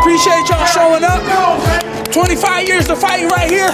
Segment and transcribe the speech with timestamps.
[0.00, 1.20] appreciate y'all showing up.
[2.12, 3.68] 25 years to fight right here.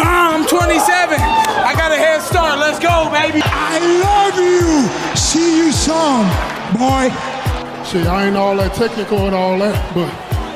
[0.00, 1.20] Uh, I'm 27.
[1.20, 2.58] I got a head start.
[2.58, 3.40] Let's go, baby.
[3.44, 4.88] I love you.
[5.14, 6.24] See you soon,
[6.72, 7.12] boy.
[7.84, 10.08] Shit, I ain't all that technical and all that, but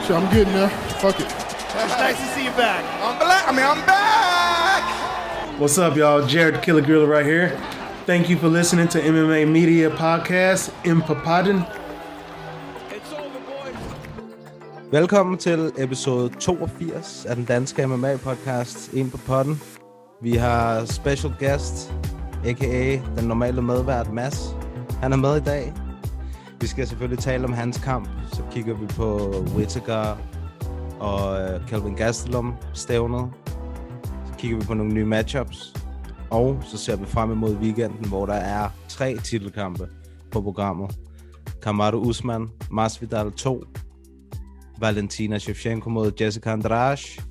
[0.02, 0.70] shit, I'm getting there.
[1.00, 1.26] Fuck it.
[1.26, 2.82] It's nice to see you back.
[3.02, 3.46] I'm black.
[3.46, 5.60] I mean, I'm back.
[5.60, 6.26] What's up, y'all?
[6.26, 7.50] Jared Killer Gorilla right here.
[8.06, 11.86] Thank you for listening to MMA Media Podcast in Papadden.
[14.91, 19.61] Velkommen til episode 82 af den danske MMA-podcast Ind på potten.
[20.22, 21.93] Vi har special guest,
[22.44, 23.00] a.k.a.
[23.17, 24.57] den normale medvært Mads.
[25.00, 25.72] Han er med i dag.
[26.61, 28.08] Vi skal selvfølgelig tale om hans kamp.
[28.32, 30.17] Så kigger vi på Whittaker
[31.00, 33.30] og øh, Calvin Gastelum stævnet.
[34.05, 35.75] Så kigger vi på nogle nye matchups.
[36.30, 39.89] Og så ser vi frem imod weekenden, hvor der er tre titelkampe
[40.30, 40.98] på programmet.
[41.62, 43.64] Kamaru Usman, Masvidal 2,
[44.78, 47.22] Valentina Shevchenko mod Jessica Andrade.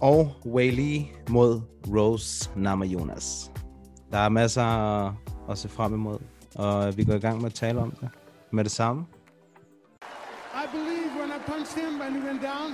[0.00, 3.52] Og Wei mod Rose Namajunas.
[4.10, 4.62] Der er masser
[5.50, 6.18] at se frem imod,
[6.54, 8.08] og vi går i gang med at tale om det
[8.50, 9.06] med det samme.
[10.54, 12.72] I believe when I punched him and he went down,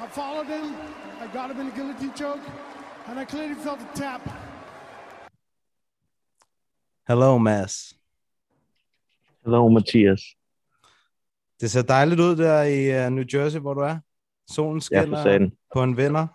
[0.00, 0.66] I followed him,
[1.24, 2.44] I got him in a guillotine choke,
[3.08, 4.20] and I clearly felt a tap.
[7.08, 7.94] Hello, Mads.
[9.44, 10.36] Hello, Mathias.
[11.62, 13.98] Det ser dejligt ud der i uh, New Jersey, hvor du er.
[14.50, 15.52] Solen Ja, skinner satan.
[15.74, 16.26] på en vinder.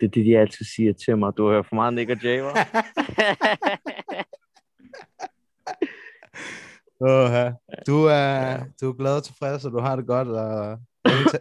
[0.00, 1.32] Det er det, de altid siger til mig.
[1.36, 2.38] Du hører for meget Nick og Jay,
[7.86, 10.78] du, er, du er glad og tilfreds, og du har det godt, og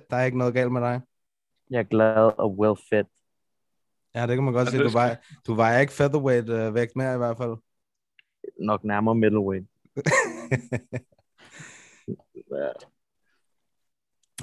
[0.09, 1.01] der er ikke noget galt med dig.
[1.69, 3.05] Jeg er glad og well fit.
[4.15, 4.83] Ja, det kan man godt Ja, sige.
[4.83, 5.15] Du vejer,
[5.47, 7.57] du vejer ikke featherweight øh, vægt mere i hvert fald.
[8.59, 9.67] Nok nærmere middleweight.
[12.51, 12.67] Ja.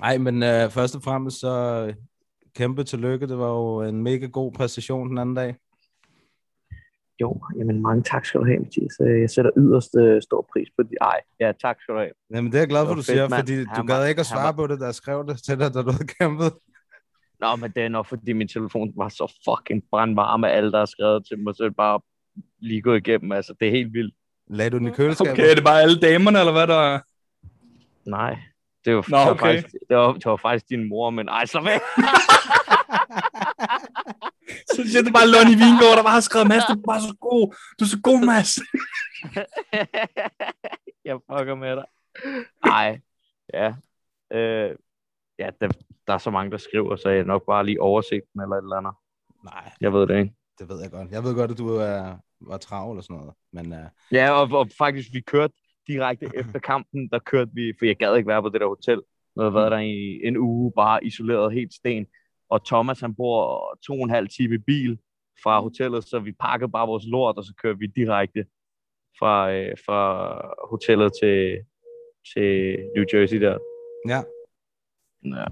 [0.01, 1.95] Nej, men øh, først og fremmest så øh,
[2.55, 3.27] kæmpe tillykke.
[3.29, 5.57] Det var jo en mega god præstation den anden dag.
[7.21, 8.93] Jo, jamen mange tak skal du have, Mathias.
[9.01, 10.99] Øh, Jeg sætter yderst øh, stor pris på det.
[11.01, 12.13] Ej, ja, tak skal du have.
[12.35, 13.41] Jamen, det er jeg glad for, du fedt, siger, mand.
[13.43, 15.83] fordi du gad ikke at svare var- på det, der skrev det til dig, da
[15.83, 16.53] du havde kæmpet.
[17.41, 20.79] Nå, men det er nok, fordi min telefon var så fucking brandvarm af alle, der
[20.79, 22.01] har skrevet til mig, så det bare
[22.59, 23.33] lige gået igennem.
[23.33, 24.15] Altså, det er helt vildt.
[24.51, 25.33] Lagde du den i køleskabet?
[25.33, 27.01] Okay, er det bare alle damerne, eller hvad der er?
[28.07, 28.39] Nej,
[28.85, 29.47] det var, Nå, det var, okay.
[29.47, 31.81] faktisk, det var, det var faktisk din mor, men ej, slå væk.
[34.75, 37.17] Så siger det bare Lonnie Vingård, der bare har skrevet, Mads, du er bare så
[37.21, 37.55] god.
[37.79, 38.53] Du er så god, Mads.
[41.09, 41.85] jeg fucker med dig.
[42.65, 43.01] Nej,
[43.55, 43.75] ja.
[44.33, 44.77] Øh,
[45.39, 45.69] ja, der,
[46.07, 48.63] der er så mange, der skriver, så jeg nok bare lige oversigt dem eller et
[48.63, 48.93] eller andet.
[49.45, 50.35] Nej, Jeg ved det ikke.
[50.59, 51.11] det ved jeg godt.
[51.11, 53.35] Jeg ved godt, at du er, var travl og sådan noget.
[53.53, 55.55] Men uh, Ja, og, og faktisk, vi kørte
[55.89, 59.03] direkte efter kampen, der kørte vi, for jeg gad ikke være på det der hotel.
[59.37, 62.07] Jeg havde været der i en uge, bare isoleret helt sten.
[62.51, 64.99] Og Thomas, han bor to og en halv time i bil
[65.43, 68.45] fra hotellet, så vi pakkede bare vores lort, og så kørte vi direkte
[69.19, 71.59] fra, øh, fra hotellet til,
[72.35, 73.59] til New Jersey der.
[74.09, 74.23] ja.
[75.25, 75.47] Ja.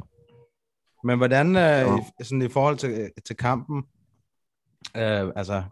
[1.05, 1.87] Men hvordan, øh,
[2.23, 3.77] sådan i forhold til, til kampen,
[4.97, 5.63] øh, altså,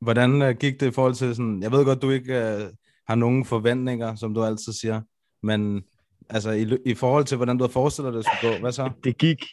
[0.00, 2.60] hvordan øh, gik det i forhold til sådan, jeg ved godt, du ikke øh,
[3.08, 5.02] har nogen forventninger, som du altid siger,
[5.42, 5.84] men
[6.30, 8.90] altså i, i forhold til, hvordan du havde forestillet dig, det skulle gå, hvad så?
[9.04, 9.44] det gik...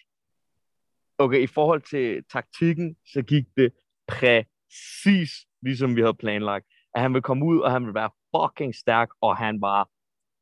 [1.18, 3.72] Okay, i forhold til taktikken, så gik det
[4.08, 5.32] præcis
[5.62, 6.66] ligesom vi havde planlagt.
[6.96, 9.90] At han ville komme ud, og han ville være fucking stærk, og han var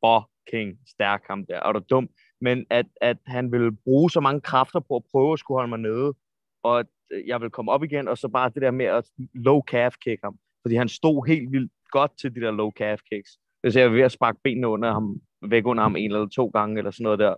[0.04, 1.60] fucking stærk ham der.
[1.60, 2.08] er du dum?
[2.40, 5.70] Men at, at han ville bruge så mange kræfter på at prøve at skulle holde
[5.70, 6.14] mig nede,
[6.62, 6.86] og at
[7.26, 10.20] jeg ville komme op igen, og så bare det der med at low calf kick
[10.24, 10.38] ham.
[10.62, 13.30] Fordi han stod helt vildt godt til de der low calf kicks.
[13.60, 16.46] Hvis jeg var ved at sparke benene under ham, væk under ham en eller to
[16.46, 17.34] gange, eller sådan noget der.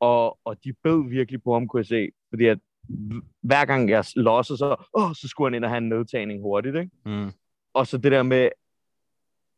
[0.00, 2.08] Og, og de bød virkelig på ham, kunne jeg se.
[2.30, 2.58] Fordi at
[3.42, 6.76] hver gang jeg lossede, så, åh, så skulle han ind og have en nedtagning hurtigt.
[6.76, 6.90] Ikke?
[7.04, 7.30] Mm.
[7.74, 8.48] Og så det der med,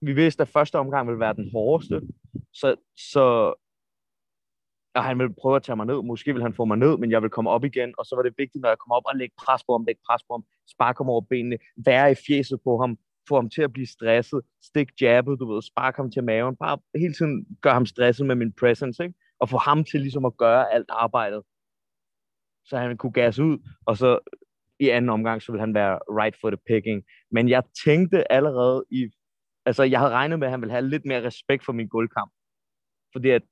[0.01, 2.01] vi vidste, at første omgang ville være den hårdeste.
[2.53, 3.55] Så, så
[4.95, 6.03] og han ville prøve at tage mig ned.
[6.03, 7.95] Måske ville han få mig ned, men jeg ville komme op igen.
[7.99, 10.01] Og så var det vigtigt, når jeg kom op og lægge pres på ham, lægge
[10.11, 13.63] pres på ham, sparke ham over benene, være i fjeset på ham, få ham til
[13.63, 17.75] at blive stresset, stik jabbet, du ved, sparke ham til maven, bare hele tiden gøre
[17.75, 19.15] ham stresset med min presence, ikke?
[19.41, 21.43] og få ham til ligesom at gøre alt arbejdet,
[22.65, 24.19] så han kunne gas ud, og så
[24.81, 27.05] i anden omgang, så ville han være right for the picking.
[27.31, 29.11] Men jeg tænkte allerede i,
[29.67, 32.33] altså jeg havde regnet med, at han ville have lidt mere respekt for min guldkamp,
[33.13, 33.43] fordi at,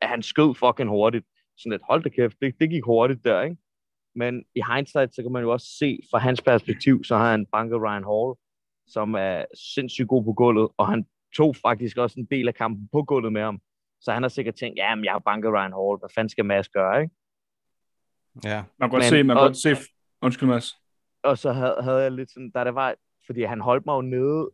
[0.00, 1.26] at han skød fucking hurtigt.
[1.58, 3.56] Sådan lidt, hold da kæft, det, det gik hurtigt der, ikke?
[4.14, 7.46] Men i hindsight, så kan man jo også se fra hans perspektiv, så har han
[7.46, 8.30] banket Ryan Hall,
[8.88, 9.44] som er
[9.74, 11.06] sindssygt god på gulvet, og han
[11.36, 13.60] tog faktisk også en del af kampen på gulvet med ham.
[14.00, 16.44] Så han har sikkert tænkt, ja, men jeg har banket Ryan Hall, hvad fanden skal
[16.44, 17.14] Mads gøre, ikke?
[18.44, 18.62] Ja.
[18.78, 19.76] Man kan godt Men- se, man kan og- godt se...
[20.22, 20.76] Undskyld, Mads.
[21.22, 22.94] Og så havde, havde jeg lidt sådan, da det var,
[23.26, 24.50] fordi han holdt mig jo nede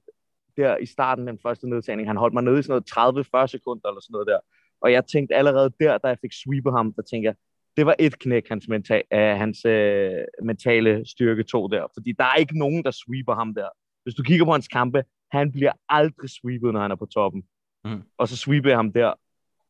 [0.57, 3.89] der i starten, den første nedtagning, han holdt mig nede i sådan noget 30-40 sekunder
[3.89, 4.39] eller sådan noget der.
[4.81, 7.35] Og jeg tænkte allerede der, da jeg fik sweepet ham, der tænkte jeg,
[7.77, 10.13] det var et knæk, hans, menta- af hans øh,
[10.43, 11.87] mentale styrke to der.
[11.95, 13.69] Fordi der er ikke nogen, der sweeper ham der.
[14.03, 17.43] Hvis du kigger på hans kampe, han bliver aldrig sweepet, når han er på toppen.
[17.85, 18.03] Mm.
[18.19, 19.15] Og så sweeper jeg ham der.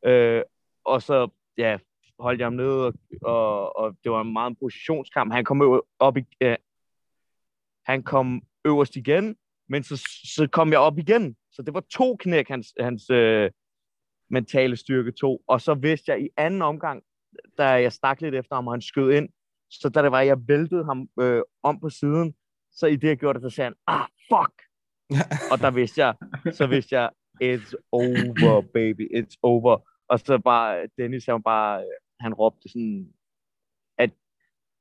[0.07, 0.43] Øh,
[0.85, 1.79] og så, ja,
[2.19, 5.33] holdt jeg ham nede, og, og, og det var en meget en positionskamp.
[5.33, 6.57] Han kom øver- op i, øh,
[7.87, 9.37] han kom øverst igen,
[9.69, 9.97] men så,
[10.37, 11.37] så kom jeg op igen.
[11.51, 13.51] Så det var to knæk, hans, hans øh,
[14.31, 15.43] mentale styrke to.
[15.47, 17.03] Og så vidste jeg i anden omgang,
[17.59, 19.29] da jeg stak lidt efter ham, og han skød ind,
[19.71, 22.35] så da det var, jeg væltede ham øh, om på siden,
[22.73, 24.63] så i det, jeg gjorde det, så sagde han, ah, fuck!
[25.53, 26.15] og der vidste jeg,
[26.59, 27.11] så vidste jeg,
[27.45, 29.79] it's over, baby, it's over.
[30.09, 31.85] Og så bare, Dennis, han bare,
[32.21, 33.09] han råbte sådan,
[33.99, 34.11] at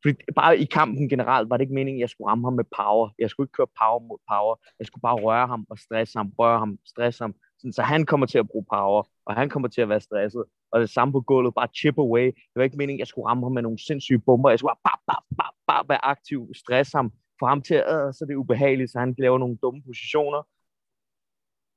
[0.03, 2.63] fordi bare i kampen generelt var det ikke meningen, at jeg skulle ramme ham med
[2.77, 3.09] power.
[3.19, 4.55] Jeg skulle ikke køre power mod power.
[4.79, 7.33] Jeg skulle bare røre ham og stresse ham, røre ham, stresse ham.
[7.59, 10.43] Sådan, så han kommer til at bruge power, og han kommer til at være stresset.
[10.71, 12.25] Og det samme på gulvet, bare chip away.
[12.25, 14.49] Det var ikke meningen, at jeg skulle ramme ham med nogle sindssyge bomber.
[14.49, 17.11] Jeg skulle bare, bare, bare, bare, bare være aktiv, stresse ham,
[17.41, 20.41] få ham til at, så det er ubehageligt, så han laver nogle dumme positioner.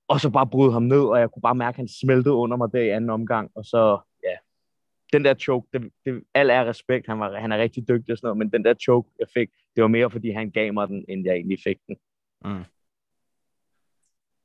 [0.09, 2.57] Og så bare bryde ham ned, og jeg kunne bare mærke, at han smeltede under
[2.57, 3.51] mig der i anden omgang.
[3.55, 4.37] Og så, ja,
[5.13, 8.19] den der choke, det, det, al er respekt, han, var, han er rigtig dygtig og
[8.19, 10.89] sådan noget, men den der choke, jeg fik, det var mere, fordi han gav mig
[10.89, 11.97] den, end jeg egentlig fik den.
[12.45, 12.65] Mm.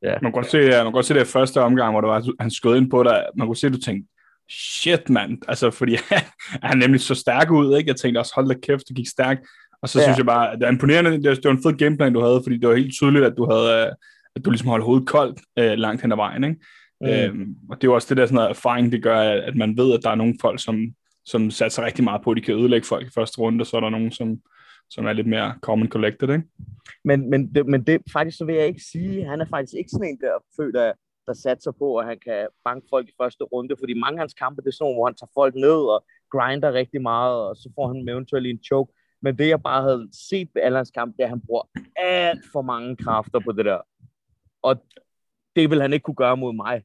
[0.01, 0.13] Ja.
[0.21, 2.09] Man kan godt se, ja, man kan godt se det i første omgang, hvor det
[2.09, 3.25] var, han skød ind på dig.
[3.35, 4.09] Man kunne se, at du tænkte,
[4.49, 5.37] shit, mand.
[5.47, 6.21] Altså, fordi han,
[6.63, 7.89] han er nemlig så stærk ud, ikke?
[7.89, 9.47] Jeg tænkte også, hold da kæft, det gik stærkt.
[9.81, 10.03] Og så Ja.
[10.03, 11.11] synes jeg bare, at det er imponerende.
[11.23, 13.85] Det var, en fed gameplan, du havde, fordi det var helt tydeligt, at du havde,
[13.87, 13.91] øh,
[14.35, 16.59] at du ligesom holdt hovedet koldt øh, langt hen ad vejen, ikke?
[17.01, 17.07] Mm.
[17.07, 19.77] Øhm, og det er jo også det der sådan noget erfaring, det gør, at man
[19.77, 20.75] ved, at der er nogle folk, som,
[21.25, 23.77] som satser rigtig meget på, at de kan ødelægge folk i første runde, og så
[23.77, 24.39] er der nogen, som,
[24.89, 26.43] som er lidt mere common collected, ikke?
[27.05, 29.89] Men, men, det, men det, faktisk så vil jeg ikke sige, han er faktisk ikke
[29.89, 30.91] sådan en der føler,
[31.27, 34.33] der satser på, at han kan banke folk i første runde, fordi mange af hans
[34.33, 37.55] kampe, det er sådan nogle, hvor han tager folk ned og grinder rigtig meget, og
[37.55, 38.93] så får han eventuelt en choke.
[39.21, 41.63] Men det, jeg bare havde set ved alle hans kampe, det er, at han bruger
[41.95, 43.81] alt for mange kræfter på det der.
[44.61, 44.83] Og
[45.55, 46.83] det vil han ikke kunne gøre mod mig.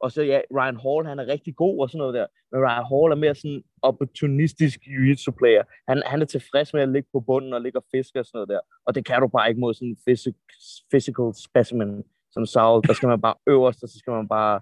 [0.00, 2.26] Og så ja, Ryan Hall, han er rigtig god og sådan noget der.
[2.52, 5.62] Men Ryan Hall er mere sådan opportunistisk jiu-jitsu player.
[5.88, 8.36] Han, han er tilfreds med at ligge på bunden og ligge og fiske og sådan
[8.36, 8.60] noget der.
[8.86, 12.82] Og det kan du bare ikke mod sådan en physic- physical specimen som Saul.
[12.82, 14.60] Der skal man bare øverst, og så skal man bare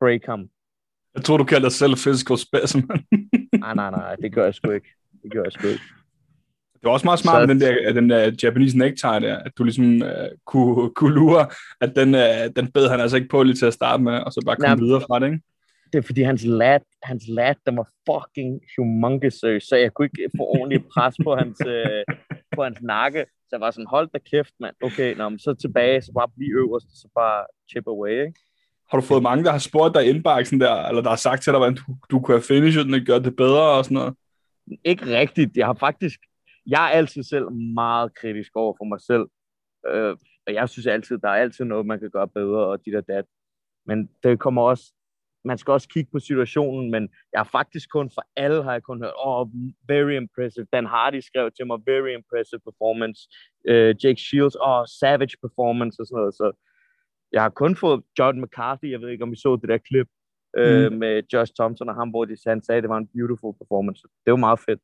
[0.00, 0.48] break ham.
[1.14, 3.06] Jeg tror, du kalder dig selv physical specimen.
[3.52, 4.88] Nej, nej, nej, det gør jeg sgu ikke.
[5.22, 5.84] Det gør jeg sgu ikke.
[6.82, 9.52] Det var også meget smart Så- med den der, den der Japanese necktie der, at
[9.58, 10.10] du ligesom uh,
[10.46, 11.46] kunne, kunne lure,
[11.80, 14.32] at den, uh, den bed han altså ikke på lige til at starte med, og
[14.32, 15.40] så bare komme videre fra det, ikke?
[15.92, 19.34] Det er fordi hans lat, hans lat, den var fucking humongous,
[19.68, 22.04] så jeg kunne ikke få ordentligt pres på hans, øh,
[22.56, 23.20] på hans nakke.
[23.20, 24.74] Så jeg var sådan, hold da kæft, mand.
[24.82, 28.40] Okay, nå, men så tilbage, så bare blive øverst, så bare chip away, ikke?
[28.90, 31.52] Har du fået mange, der har spurgt dig indbaksen der, eller der har sagt til
[31.52, 34.14] dig, hvordan du, du kunne have finishet den og gjort det bedre og sådan noget?
[34.84, 35.56] ikke rigtigt.
[35.56, 36.20] Jeg har faktisk,
[36.66, 39.26] jeg er altid selv meget kritisk over for mig selv.
[39.88, 40.16] Øh,
[40.46, 43.08] og jeg synes altid, der er altid noget, man kan gøre bedre, og dit og
[43.08, 43.24] dat.
[43.86, 44.92] Men det kommer også,
[45.44, 48.82] man skal også kigge på situationen, men jeg har faktisk kun for alle, har jeg
[48.82, 49.48] kun hørt, oh,
[49.88, 50.66] very impressive.
[50.72, 53.20] Dan Hardy skrev til mig, very impressive performance.
[53.68, 56.34] Øh, Jake Shields, oh, savage performance og sådan noget.
[56.34, 56.52] Så
[57.32, 60.08] jeg har kun fået John McCarthy, jeg ved ikke, om I så det der klip,
[60.56, 63.54] øh, med Josh Thompson og ham, hvor de, han sagde, at det var en beautiful
[63.60, 64.02] performance.
[64.24, 64.80] Det var meget fedt.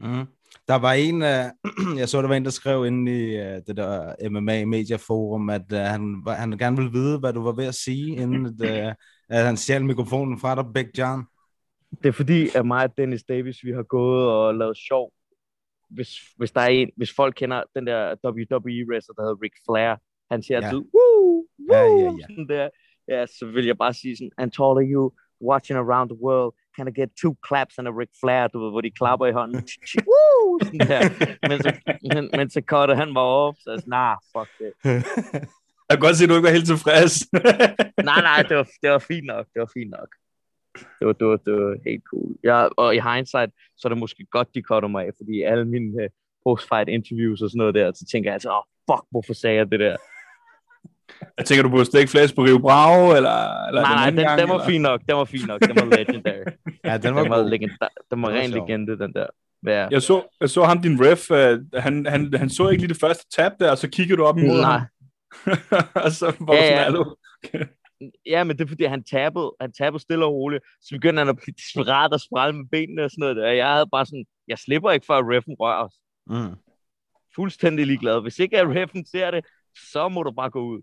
[0.00, 0.26] Mm.
[0.68, 3.76] Der var en, uh, jeg så, der var en, der skrev inde i uh, det
[3.76, 7.64] der MMA Media Forum, at uh, han, han gerne ville vide, hvad du var ved
[7.66, 8.92] at sige, inden at, uh,
[9.36, 11.24] at han stjal mikrofonen fra dig, Big John.
[12.02, 15.12] Det er fordi, at mig og Dennis Davis, vi har gået og lavet sjov.
[15.90, 19.96] Hvis, hvis, der er en, hvis folk kender den der WWE-wrestler, der hedder Ric Flair,
[20.30, 20.66] han siger Ja.
[20.66, 22.26] altid, woo, woo, Ja, ja, ja.
[22.28, 22.68] Sådan der.
[23.08, 25.12] Ja, så vil jeg bare sige sådan, and all of you
[25.50, 28.70] watching around the world, can I get two claps and a Ric Flair, du ved,
[28.70, 29.62] hvor de klapper i hånden.
[30.10, 31.02] woo, sådan der.
[31.48, 31.70] Men så,
[32.14, 34.72] men, men så cutter han mig off, så jeg sådan, nah, fuck det.
[35.88, 37.14] Jeg kan godt se, at du ikke var helt tilfreds.
[38.10, 39.46] Nej, nej, det var, det var fint nok.
[39.54, 40.10] Det var fint nok.
[40.98, 42.30] Det var, det var, det var helt cool.
[42.44, 45.64] Ja, og i hindsight, så er det måske godt, de cutter mig af, fordi alle
[45.64, 46.08] mine uh,
[46.44, 49.56] post-fight interviews og sådan noget der, så tænker jeg altså, åh, oh, fuck, hvorfor sagde
[49.56, 49.96] jeg det der?
[51.38, 54.40] Jeg tænker, du burde stikke flæs på Rio Bravo, eller, eller nej, nej, den, gang,
[54.40, 54.66] den var eller?
[54.66, 56.44] fin nok, den var fin nok, den var legendary.
[56.84, 57.50] ja, den var den var, god.
[57.50, 59.26] legendar, den var Den var ren legende, den der.
[59.66, 59.86] Ja.
[59.90, 63.00] Jeg så, jeg så ham, din ref, uh, han, han, han så ikke lige det
[63.00, 64.86] første tab der, og så kiggede du op imod Nej, ham,
[66.04, 66.82] og så var Ja, du sådan, ja.
[66.82, 67.04] "Hallo?"
[68.26, 70.64] Ja, men det er fordi, han tabede, han tabede stille og roligt.
[70.80, 73.36] Så begyndte han at blive desperat og sprælle med benene og sådan noget.
[73.36, 73.46] Der.
[73.50, 75.94] Jeg havde bare sådan, jeg slipper ikke for, at reffen rører os.
[76.26, 76.56] Mm.
[77.34, 78.20] Fuldstændig ligeglad.
[78.22, 79.44] Hvis ikke at reffen ser det,
[79.92, 80.82] så må du bare gå ud.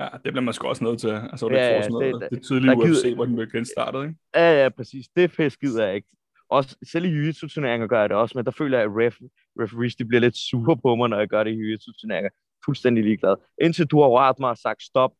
[0.00, 1.08] Ja, det bliver man sgu også nødt til.
[1.08, 3.24] Altså, det Ja, ja, sådan det- noget, det- det, det tydelige der gider- UFC, hvor
[3.24, 4.14] den blev genstartet, ikke?
[4.34, 5.06] Ja, ja, præcis.
[5.16, 6.08] Det pisse gider jeg ikke.
[6.48, 9.16] Også, selv i jiu-jitsu-turneringer gør jeg det også, men der føler jeg, at ref,
[9.60, 12.30] referees de bliver lidt sure på mig, når jeg gør det i jiu-jitsu-turneringer.
[12.64, 13.34] Fuldstændig ligeglad.
[13.62, 15.10] Indtil du har rørt mig og sagt stop,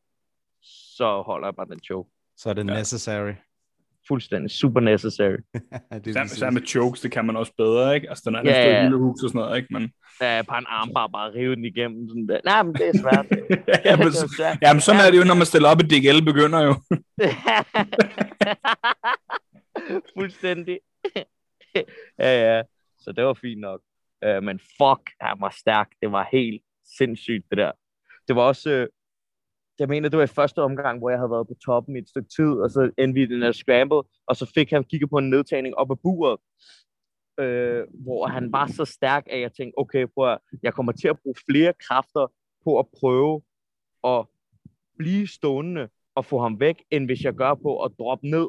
[0.62, 2.10] så holder jeg bare den choke.
[2.36, 2.74] Så er det Ja.
[2.78, 3.32] necessary.
[4.10, 5.36] Fuldstændig super necessary.
[6.04, 8.08] det er Sammen, med chokes, det kan man også bedre, ikke?
[8.08, 8.82] Altså, den er Ja, ja, ja.
[8.82, 9.68] lille hus og sådan noget, ikke?
[9.74, 12.08] Men, Ja, bare en armbar, bare rive den igennem.
[12.08, 12.40] Sådan der.
[12.44, 13.26] Nej, men det er svært.
[13.84, 14.58] ja, men, Det er svært.
[14.62, 16.74] jamen, sådan er det jo, når man stiller op i DGL begynder jo.
[20.18, 20.78] Fuldstændig.
[22.18, 22.62] ja, ja.
[22.98, 23.80] Så det var fint nok.
[24.26, 25.88] Uh, men fuck, han var stærk.
[26.02, 26.62] Det var helt
[26.98, 27.72] sindssygt, det der.
[28.28, 28.70] Det var også...
[28.82, 28.86] Uh,
[29.80, 32.08] jeg mener, det var i første omgang, hvor jeg havde været på toppen i et
[32.08, 35.18] stykke tid, og så endte vi den her scramble, og så fik han kigget på
[35.18, 36.38] en nedtagning op ad buret,
[37.40, 41.08] øh, hvor han var så stærk, at jeg tænkte, okay, prøv at, jeg kommer til
[41.08, 42.32] at bruge flere kræfter
[42.64, 43.42] på at prøve
[44.04, 44.26] at
[44.98, 48.48] blive stående og få ham væk, end hvis jeg gør på at droppe ned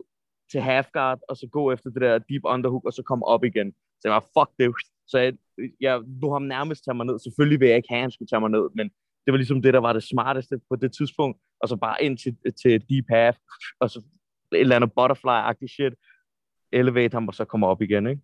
[0.52, 3.72] til halfguard, og så gå efter det der deep underhook, og så komme op igen.
[3.72, 4.76] Så jeg var, fuck det.
[5.08, 5.34] Så jeg,
[5.80, 7.20] jeg lå ham nærmest tage mig ned.
[7.20, 8.92] Selvfølgelig vil jeg ikke have, at han skulle tage mig ned, men
[9.26, 11.40] det var ligesom det, der var det smarteste på det tidspunkt.
[11.62, 13.38] Og så bare ind til, til deep half,
[13.80, 14.00] og så
[14.54, 15.94] et eller andet butterfly-agtigt shit.
[16.72, 18.22] Elevate ham, og så komme op igen, ikke?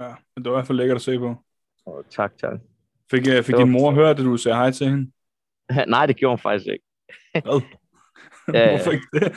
[0.00, 1.44] Ja, men det var i hvert fald lækkert at se på.
[1.86, 2.60] Og tak, tak.
[3.10, 5.12] Fik, uh, fik Det din mor hørt, at du sagde hej til hende?
[5.94, 6.84] Nej, det gjorde han faktisk ikke.
[7.32, 7.60] Hvad?
[8.54, 9.36] Ja, Hvorfor ikke det?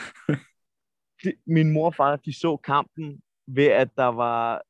[1.24, 4.62] de, min mor og far, de så kampen ved, at der var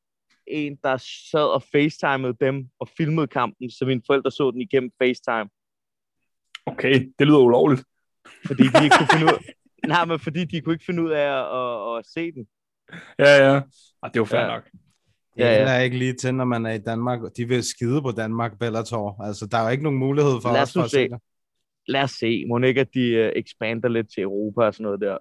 [0.47, 0.97] en, der
[1.31, 5.49] sad og facetimede dem og filmede kampen, så mine forældre så den igennem FaceTime,
[6.71, 7.83] Okay, det lyder ulovligt.
[8.45, 9.39] fordi de ikke kunne finde ud
[9.87, 12.47] Nej, men fordi de kunne ikke finde ud af at, at, at se den.
[13.19, 13.55] Ja, ja.
[14.03, 14.47] Ah, det er jo fair Ja.
[14.47, 14.63] nok.
[14.63, 14.71] Det
[15.37, 15.69] Ja, ja.
[15.75, 17.19] er ikke lige til, når man er i Danmark.
[17.37, 19.23] De vil skide på Danmark, Bellator.
[19.23, 20.95] Altså, der er jo ikke nogen mulighed for Lad os os for at se.
[20.95, 21.19] se det.
[21.87, 22.45] Lad os se.
[22.49, 25.17] Må ikke, at de uh, expander lidt til Europa og sådan noget der.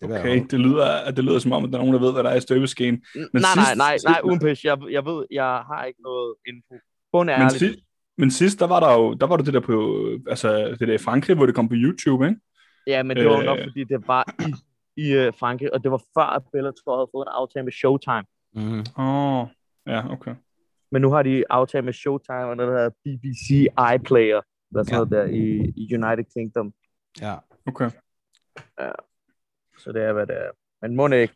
[0.00, 2.12] det Okay, det lyder, at det lyder som om, at der er nogen, der ved,
[2.12, 2.94] hvad der er i støbeskeen.
[3.14, 4.64] Men nej, sidst- nej, nej, nej, uden pis.
[4.64, 6.74] Jeg, jeg ved, jeg har ikke noget info.
[7.12, 7.80] Bund Men, ærligt.
[8.18, 10.94] Men sidst, der var der jo der var det, det der på, altså det der
[10.94, 12.40] i Frankrig, hvor det kom på YouTube, ikke?
[12.86, 13.64] Ja, men det var jo nok, Øh.
[13.64, 14.54] fordi det var i,
[15.02, 18.24] i uh, Frankrig, og det var før, at Bellator havde fået en aftale med Showtime.
[18.54, 18.84] Mhm.
[18.98, 19.46] Åh, oh,
[19.86, 20.34] ja, okay.
[20.90, 23.50] Men nu har de aftalt med Showtime og noget, der hedder BBC
[23.94, 24.40] iPlayer,
[24.70, 24.96] eller sådan Ja.
[24.96, 26.72] noget der i, i United Kingdom.
[27.20, 27.34] Ja.
[27.66, 27.90] okay.
[29.78, 30.50] Så det er, hvad det er.
[30.82, 31.34] Men må ikke.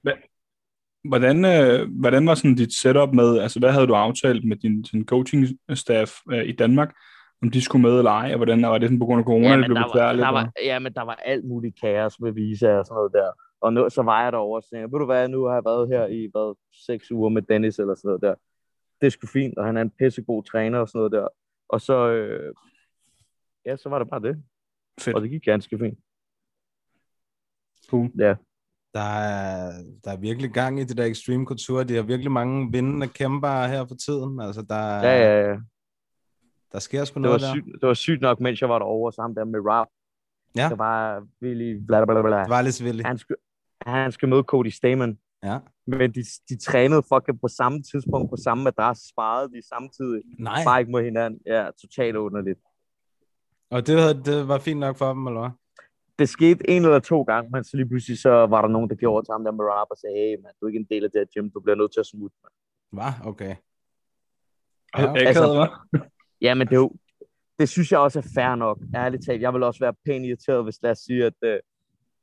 [1.08, 4.82] Hvordan, øh, hvordan var sådan dit setup med, altså hvad havde du aftalt med din,
[4.82, 6.94] din coaching staff øh, i Danmark,
[7.42, 9.48] om de skulle med eller ej, og hvordan var det sådan på grund af corona,
[9.48, 10.22] Ja, det blev der, var, besværligt?
[10.22, 13.30] der var, ja, men der var alt muligt kaos med visa og sådan noget der.
[13.60, 15.88] Og nu, så var jeg derovre og tænkte, ved du hvad, nu har jeg været
[15.88, 18.34] her i hvad, seks uger med Dennis eller sådan noget der.
[19.00, 21.28] Det er sgu fint, og han er en pissegod træner og sådan noget der.
[21.68, 22.54] Og så, øh,
[23.66, 24.42] ja, så var det bare det.
[25.00, 25.16] Fedt.
[25.16, 25.98] Og det gik ganske fint.
[27.90, 28.10] Cool.
[28.18, 28.34] Ja.
[28.96, 29.72] Der er,
[30.04, 31.82] der er virkelig gang i det der extreme kultur.
[31.82, 34.40] De har virkelig mange vindende kæmper her for tiden.
[34.40, 34.76] Altså, der,
[35.08, 35.56] Ja, ja, ja.
[36.72, 37.72] der sker sgu Det var, noget der.
[37.80, 39.86] det var sygt nok, mens jeg var derovre, ham der med rap.
[40.56, 40.68] Ja.
[40.68, 42.40] Det var virkelig bla bla bla bla.
[42.40, 43.06] Det var lidt svilligt.
[43.06, 43.36] Han skal,
[43.86, 45.18] han skal møde Cody Stamen.
[45.44, 45.58] Ja.
[45.86, 50.22] Men de, de trænede fucking på samme tidspunkt, på samme adresse, sparede de samtidig.
[50.38, 50.64] Nej.
[50.66, 51.40] Bare ikke mod hinanden.
[51.46, 52.58] Ja, totalt underligt.
[53.70, 55.50] Og det, havde, det var fint nok for dem, eller hvad?
[56.18, 58.96] Det skete en eller to gange, men så lige pludselig så var der nogen, der
[58.96, 60.86] gjorde over til ham der med rap og sagde, hey man, du er ikke en
[60.90, 62.36] del af det her gym, du bliver nødt til at smutte.
[62.42, 62.50] Man.
[62.96, 63.12] Hvad?
[63.30, 63.54] Okay.
[64.98, 65.98] Ja, altså- hva'?
[66.40, 66.90] Ja, men det
[67.58, 68.78] det synes jeg også er fair nok.
[68.94, 71.58] Ærligt talt, jeg vil også være pænt irriteret, hvis lad os sige, at øh,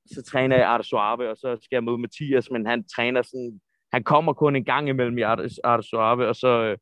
[0.06, 3.62] så træner jeg Arte Suave, og så skal jeg møde Mathias, men han træner sådan,
[3.94, 6.78] han kommer kun en gang imellem i Arte, Arte Suave, og så, øh,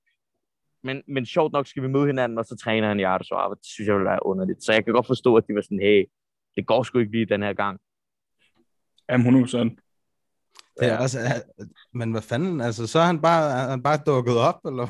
[0.83, 3.55] men, men sjovt nok skal vi møde hinanden, og så træner han i Arte Suave.
[3.55, 4.63] Det synes jeg vil være underligt.
[4.63, 6.05] Så jeg kan godt forstå, at de var sådan, hey,
[6.55, 7.79] det går sgu ikke lige den her gang.
[9.09, 9.75] Jamen, 100%.
[10.79, 11.17] Det er også,
[11.93, 14.87] men hvad fanden, altså, så er han bare, er han bare dukket op, eller?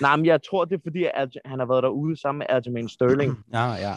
[0.00, 2.88] Nej, men jeg tror, det er fordi, at han har været derude sammen med Aljamain
[2.88, 3.94] Sterling, Ja, ja.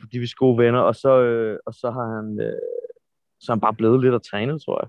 [0.00, 2.60] fordi vi er gode venner, og så, øh, og så har han, øh,
[3.40, 4.88] så er han bare blevet lidt at træne, tror jeg.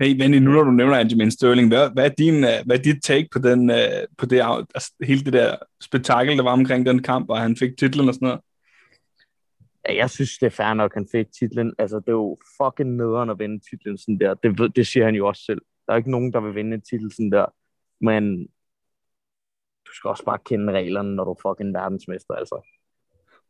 [0.00, 2.82] Hey, Benny, nu når du nævner Anjamin Sterling, hvad, hvad, er din, øh, hvad er
[2.82, 4.40] dit take på, den, øh, på det,
[4.74, 8.14] altså, hele det der spektakel, der var omkring den kamp, og han fik titlen og
[8.14, 8.40] sådan noget?
[9.88, 11.74] Ja, jeg synes, det er fair nok, han fik titlen.
[11.78, 14.34] Altså, det er jo fucking nederen at vinde titlen sådan der.
[14.34, 15.60] Det, ved, det siger han jo også selv.
[15.86, 17.46] Der er ikke nogen, der vil vinde en titel sådan der.
[18.00, 18.38] Men
[19.86, 22.56] du skal også bare kende reglerne, når du er fucking verdensmester, altså.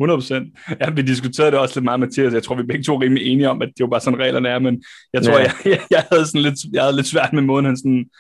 [0.03, 0.77] 100%.
[0.81, 2.35] Ja, vi diskuterede det også lidt meget, Mathias.
[2.35, 4.49] Jeg tror, vi begge to er rimelig enige om, at det jo bare sådan reglerne
[4.49, 5.39] er, men jeg tror, Ja.
[5.39, 8.11] jeg, jeg, jeg, havde sådan lidt, jeg havde lidt svært med måden, han sådan...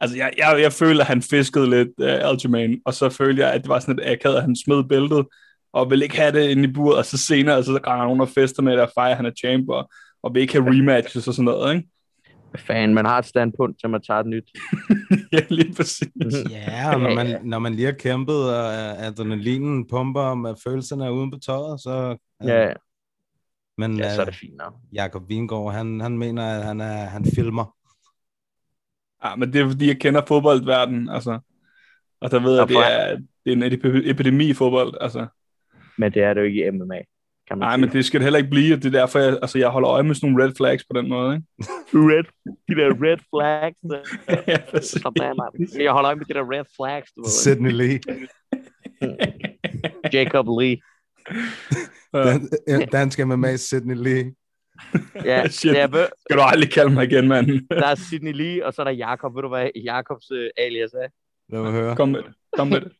[0.00, 3.52] Altså, jeg, jeg, jeg følte, at han fiskede lidt uh, Aljamain, og så følte jeg,
[3.52, 5.26] at det var sådan lidt akavet, at han smed bæltet,
[5.74, 8.28] og ville ikke have det inde i buret, og så senere, så render nogen og
[8.28, 9.90] fester med det, og fejrer, at han er champ, og,
[10.34, 11.88] vil ikke have rematches og sådan noget, ikke?
[12.56, 14.50] Fan, man har et standpunkt, til man tager et nyt.
[15.32, 16.08] ja, lige præcis.
[16.50, 20.54] Ja, og når man, når man lige har kæmpet, og øh, adrenalinen pumper, og med
[20.64, 22.16] følelserne er uden på tøjet, så...
[22.44, 22.72] Ja,
[23.78, 24.74] Men ja så er øh, det fint nok.
[24.92, 27.76] Jakob Vingård, han, han mener, at han, er, han filmer.
[29.24, 31.38] Ja, men det er fordi, jeg kender fodboldverdenen, altså.
[32.20, 35.26] Og der ved jeg, at det er, det er en epi- epidemi i fodbold, altså.
[35.98, 36.98] Men det er det jo ikke i MMA,
[37.48, 37.80] kan man Nej, sige.
[37.80, 39.90] men det skal det heller ikke blive, og det er derfor, jeg, altså, jeg holder
[39.90, 41.46] øje med sådan nogle red flags på den måde, ikke?
[42.10, 42.24] Red,
[42.68, 43.78] de der red flags.
[43.90, 45.24] Der.
[45.24, 45.80] ja, mand.
[45.82, 47.30] Jeg holder øje med de der red flags, du ved.
[47.30, 48.00] Sidney Lee.
[50.16, 50.76] Jacob Lee.
[52.12, 54.34] Dan, øh, dansk MMA, Sidney Lee.
[55.24, 55.70] Ja, Shit.
[55.72, 57.46] det er, ved- Skal du aldrig kalde mig igen, mand.
[57.70, 59.34] der er Sidney Lee, og så er der Jakob.
[59.34, 61.08] Ved du hvad Jakobs uh, alias er?
[61.52, 61.96] Lad mig høre.
[61.96, 62.32] Kom med det.
[62.56, 62.92] Kom med det.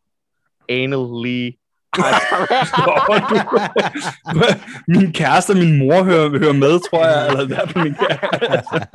[0.68, 1.52] Anal Lee.
[4.88, 7.28] Min kæreste og min mor hører, hører med, tror jeg.
[7.28, 8.86] Eller hvad min kæreste.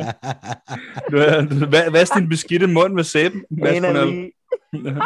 [1.10, 1.44] Hvad,
[1.90, 3.44] hvad er din beskidte mund med sæben?
[3.52, 4.32] Lee.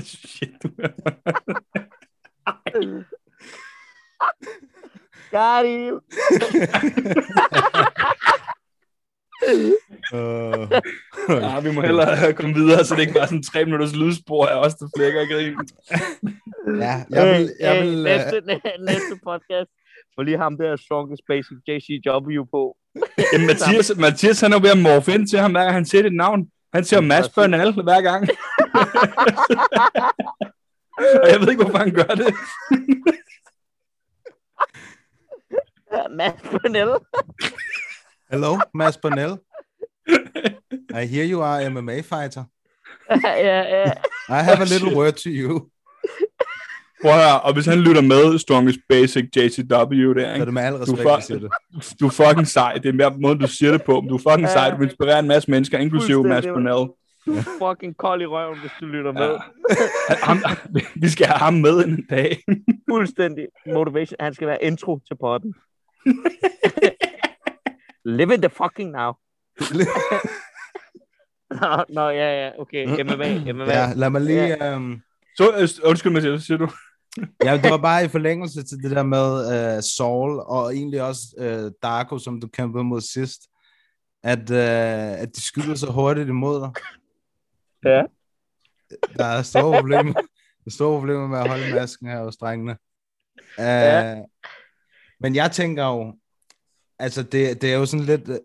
[0.00, 0.68] Shit, du.
[5.30, 6.00] Got him.
[9.42, 10.70] Uh,
[11.28, 14.46] Ja, vi må hellere komme videre, så det ikke bare er sådan tre minutters lydspor
[14.46, 15.54] af os, der flækker og grin.
[16.80, 17.52] ja, jeg vil...
[17.60, 18.42] Jeg Øh, vil øh, øh, næste,
[18.90, 19.70] næste podcast.
[20.14, 22.76] Få lige ham der Strongest Basic JCW på.
[23.32, 26.02] Jamen, Mathias, Mathias han er ved at morfe ind til ham, hver gang han siger
[26.02, 26.40] dit navn.
[26.74, 28.28] Han siger Mads Bernal hver gang.
[31.22, 32.34] og jeg ved ikke, hvorfor han gør det.
[36.18, 36.88] Mads Bernal.
[38.30, 39.36] Hello, Mads Bonnell.
[41.02, 42.44] I hear you are a MMA fighter.
[43.10, 43.92] ja, ja.
[44.28, 45.68] I have a little word to you.
[47.02, 50.46] Prøv at høre, og hvis han lytter med, Strongest Basic JCW der, Så er ikke?
[50.46, 51.50] det med al Du, respekt, er jeg siger det.
[52.00, 52.72] du er fucking sej.
[52.74, 54.00] Det er mere måden, du siger det på.
[54.00, 54.70] men Du er fucking sej.
[54.76, 56.44] Du inspirerer en masse mennesker, inklusive Mads.
[56.44, 56.88] Bernal.
[57.26, 59.20] Du er fucking kold i røven, hvis du lytter med.
[60.10, 60.14] Ja.
[60.22, 60.38] Ham,
[60.94, 62.38] vi skal have ham med en dag.
[62.90, 64.16] Fuldstændig motivation.
[64.20, 65.54] Han skal være intro til podden.
[68.04, 69.14] Live in the fucking now.
[71.60, 72.86] Nå, nå, ja, ja, okay.
[72.86, 73.72] MMA, MMA.
[73.72, 74.74] Ja, lad mig lige...
[74.74, 75.02] Um,
[75.36, 76.68] Så, øh, undskyld hvad siger du?
[77.44, 81.22] ja, det var bare i forlængelse til det der med uh, Saul, og egentlig også
[81.38, 83.40] uh, Darko, som du kæmpede mod sidst,
[84.22, 86.70] at, uh, at de skyder så hurtigt imod dig.
[87.84, 88.02] Ja.
[89.16, 92.76] Der er store problemer, der er store problemer med at holde masken her hos drengene.
[93.58, 94.22] Uh, Ja.
[95.20, 96.14] Men jeg tænker jo,
[97.04, 98.28] altså det, det er jo sådan lidt...
[98.28, 98.38] øh,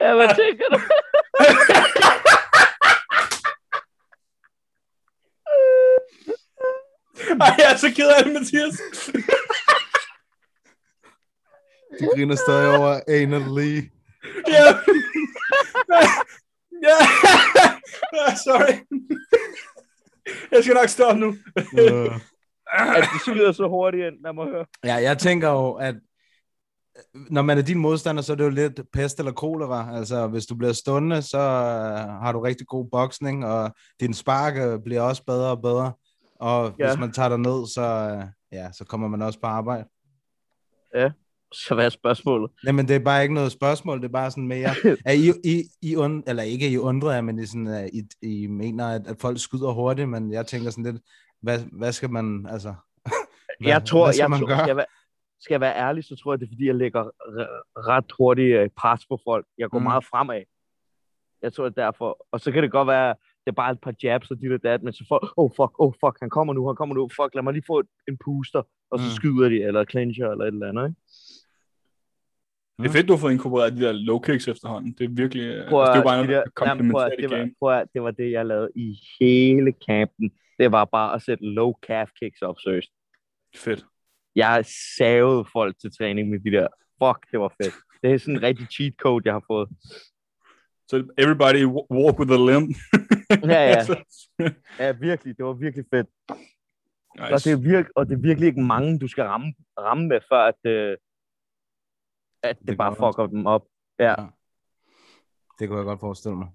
[0.00, 0.78] Ja, hvad tænker du?
[7.40, 8.76] Ej, jeg er så ked af det, Mathias.
[12.00, 13.90] De griner stadig over Anal Lee.
[14.48, 14.78] Ja.
[16.82, 16.96] Ja.
[18.12, 18.74] Ja, Sorry.
[20.52, 21.28] Jeg skal nok stoppe nu.
[21.72, 22.14] Uh.
[22.72, 24.66] At de skyder så hurtigt ind, lad mig høre.
[24.84, 25.94] Ja, jeg tænker jo, at
[27.30, 29.96] når man er din modstander, så er det jo lidt pest eller kolera.
[29.96, 34.56] Altså, hvis du bliver stående, så øh, har du rigtig god boksning, og din spark
[34.56, 35.92] øh, bliver også bedre og bedre.
[36.40, 36.86] Og Ja.
[36.86, 37.82] hvis man tager dig ned, så,
[38.16, 39.84] øh, ja, så kommer man også på arbejde.
[41.54, 42.50] Så hvad er spørgsmålet?
[42.66, 44.70] Jamen, det er bare ikke noget spørgsmål, det er bare sådan mere,
[45.04, 48.02] at I, I, I und, eller ikke I undrer jer, men I, sådan, at I,
[48.22, 51.02] I mener, at, at folk skyder hurtigt, men jeg tænker sådan lidt,
[51.42, 52.68] hvad, hvad skal man, altså,
[53.06, 54.58] hvad, jeg tror, hvad skal jeg man tror, gøre?
[54.58, 54.86] Skal, jeg være,
[55.40, 57.04] skal jeg være ærlig, så tror jeg, det er, fordi jeg lægger
[57.88, 59.46] ret hurtigt øh, pres på folk.
[59.58, 59.84] Jeg går Mm.
[59.84, 60.42] meget fremad.
[61.42, 62.26] Jeg tror, det er derfor.
[62.32, 63.08] Og så kan det godt være,
[63.44, 65.72] det er bare et par jabs og dit og dat, men så får, oh fuck,
[65.78, 68.62] oh fuck, han kommer nu, han kommer nu, fuck, lad mig lige få en puster,
[68.90, 69.16] og så mm.
[69.18, 71.00] skyder de, eller clincher, eller et eller andet, ikke?
[72.78, 74.92] Det er fedt, du har fået inkorporeret de der low kicks efterhånden.
[74.98, 75.44] Det er virkelig...
[75.54, 78.02] altså, Prøv det er jo at, bare noget, der, jamen, prøv det, var, prøv det
[78.02, 80.30] var det, jeg lavede i hele campen.
[80.58, 82.90] Det var bare at sætte low calf kicks op, seriøst.
[83.56, 83.84] Fedt.
[84.36, 84.64] Jeg
[84.96, 86.68] savede folk til træning med de der.
[87.02, 87.74] Fuck, det var fedt.
[88.02, 89.68] Det er sådan en rigtig cheat code, jeg har fået.
[90.88, 92.76] Så everybody w- walk with a limp.
[93.44, 93.80] Ja, ja.
[94.78, 95.36] Ja, virkelig.
[95.36, 96.06] Det var virkelig fedt.
[96.28, 97.50] Og, nice.
[97.50, 100.42] det er virk, og det er virkelig ikke mange, du skal ramme, ramme med, før
[100.52, 100.96] at, øh,
[102.44, 103.66] at det, Det bare fucker dem op.
[103.98, 104.14] Ja.
[104.20, 104.26] Ja.
[105.58, 106.48] Det kunne jeg godt forestille mig.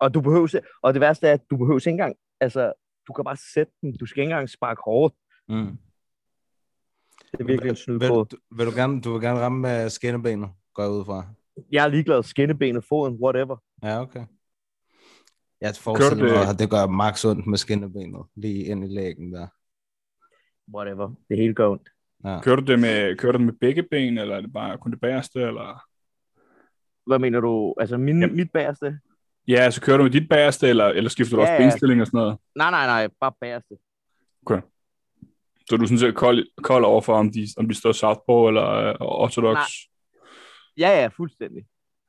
[0.00, 2.72] Og, du behøver, og det værste er, at du behøver ikke engang, altså,
[3.08, 3.96] du kan bare sætte den.
[3.96, 5.14] Du skal ikke engang sparke hårdt.
[5.48, 5.78] Mm.
[7.32, 9.90] Det er virkelig en snyd Vil, du, vil du, gerne, du vil gerne ramme med
[9.90, 11.24] skinnebenet, går jeg ud fra.
[11.72, 12.22] Jeg er ligeglad.
[12.22, 13.56] Skinnebenet, foden, whatever.
[13.82, 14.26] Ja, okay.
[15.60, 19.46] Jeg forestiller mig, at det gør max ondt med skinnebenet, lige ind i lægen der.
[20.74, 21.14] Whatever.
[21.28, 21.88] Det hele går ondt.
[22.26, 22.40] Ja.
[22.40, 24.90] Kører du det med, kører du det med begge ben, eller er det bare kun
[24.90, 25.82] det bagerste, eller?
[27.06, 27.74] Hvad mener du?
[27.80, 28.36] Altså, min, Jamen.
[28.36, 28.98] mit bagerste?
[29.48, 31.68] Ja, altså kører du med dit bagerste, eller, eller skifter du Ja, også ja.
[31.68, 32.38] benstilling og sådan noget?
[32.54, 33.08] Nej, nej, nej.
[33.20, 33.76] Bare bagerste.
[35.70, 38.68] Så du er sådan set kold, kold overfor, om de, om de står southpaw eller
[38.70, 39.54] øh, orthodox?
[39.54, 39.64] Nej.
[40.78, 41.64] Ja, ja, fuldstændig.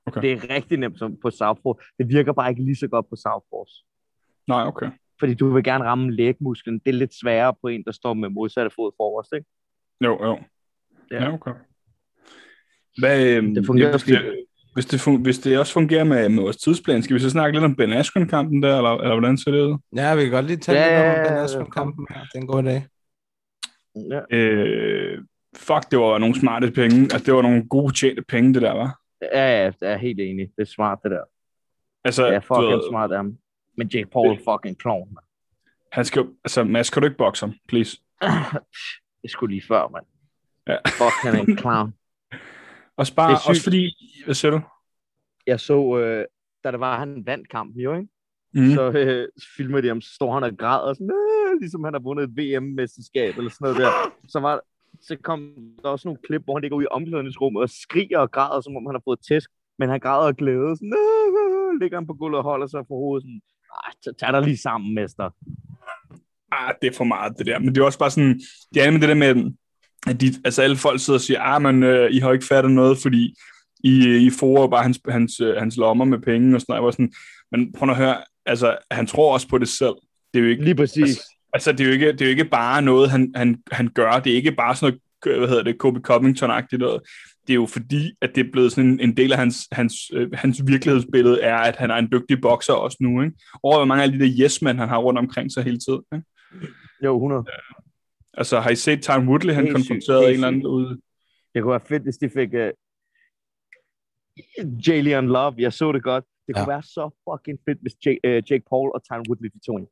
[0.06, 0.22] Okay.
[0.22, 1.74] Det er rigtig nemt som på Southpaw.
[2.00, 3.86] Det virker bare ikke lige så godt på Southpaws.
[4.48, 4.90] Nej, okay.
[5.20, 6.80] Fordi du vil gerne ramme lægmusklen.
[6.80, 9.48] Det er lidt sværere på en, der står med modsatte fod forrest, ikke?
[10.04, 10.40] Jo, jo.
[11.12, 11.24] Ja.
[11.24, 11.52] Ja, okay.
[13.00, 16.44] Hvad, øhm, Det fungerer hvis, det, hvis, det fun- hvis det også fungerer med, med
[16.44, 19.52] vores tidsplan, skal vi så snakke lidt om Ben Askren-kampen der, eller, eller hvordan ser
[19.52, 19.78] det ud?
[19.96, 22.24] Ja, vi kan godt lige tage Ja, lidt om den ja, her.
[22.24, 22.86] Det er en god dag.
[24.12, 25.18] Ja, Øh,
[25.56, 27.02] fuck, det var nogle smarte penge.
[27.02, 29.00] Altså, det var nogle gode tjente penge, det der, var.
[29.22, 29.28] ja,
[29.66, 30.48] ja, jeg er helt enig.
[30.56, 31.24] Det er smart, det der.
[32.04, 33.38] Altså, Det er fucking ved, smart af ham.
[33.78, 35.24] Men Jake Paul er fucking clown, man.
[35.92, 37.98] han skal, altså, Mads, kan du ikke bokse ham, please?
[39.28, 40.06] Det skulle lige før, mand.
[40.68, 40.78] Ja.
[40.88, 41.94] Fuck, han er en clown.
[42.98, 43.50] Er sygt.
[43.50, 44.62] også fordi, hvad siger du?
[45.48, 46.26] Jeg så, øh,
[46.64, 48.08] da det var, han vandt kampen jo, ikke?
[48.54, 48.70] Mm.
[48.76, 52.00] Så øh, filmer de ham, så står han og græder, sådan, øh, ligesom han har
[52.00, 53.92] vundet et VM-mesterskab, eller sådan noget der.
[54.28, 54.62] Så, var,
[55.02, 58.32] så kom der også nogle klip, hvor han ligger ude i omklædningsrummet og skriger og
[58.32, 61.82] græder, som om han har fået tæsk, men han græder og glæder, sådan, øh, øh,
[61.82, 63.42] ligger han på gulvet og holder sig for hovedet, sådan,
[63.86, 65.30] "Ej, tag- tag dig lige sammen, mester.
[66.52, 67.60] Ah, det er for meget det der.
[67.60, 68.42] Men det er også bare sådan,
[68.74, 69.52] det er med det der med,
[70.08, 72.72] at de, altså alle folk sidder og siger, ah, men øh, I har ikke fattet
[72.72, 73.36] noget, fordi
[73.84, 76.80] I, I får bare hans, hans, øh, hans lommer med penge og sådan noget.
[76.80, 77.14] Jeg var sådan,
[77.52, 79.96] men prøv at høre, altså han tror også på det selv.
[80.34, 81.02] Det er jo ikke, Lige præcis.
[81.04, 83.88] Altså, altså det, er jo ikke, det er jo ikke bare noget, han, han, han
[83.88, 84.20] gør.
[84.20, 87.02] Det er ikke bare sådan noget, hvad hedder det, Kobe Covington-agtigt noget.
[87.48, 89.94] Det er jo fordi, at det er blevet sådan en, en del af hans, hans,
[90.14, 93.22] øh, hans virkelighedsbillede, er, at han er en dygtig bokser også nu.
[93.22, 93.36] Ikke?
[93.64, 96.02] Over hvor mange af de der yes han har rundt omkring sig hele tiden.
[96.14, 96.26] Ikke?
[97.04, 97.46] Jo, 100.
[98.34, 101.02] Altså, har I set Tyron Woodley, han konfronterede en eller anden ude?
[101.54, 102.70] Det kunne være fedt, hvis de fik uh,
[104.88, 105.56] Jalen Love.
[105.58, 106.26] Jeg så det godt.
[106.48, 106.76] Det kunne Ja.
[106.76, 109.88] være så fucking fedt, hvis Jake, uh, Jake Paul og Tyron Woodley de tog en.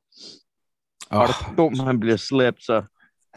[1.11, 2.83] Oh, Og det dumt, han bliver slæbt, så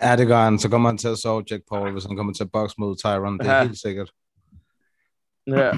[0.02, 0.58] ja, det gør han.
[0.58, 2.96] Så kommer han til at sove Jack Paul, hvis han kommer til at bokse mod
[2.96, 3.38] Tyron.
[3.38, 3.62] Det er Ja.
[3.64, 4.10] helt sikkert.
[5.46, 5.70] ja.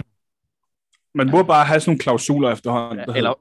[1.15, 3.09] Man burde bare have sådan nogle klausuler efterhånden.
[3.09, 3.35] der Eller,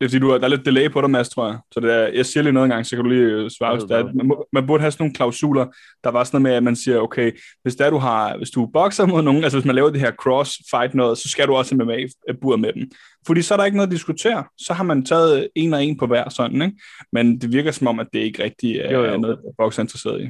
[0.00, 1.58] Det er fordi, du har, der er lidt delay på dig, Mads, tror jeg.
[1.72, 3.84] Så det er, jeg siger lige noget engang, så kan du lige øh, svare, hvis
[3.84, 4.04] det er.
[4.12, 5.66] Man, man burde have sådan nogle klausuler,
[6.04, 7.32] der var sådan noget med, at man siger, okay,
[7.62, 10.12] hvis, der, du har, hvis du bokser mod nogen, altså hvis man laver det her
[10.12, 12.90] cross-fight noget, så skal du også have MMA-bur med dem.
[13.26, 14.44] Fordi så er der ikke noget at diskutere.
[14.58, 16.76] Så har man taget en og en på hver sådan, ikke?
[17.12, 19.16] Men det virker som om, at det ikke rigtig er Jo, jo.
[19.16, 20.28] noget, bokser er interesseret i.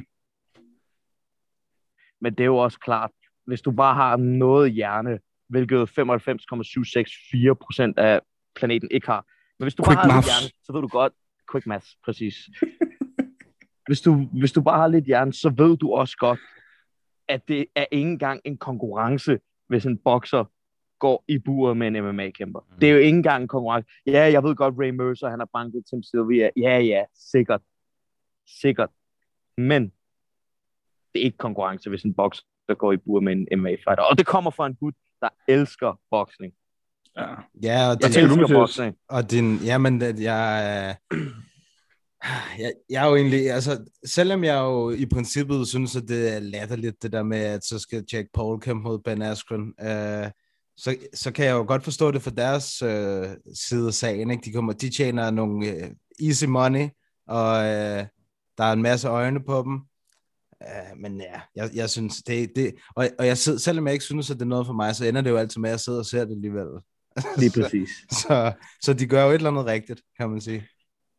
[2.21, 3.11] men det er jo også klart,
[3.45, 8.21] hvis du bare har noget hjerne, hvilket 95,764 procent af
[8.55, 9.25] planeten ikke har.
[9.59, 11.13] Men hvis du Quick bare har lidt hjerne, så ved du godt,
[11.51, 12.35] quick maths, præcis.
[13.87, 16.39] hvis, du, hvis du bare har lidt hjerne, så ved du også godt,
[17.27, 20.45] at det er ikke engang en konkurrence, hvis en bokser
[20.99, 22.59] går i buret med en MMA-kæmper.
[22.59, 22.79] Mm.
[22.79, 23.89] Det er jo ikke engang en konkurrence.
[24.05, 26.49] Ja, jeg ved godt, Ray Mercer, han har banket Tim Sylvia.
[26.57, 27.61] Ja, ja, sikkert.
[28.61, 28.89] Sikkert.
[29.57, 29.83] Men
[31.13, 32.43] det er ikke konkurrence, hvis en bokser
[32.73, 34.03] går i buret med en MMA-fighter.
[34.03, 36.53] Og det kommer fra en gut, der elsker boksning.
[37.17, 37.23] Ja.
[37.63, 38.95] Ja, og Jeg Hvad tænker du, boksning.
[39.09, 41.17] Og din, jamen, det- jeg, øh,
[42.59, 46.39] jeg, jeg er jo egentlig, altså, selvom jeg jo i princippet synes, at det er
[46.39, 50.29] latterligt, det der med, at så skal Jack Paul kæmpe mod Ben Askren, øh,
[50.77, 54.41] så, så kan jeg jo godt forstå det fra deres øh, side af sagen, ikke?
[54.45, 55.89] De, kommer, de tjener nogle øh,
[56.27, 56.87] easy money,
[57.27, 58.05] og øh,
[58.57, 59.79] der er en masse øjne på dem,
[60.61, 64.05] Uh, men ja, jeg, jeg synes, det, det og, og jeg sidder, selvom jeg ikke
[64.05, 65.79] synes, at det er noget for mig, så ender det jo altid med, at jeg
[65.79, 66.67] sidder og ser det alligevel.
[67.39, 67.89] Lige så, præcis.
[68.11, 70.67] så, så de gør jo et eller andet rigtigt, kan man sige.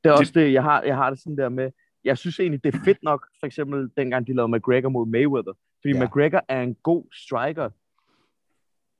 [0.04, 1.70] Det er også det, jeg har, jeg har det sådan der med,
[2.04, 5.52] jeg synes egentlig, det er fedt nok, for eksempel dengang de lavede McGregor mod Mayweather,
[5.82, 6.04] fordi Ja.
[6.04, 7.70] McGregor er en god striker.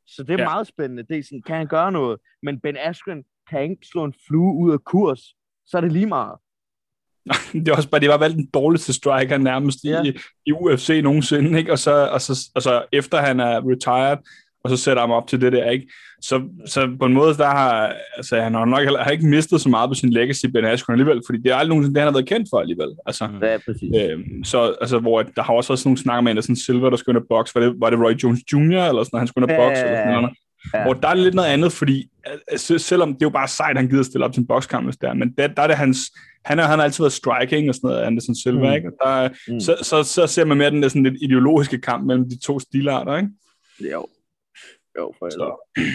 [0.07, 0.45] Så det er Ja.
[0.45, 1.03] meget spændende.
[1.03, 2.19] Det er sådan, kan han gøre noget?
[2.43, 5.21] Men Ben Askren kan ikke slå en flue ud af kurs.
[5.67, 6.39] Så er det lige meget.
[7.53, 9.85] det er også bare, det var valgt den dårligste striker nærmest.
[9.85, 10.03] Ja.
[10.03, 11.73] i, i UFC nogensinde, ikke?
[11.73, 14.19] Og så, og, så, og så efter han er retired,
[14.65, 15.89] og så sætter ham op til det der, ikke?
[16.21, 19.69] Så, så på en måde, der har, altså, han har nok har ikke mistet så
[19.69, 22.19] meget på sin legacy, Ben Askren alligevel, fordi det er aldrig nogensinde det, han har
[22.19, 22.89] været kendt for alligevel.
[23.07, 23.43] Altså, Mm.
[23.43, 23.91] Ja, præcis.
[24.01, 26.91] Øhm, så altså, hvor at der har også været sådan nogle snakker med Anderson Silva,
[26.91, 27.55] der skulle ind og boxe.
[27.55, 28.59] Var det, var det Roy Jones Jr.
[28.59, 29.85] eller sådan noget, han skulle ind og Ja, boxe?
[29.85, 30.31] Eller sådan noget.
[30.75, 30.83] Ja.
[30.83, 32.11] Hvor der er lidt noget andet, fordi
[32.49, 34.97] altså, selvom det er jo bare sejt, han gider stille op til en bokskamp, hvis
[34.97, 35.99] der, men der, der er det hans,
[36.45, 38.77] han, er, han har altid været striking og sådan noget, Anderson Silva, mm.
[38.77, 38.91] ikke?
[39.05, 39.61] Der, mm.
[39.61, 42.61] så, så, så, ser man mere den der sådan lidt ideologiske kamp mellem de to
[42.61, 43.29] stilarter, ikke?
[43.93, 44.07] Jo.
[44.99, 45.57] Jo, for så.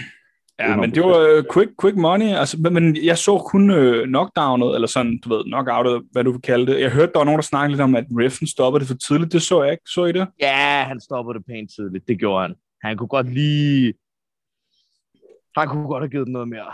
[0.58, 4.04] Ja, men det var uh, quick, quick money, altså, men, men jeg så kun uh,
[4.04, 6.80] knockdownet, eller sådan, du ved, knockoutet, hvad du vil kalde det.
[6.80, 9.32] Jeg hørte, der var nogen, der snakkede lidt om, at Riffen stoppede det for tidligt.
[9.32, 9.84] Det så jeg ikke.
[9.86, 10.28] Så I det?
[10.40, 12.08] Ja, han stoppede det pænt tidligt.
[12.08, 12.54] Det gjorde han.
[12.82, 13.94] Han kunne godt lige...
[15.56, 16.72] Han kunne godt have givet noget mere.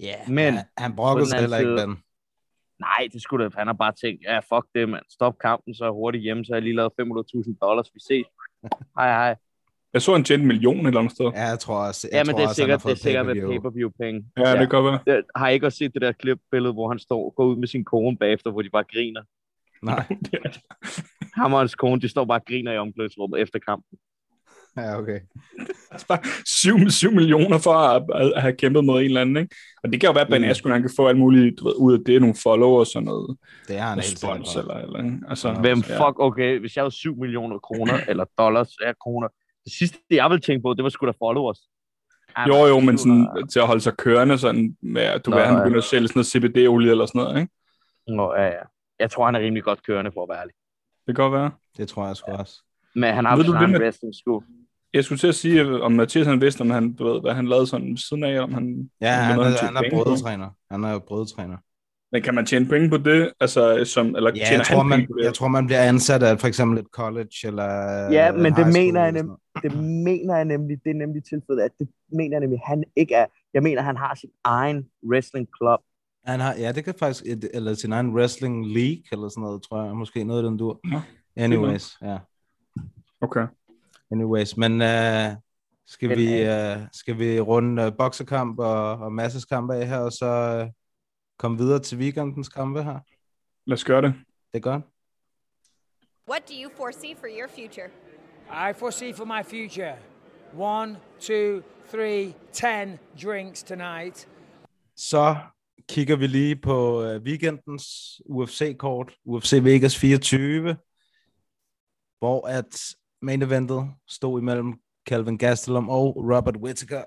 [0.00, 1.96] Ja, yeah, men han, han brokkede sig heller ikke, Ben.
[2.80, 3.54] Nej, det skulle det.
[3.54, 5.04] Han har bare tænkt, ja, fuck det, mand.
[5.10, 7.88] Stop kampen så hurtigt hjemme, så har jeg lige lavet 500.000 dollars.
[7.94, 8.26] Vi ses.
[8.98, 9.36] hej, hej.
[9.96, 11.26] Jeg så en tjent en million et eller andet sted.
[11.34, 12.08] Ja, jeg tror også.
[12.12, 14.24] Jeg ja, men tror det er sikkert, det er sikkert med pay-per-view-penge.
[14.36, 14.98] Ja, ja, det kan være.
[15.06, 17.84] Jeg har ikke også set det der klip-billede, hvor han står går ud med sin
[17.84, 19.22] kone bagefter, hvor de bare griner.
[19.82, 20.04] Nej.
[21.40, 23.98] Ham og hans kone, de står bare og griner i omklædningsrummet efter kampen.
[24.76, 25.20] Ja, okay.
[25.90, 29.56] Altså bare 7, 7 millioner for at, at, have kæmpet mod en eller anden, ikke?
[29.82, 30.48] Og det kan jo være, at Ben mm.
[30.48, 33.36] Askren, han kan få alt muligt du ved, ud af det, nogle followers og noget.
[33.68, 37.16] Det er han helt spons, eller, eller, altså, Hvem fuck, okay, hvis jeg havde 7
[37.16, 39.28] millioner kroner, eller dollars, ja, kroner,
[39.66, 41.60] det sidste, jeg ville tænke på, det var sgu da followers.
[42.48, 45.44] Jo, jo, men sådan, til at holde sig kørende, sådan med, at du Nå, ved,
[45.44, 47.52] han begynder at sælge sådan noget CBD-olie eller sådan noget, ikke?
[48.08, 48.64] Nå, ja, ja.
[48.98, 50.54] Jeg tror, han er rimelig godt kørende, for at være ærlig.
[51.06, 51.50] Det kan godt være.
[51.76, 52.38] Det tror jeg sgu ja.
[52.38, 52.62] også.
[52.94, 54.44] Men han har jo sådan en wrestling school.
[54.94, 57.46] Jeg skulle til at sige, om Mathias han vidste, om han, du ved, hvad han
[57.48, 58.90] lavede sådan siden af, om han...
[59.00, 60.50] Ja, han, han, han er brødetræner.
[60.70, 61.56] Han er jo brødetræner.
[62.16, 63.32] Men kan man tjene penge på det?
[63.40, 66.78] Altså, som, eller ja, jeg tror, man, jeg tror, man bliver ansat af for eksempel
[66.78, 67.64] et college, eller
[68.10, 69.30] Ja, men det mener, jeg nem,
[69.62, 73.14] det mener jeg nemlig, det er nemlig tilfældet, at det mener jeg nemlig, han ikke
[73.14, 75.80] er, jeg mener, han har sin egen wrestling club.
[76.24, 77.24] Han har, ja, det kan faktisk,
[77.54, 80.80] eller sin egen wrestling league, eller sådan noget, tror jeg, måske noget af den dur.
[80.92, 81.00] Ja.
[81.36, 82.18] Anyways, ja.
[83.20, 83.46] Okay.
[84.10, 85.36] Anyways, men uh,
[85.86, 90.12] skal, men, vi, uh, skal vi runde uh, boksekamp og, og masseskamp af her, og
[90.12, 90.70] så uh,
[91.38, 92.98] komme videre til weekendens kampe her?
[93.66, 94.14] Lad os gøre det.
[94.54, 94.82] Det godt.
[96.28, 97.90] What do you foresee for your future?
[98.70, 99.96] I foresee for my future
[100.54, 104.28] one, two, three, ten drinks tonight.
[104.96, 105.36] Så
[105.88, 107.86] kigger vi lige på uh, weekendens
[108.26, 110.76] UFC-kort, UFC Vegas 24,
[112.18, 114.74] hvor at main eventet stod imellem
[115.08, 117.04] Calvin Gastelum og Robert Whittaker.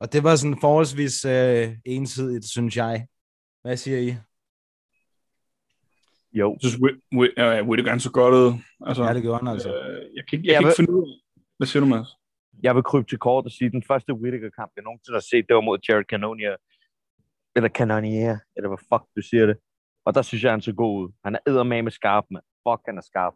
[0.00, 3.06] Og det var sådan forholdsvis uh, ensidigt, synes jeg.
[3.62, 4.16] Hvad siger I?
[6.32, 6.52] Jo.
[6.62, 6.80] Jeg synes,
[7.68, 8.52] Whittaker han så godt ud.
[8.86, 9.68] Altså, ja, det gjorde han altså.
[9.68, 11.86] Øh, jeg kan, ikke, jeg, jeg kan vil, ikke finde ud af, hvad siger du,
[11.86, 12.08] Mads?
[12.62, 15.44] Jeg vil krybe til kort og sige, at den første Whittaker-kamp, jeg nogensinde har set,
[15.48, 16.56] det var mod Jared Cannonier.
[17.56, 19.56] Eller Cannonier, eller hvad fuck du siger det.
[20.06, 21.08] Og der synes jeg, han så god ud.
[21.24, 22.40] Han er med skarp, med.
[22.64, 23.34] Fuck, han er skarp.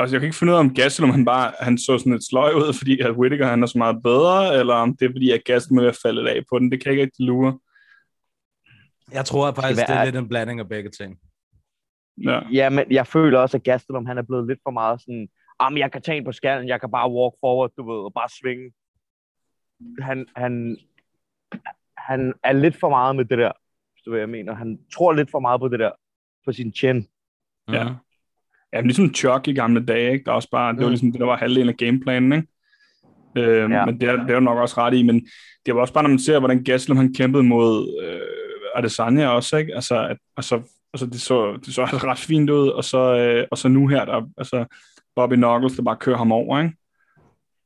[0.00, 2.24] Altså, jeg kan ikke finde ud af, om Gastelum han bare han så sådan et
[2.30, 5.30] sløj ud, fordi at Whittaker han er så meget bedre, eller om det er, fordi
[5.30, 6.70] at Gastelum er faldet af på den.
[6.72, 7.58] Det kan jeg ikke lure.
[9.14, 11.18] Jeg tror at faktisk, det, det er lidt en blanding af begge ting.
[12.24, 12.40] Ja.
[12.52, 15.76] ja, men jeg føler også, at Gastelum, han er blevet lidt for meget sådan, om
[15.76, 18.28] jeg kan tage en på skallen, jeg kan bare walk forward, du ved, og bare
[18.40, 18.72] svinge.
[20.00, 20.76] Han, han,
[21.96, 23.52] han er lidt for meget med det der,
[23.92, 24.54] hvis du ved, jeg mener.
[24.54, 25.90] Han tror lidt for meget på det der,
[26.44, 27.08] på sin chin.
[27.68, 27.88] Ja.
[28.72, 30.24] Ja, ligesom Chuck i gamle dage, ikke?
[30.24, 30.90] Der er også bare, det var mm.
[30.90, 32.48] ligesom det, der var halvdelen af gameplanen, ikke?
[33.36, 33.84] Øhm, ja.
[33.84, 35.28] Men det er, det er jo nok også ret i, men
[35.66, 38.41] det var også bare, når man ser, hvordan Gastelum han kæmpede mod øh,
[38.74, 39.74] Adesanya også, ikke?
[39.74, 40.62] Altså, at, altså
[40.94, 44.04] Altså, det så, det så ret fint ud, og så, øh, og så nu her,
[44.04, 44.64] der, altså,
[45.14, 46.76] Bobby Knuckles, der bare kører ham over, ikke?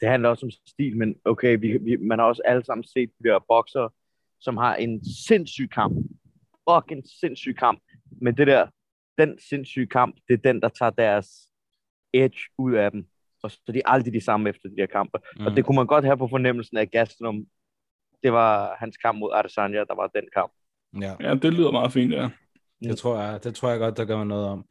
[0.01, 3.11] Det handler også om stil, men okay, vi, vi, man har også alle sammen set
[3.19, 3.95] de der bokser,
[4.41, 5.95] som har en sindssyg kamp.
[6.71, 7.81] Fuck, en sindssyg kamp.
[8.23, 8.67] Men det der,
[9.19, 11.29] den sindssyge kamp, det er den, der tager deres
[12.13, 13.07] edge ud af dem.
[13.43, 15.19] Og så er de aldrig de samme efter de der kampe.
[15.39, 15.47] Mm.
[15.47, 17.47] Og det kunne man godt have på fornemmelsen af Gaston.
[18.23, 20.53] Det var hans kamp mod Adesanya, der var den kamp.
[21.01, 22.29] Ja, ja det lyder meget fint, ja.
[22.83, 24.65] Det tror jeg, det tror jeg godt, der gør man noget om.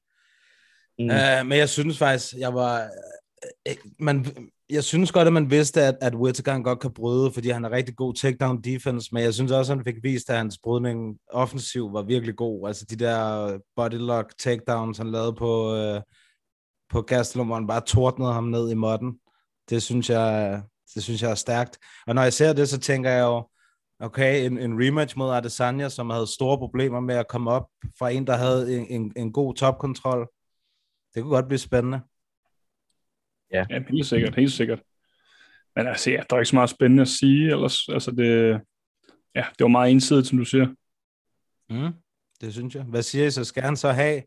[1.00, 1.06] Mm.
[1.06, 2.88] Uh, men jeg synes faktisk, jeg var...
[3.70, 4.26] Uh, man,
[4.70, 7.72] jeg synes godt, at man vidste, at, at Whittaker godt kan bryde, fordi han er
[7.72, 11.18] rigtig god takedown defense, men jeg synes også, at han fik vist, at hans brydning
[11.32, 12.68] offensiv var virkelig god.
[12.68, 16.02] Altså de der bodylock takedowns, han lavede på, uh,
[16.90, 19.20] på Gastelum, hvor han bare tordnede ham ned i modden.
[19.70, 20.62] Det synes jeg,
[20.96, 21.78] det synes jeg er stærkt.
[22.08, 23.48] Og når jeg ser det, så tænker jeg jo,
[24.00, 28.10] Okay, en, en rematch mod Adesanya, som havde store problemer med at komme op fra
[28.10, 30.28] en, der havde en, en, en god topkontrol.
[31.14, 32.02] Det kunne godt blive spændende.
[33.52, 33.66] Ja.
[33.70, 34.82] ja, helt sikkert, helt sikkert.
[35.76, 38.62] Men altså, ja, der er ikke så meget spændende at sige, ellers, altså det,
[39.36, 40.68] ja, det var meget ensidigt, som du siger.
[41.70, 41.94] Mm,
[42.42, 42.84] det synes jeg.
[42.84, 43.44] Hvad siger I så?
[43.44, 44.22] Skal han så have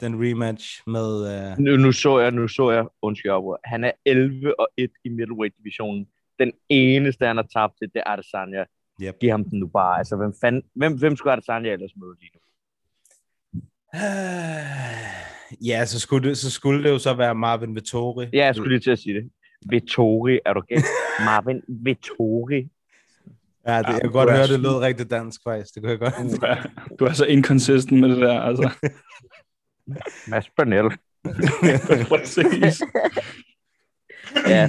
[0.00, 1.52] den rematch med...
[1.52, 1.58] Uh...
[1.58, 5.56] Nu, nu, så jeg, nu så jeg, undskyld, han er 11 og 1 i middleweight
[5.58, 6.08] divisionen.
[6.38, 8.64] den eneste, han har tabt til, det er Adesanya.
[9.02, 9.18] Yep.
[9.20, 9.98] Giv ham den nu bare.
[9.98, 12.40] Altså, hvem, fanden, hvem, hvem skulle Adesanya ellers møde lige nu?
[15.64, 18.28] Ja, så skulle, det, så skulle det jo så være Marvin Vittori.
[18.32, 19.30] Ja, jeg skulle lige til at sige det.
[19.70, 20.84] Vittori, er du galt?
[21.28, 22.68] Marvin Vittori.
[23.66, 25.74] Ja, det, jeg kan godt høre, det lød rigtig dansk faktisk.
[25.74, 26.14] Det kunne jeg godt.
[26.14, 26.56] Du er,
[26.98, 28.70] du er så inconsistent med det der, altså.
[30.30, 30.90] Mads Bernal.
[32.08, 32.82] Præcis.
[34.48, 34.68] Ja,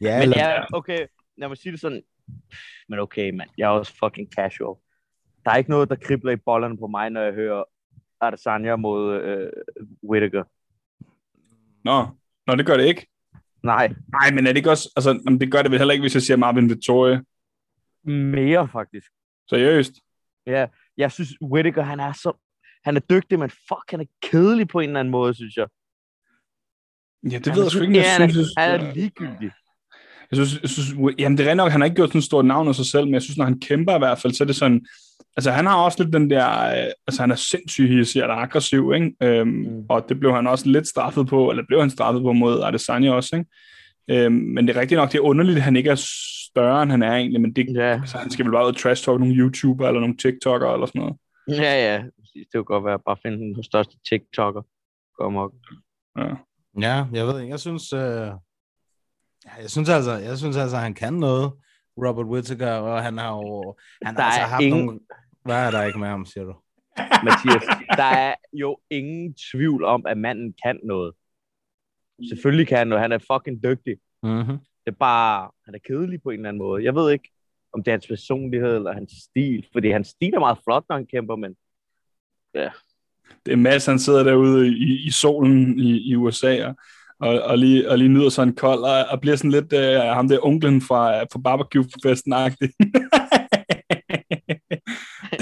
[0.00, 1.06] Ja, men eller, ja, okay,
[1.36, 2.02] lad mig sige det sådan.
[2.88, 4.76] Men okay, mand, jeg er også fucking casual.
[5.44, 7.64] Der er ikke noget, der kribler i bollerne på mig, når jeg hører
[8.20, 9.50] Adesanya mod øh,
[10.10, 10.44] Whittaker.
[11.84, 12.06] Nå,
[12.46, 13.06] Nå, det gør det ikke.
[13.62, 14.92] Nej, Nej, men er det ikke også...
[14.96, 17.22] Altså, jamen, det gør det vel heller ikke, hvis jeg siger Marvin Vittoria.
[18.04, 19.06] mere faktisk.
[19.50, 19.92] Seriøst.
[20.46, 22.32] Ja, jeg synes, Whittaker, han er så...
[22.84, 25.66] Han er dygtig, men fuck, han er kedelig på en eller anden måde, synes jeg.
[27.32, 28.48] Ja, det Han ved jeg sgu ikke, ja, jeg han er- synes...
[28.58, 29.50] Han er ligegyldig.
[30.30, 32.44] Jeg synes, jeg synes, jamen det er nok, han har ikke gjort sådan et stort
[32.44, 34.46] navn af sig selv, men jeg synes, når han kæmper i hvert fald, så er
[34.46, 34.86] det sådan,
[35.36, 38.92] altså han har også lidt den der, øh, altså han er sindssygt hissig og aggressiv,
[38.94, 39.12] ikke?
[39.22, 39.84] Øhm, mm.
[39.88, 43.12] og det blev han også lidt straffet på, eller blev han straffet på mod Adesanya
[43.12, 43.50] også, ikke?
[44.24, 46.02] Øhm, men det er rigtigt nok, det er underligt, at han ikke er
[46.50, 48.76] større, end han er egentlig, men det, Ja, altså, han skal vel bare ud og
[48.76, 51.16] trash talk nogle YouTuber eller nogle TikTokere eller sådan noget.
[51.48, 52.02] ja, ja.
[52.34, 54.62] Det kunne godt være bare at finde den største TikToker.
[55.20, 55.50] Kom op.
[56.18, 56.28] Ja.
[56.80, 57.50] ja, jeg ved ikke.
[57.50, 58.30] Jeg synes, øh,
[59.62, 61.52] jeg synes altså, jeg synes altså, han kan noget.
[62.06, 65.00] Robert Whittaker, og han har jo han Der har altså er haft ingen- nogle...
[65.44, 66.54] Hvad er der ikke med ham, siger du?
[67.24, 67.62] Mathias,
[67.96, 71.12] der er jo ingen tvivl om, at manden kan noget.
[72.28, 73.02] Selvfølgelig kan han noget.
[73.02, 73.96] Han er fucking dygtig.
[74.22, 74.58] Mm-hmm.
[74.84, 76.84] Det er bare, han er kedelig på en eller anden måde.
[76.84, 77.30] Jeg ved ikke,
[77.72, 80.96] om det er hans personlighed eller hans stil, fordi hans stil er meget flot, når
[80.96, 81.56] han kæmper, men
[83.46, 86.74] Det er Mads, han sidder derude i, i solen i, i USA, og,
[87.20, 89.94] og, og, lige, og lige nyder sig en kold, og, og bliver sådan lidt øh,
[90.00, 92.68] ham der onklen fra, fra barbecue-festen -agtig.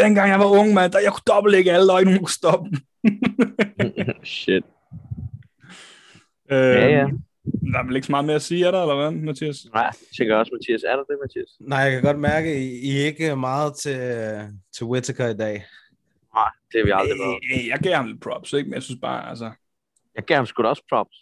[0.03, 2.71] Dengang jeg var ung, mand, der jeg kunne dobbeltlægge alle, og ikke nogen kunne stoppe
[4.25, 4.63] shit.
[6.51, 7.07] øh, Ja, ja.
[7.73, 9.57] Der er vel ikke så meget mere at sige, er der, eller hvad, Mathias?
[9.75, 10.83] Nej, jeg tænker også, Mathias.
[10.83, 11.51] Er der det, Mathias?
[11.61, 13.99] Nej, jeg kan godt mærke, at I, I er ikke meget til,
[14.77, 15.65] til Whittaker i dag.
[16.35, 17.39] Nej, det har vi aldrig været.
[17.55, 18.69] Øh, Jeg gav ham lidt props, ikke?
[18.69, 19.51] men jeg synes bare, altså...
[20.17, 21.17] Jeg gav ham sgu da også props.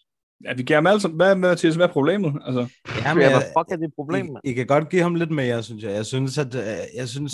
[0.45, 1.17] Ja, vi gav ham alle sammen.
[1.19, 2.43] Hvad, Mathias, hvad er problemet?
[2.47, 2.61] Altså,
[3.05, 4.37] Jamen, Ja, jeg, hvad fuck er det problem?
[4.45, 5.93] I, I kan godt give ham lidt mere, synes jeg.
[5.93, 6.63] Jeg synes, at øh,
[6.97, 7.33] jeg synes,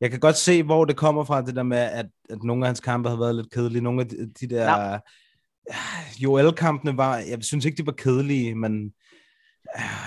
[0.00, 2.68] jeg kan godt se, hvor det kommer fra, det der med, at, at nogle af
[2.68, 3.82] hans kampe har været lidt kedelige.
[3.82, 4.98] Nogle af de, de der...
[6.22, 7.16] Joel-kampene var...
[7.16, 8.84] Jeg synes ikke, de var kedelige, men...
[8.84, 8.90] øh,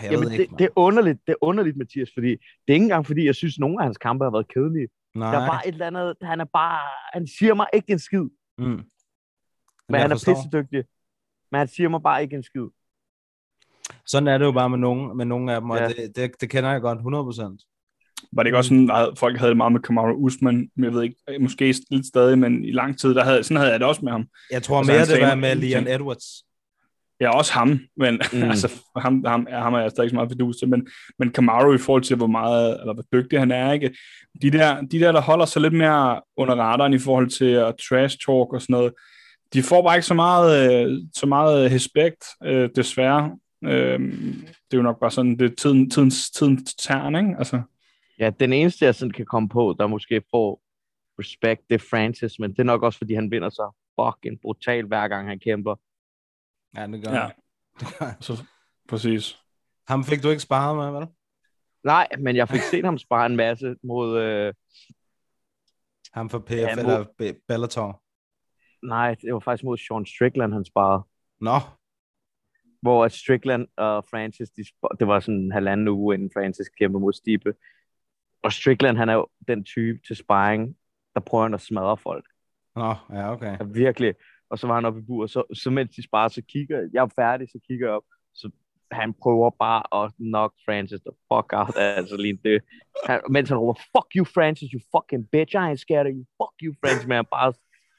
[0.03, 0.43] Jeg Jamen, ved ikke.
[0.51, 3.35] det, det, er underligt, det er underligt, Mathias, fordi det er ikke engang, fordi jeg
[3.35, 4.87] synes, at nogle af hans kampe har været kedelige.
[5.15, 5.31] Nej.
[5.31, 6.79] Der er bare et eller andet, han er bare,
[7.13, 8.25] han siger mig ikke en skid,
[8.57, 8.65] Mm.
[8.65, 8.81] men
[9.89, 10.83] jeg han er pissedygtig.
[11.53, 12.67] Men han siger mig bare ikke en skid.
[14.05, 15.87] Sådan er det jo bare med nogle, med nogle af dem, og Ja.
[15.87, 18.29] det, det, det kender jeg godt 100%.
[18.33, 20.93] Var det ikke også sådan, at folk havde det meget med Kamaru Usman, men jeg
[20.93, 23.87] ved ikke, måske lidt stadig, men i lang tid, der havde, sådan havde jeg det
[23.87, 24.25] også med ham.
[24.51, 25.55] Jeg tror Altså, mere, det var med.
[25.55, 26.25] Leon Edwards.
[27.19, 28.43] Ja, også ham, men Mm.
[28.53, 30.87] altså, ham, ham, ja, ham er jeg stadig ikke så meget fidus til, men,
[31.19, 33.95] men Kamaru i forhold til, hvor meget, eller hvor dygtig han er, ikke?
[34.41, 37.75] De der, de der, der holder sig lidt mere under radaren i forhold til at
[37.89, 38.93] trash talk og sådan noget,
[39.53, 43.37] de får bare ikke så meget, øh, så meget respekt, øh, desværre.
[43.63, 43.99] Øh,
[44.41, 47.35] det er jo nok bare sådan, det er tiden, tidens, tidens tern, ikke?
[47.37, 47.61] Altså,
[48.19, 50.61] Ja, den eneste, jeg sådan kan komme på, der måske får
[51.19, 54.87] respekt, det er Francis, men det er nok også, fordi han vinder så fucking brutalt,
[54.87, 55.75] hver gang han kæmper.
[56.77, 57.29] Ja, det gør ja,
[58.25, 58.43] så,
[58.89, 59.37] præcis.
[59.87, 61.07] Ham fik du ikke sparet med, vel?
[61.83, 64.19] Nej, men jeg fik set ham spare en masse mod...
[64.21, 64.53] Øh,
[66.13, 68.02] Ham for PF Ja, mod- eller Be- Bellator.
[68.83, 71.03] Nej, det var faktisk mod Sean Strickland, han sparede.
[71.41, 71.59] Nå,
[72.81, 74.63] Hvor at Strickland og Francis, de,
[74.99, 77.53] det var sådan en halvanden uge, inden Francis kæmpede mod Stipe.
[78.43, 80.77] Og Strickland, han er jo den type til sparring,
[81.13, 82.25] der prøver han at smadre folk.
[82.75, 83.57] nå, ja, okay.
[83.59, 84.13] Ja, virkelig.
[84.49, 86.89] Og så var han oppe i bur, og så, så mens de sparer, så kigger
[86.93, 88.49] jeg, er færdig, så kigger jeg op, så
[88.91, 92.61] han prøver bare at knock Francis the fuck out, altså lige det.
[93.07, 96.25] Han, mens han råber, fuck you Francis, you fucking bitch, I ain't scared of you,
[96.39, 97.53] fuck you Francis, men han bare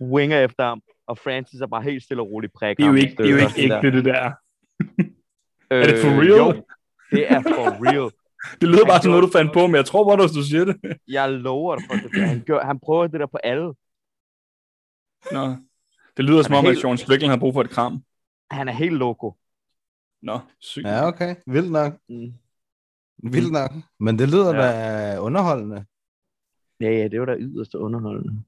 [0.05, 2.99] winger efter ham, og Francis er bare helt stille og roligt prikker Det er jo
[2.99, 4.13] ikke, det er jo ikke sådan ægte, det der.
[4.13, 4.33] der.
[5.71, 6.29] Er det for Øh, real?
[6.29, 6.65] Jo,
[7.11, 8.11] det er for real.
[8.61, 10.65] Det lyder Han bare som noget, du fandt på, men jeg tror bare, du siger
[10.65, 10.77] det.
[11.17, 12.29] Jeg lover dig for det.
[12.29, 13.67] Han, gør, han prøver det der på alle.
[15.33, 15.57] Nå.
[16.17, 18.05] Det lyder som Han er om, at helt- Sean Strickland har brug for et kram.
[18.51, 19.35] Han er helt loco.
[20.23, 20.87] Nå, sygt.
[20.87, 21.37] Ja, okay.
[21.47, 21.93] Vildt nok.
[22.09, 22.33] Mm.
[23.33, 23.71] Vildt nok.
[24.01, 25.13] Men det lyder Ja.
[25.15, 25.85] da underholdende.
[26.81, 28.43] Ja, ja, det var da yderst underholdende.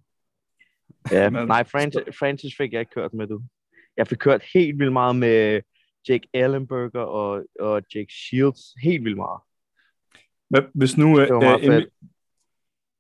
[1.11, 3.43] Ja, Men- nej, Francis, Francis fik jeg ikke kørt med, du.
[3.97, 5.61] Jeg fik kørt helt vildt meget med
[6.09, 8.61] Jake Ellenberger og, og Jake Shields.
[8.83, 9.41] Helt vildt meget.
[10.49, 11.85] Hvad, hvis nu, Det var meget øh, inden,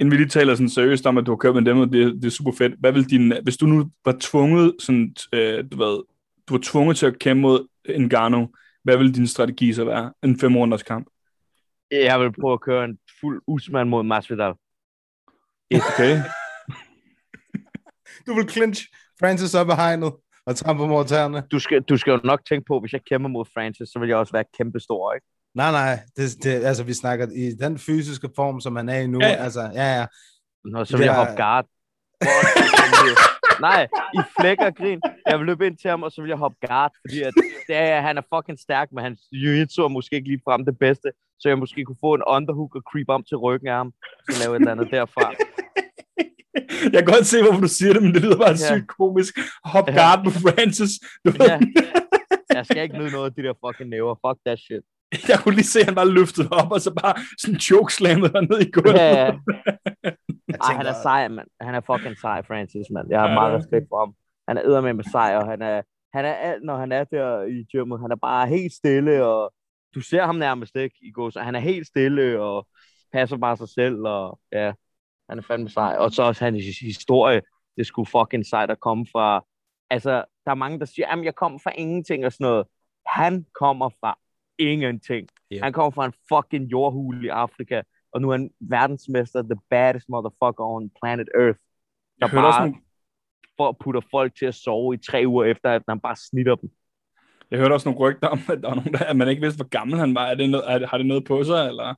[0.00, 2.14] inden vi lige taler sådan seriøst om, at du har kørt med dem, og det,
[2.14, 2.74] det er super fedt.
[2.80, 6.02] Hvad vil din, hvis du nu var tvunget, sådan, øh, du, ved,
[6.48, 8.48] du var tvunget til at kæmpe mod Ngannou,
[8.82, 10.12] hvad vil din strategi så være?
[10.22, 11.06] En fem runders kamp.
[11.90, 14.52] Jeg vil prøve at køre en fuld Usman mod Masvidal.
[15.74, 16.20] Okay.
[18.26, 18.86] Du vil clinch
[19.20, 20.12] Francis op af hegnet
[20.46, 21.42] og trampe over tæerne.
[21.52, 24.08] Du skal, du skal jo nok tænke på, hvis jeg kæmper mod Francis, så vil
[24.08, 25.26] jeg også være kæmpe stor, ikke?
[25.54, 29.06] Nej, nej, det, det, altså vi snakker i den fysiske form, som han er i
[29.06, 29.18] nu.
[29.22, 29.26] Ja.
[29.26, 30.06] Altså, ja, ja.
[30.64, 31.18] Nå, så vil jeg Ja.
[31.18, 31.66] hoppe guard.
[33.60, 33.82] Nej,
[34.14, 35.00] i flæk og grin.
[35.26, 37.34] Jeg vil løbe ind til ham, og så vil jeg hoppe guard, fordi at
[37.68, 40.78] det er, han er fucking stærk, men hans jiu-jitsu er måske ikke lige frem det
[40.78, 41.08] bedste,
[41.40, 43.92] så jeg måske kunne få en underhook og creep om til ryggen af ham,
[44.30, 45.32] så lave et eller andet derfra.
[46.94, 48.56] Jeg kan godt se, hvorfor du siger det, men det lyder bare Ja.
[48.70, 49.34] sygt komisk.
[49.64, 50.22] Hop Ja.
[50.24, 50.90] på Francis.
[51.24, 51.58] Du ved, Ja.
[52.58, 54.14] Jeg skal ikke nyde noget af de der fucking næver.
[54.26, 54.82] Fuck that shit.
[55.28, 58.40] Jeg kunne lige se, at han bare løftede op, og så bare sådan chokeslammet der
[58.40, 58.94] ned i gulvet.
[58.98, 59.24] Ja, ja.
[59.24, 59.32] Jeg
[60.04, 60.12] Ej,
[60.60, 61.48] han tænker, er sej, mand.
[61.60, 63.06] Han er fucking sej, Francis, mand.
[63.10, 64.14] Jeg har Ja, meget respekt for ham.
[64.48, 65.82] Han er eddermame med sej, og han er,
[66.14, 68.00] han er alt, når han er der i gymmet.
[68.00, 69.52] Han er bare helt stille, og
[69.94, 72.66] du ser ham nærmest ikke i går, så han er helt stille, og
[73.12, 74.72] passer bare sig selv, og ja,
[75.28, 75.96] han er fandme sej.
[75.98, 77.42] Og så også hans historie,
[77.76, 79.44] det skulle fucking sejt at komme fra,
[79.90, 82.66] altså, der er mange, der siger, at jeg kommer fra ingenting og sådan noget.
[83.06, 84.18] Han kommer fra
[84.58, 85.28] ingenting.
[85.50, 85.62] Ja.
[85.62, 90.08] Han kommer fra en fucking jordhule i Afrika, og nu er han verdensmester, the baddest
[90.08, 91.58] motherfucker on planet Earth.
[92.20, 92.82] Der Jeg hørte også bare nogle,
[93.56, 96.54] for at putte folk til at sove i tre uger efter, at han bare snitter
[96.54, 96.70] dem.
[97.50, 99.58] jeg hørte også nogle rygter om, at der var nogen, der, at man ikke vidste,
[99.58, 100.26] hvor gammel han var.
[100.26, 101.94] Er det noget, er, har det noget på sig, eller?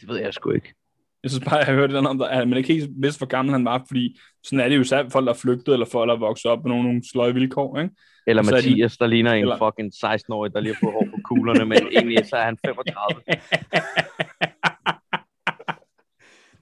[0.00, 0.74] Det ved jeg sgu ikke.
[1.22, 3.52] Jeg synes bare, jeg har hørt det om, at man ikke helt vidste, hvor gammel
[3.52, 6.14] han var, fordi sådan er det jo selv folk, der er flygtet, eller folk, der
[6.14, 7.94] er vokset op med nogle, nogle sløje vilkår, ikke?
[8.26, 10.92] Eller Så er de- Mathias, der ligner en Eller- fucking 16-årig, der lige har fået
[10.92, 13.22] hår på kuglerne, men egentlig så er han 35.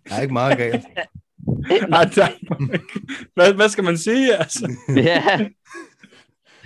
[0.08, 0.84] der er ikke meget galt.
[1.88, 2.30] Nej, tak.
[3.34, 4.70] hvad, hvad skal man sige, altså?
[4.88, 5.22] ja.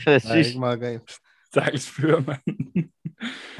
[0.04, 0.48] Der er Præcis.
[0.48, 1.12] ikke meget galt.
[1.52, 2.88] Stakkels fyr, mand.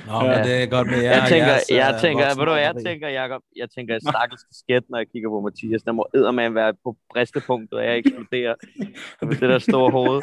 [0.07, 0.37] Nå, Ja.
[0.37, 1.11] men det er godt med jer.
[1.17, 3.43] Jeg tænker, jeres, jeg øh, tænker, ved du jeg tænker, Jacob?
[3.57, 5.83] Jeg tænker, stakkels kasket, når jeg kigger på Mathias.
[5.83, 8.55] Der må eddermame være på bristepunktet, og jeg eksploderer
[9.29, 10.21] med det der store hoved.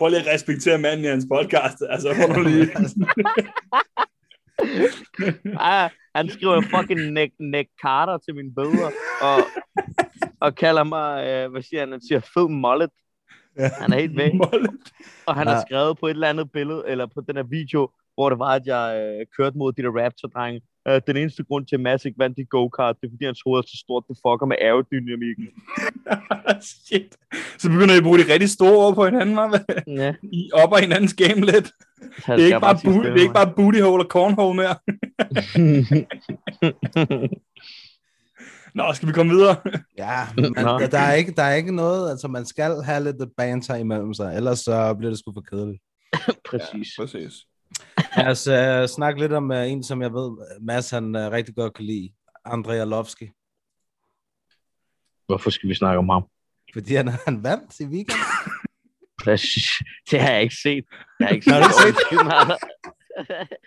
[0.00, 1.78] Prøv lige at respektere manden i hans podcast.
[1.90, 2.66] Altså, prøv lige.
[5.60, 8.90] Ah, han skriver fucking Nick, Nick Carter til mine billeder,
[9.22, 9.38] og,
[10.40, 12.90] og kalder mig, øh, hvad siger han, han siger fed mullet.
[13.58, 13.70] Ja.
[13.80, 14.32] Han er helt væk.
[15.28, 15.60] Og han har Ja.
[15.66, 18.66] skrevet på et eller andet billede, eller på den her video, hvor det var, at
[18.66, 20.60] jeg øh, kørte mod de der Raptor-drenge.
[20.88, 23.40] Øh, den eneste grund til, at Mads ikke vandt i go-kart, det er, fordi hans
[23.46, 25.46] hoved er så stort, det fucker med aerodynamikken.
[26.86, 27.16] Shit.
[27.58, 29.64] Så begynder I at bruge de rigtig store ord på hinanden, hva'?
[29.86, 31.72] Ja, I opper hinandens game lidt.
[32.26, 34.76] Det er ikke bare, sige bu- det er ikke bare booty hole og cornhole mere.
[38.74, 39.56] Nå, skal vi komme videre?
[39.98, 40.78] Ja, Nå.
[40.78, 44.36] der er, ikke, der er ikke noget, altså man skal have lidt banter imellem sig,
[44.36, 45.82] ellers så bliver det sgu for kedeligt.
[46.50, 46.88] Præcis.
[46.98, 47.34] præcis.
[48.16, 51.54] Lad os uh, snakke lidt om uh, en, som jeg ved, Mads han uh, rigtig
[51.54, 52.12] godt kan lide,
[52.44, 53.30] Andrei Arlovski,
[55.26, 56.24] Hvorfor skal vi snakke om ham?
[56.72, 58.24] fordi han, han vandt i weekenden.
[59.24, 59.66] Præcis.
[60.10, 60.84] Det har jeg ikke set.
[61.20, 62.18] Jeg har ikke Har du ikke set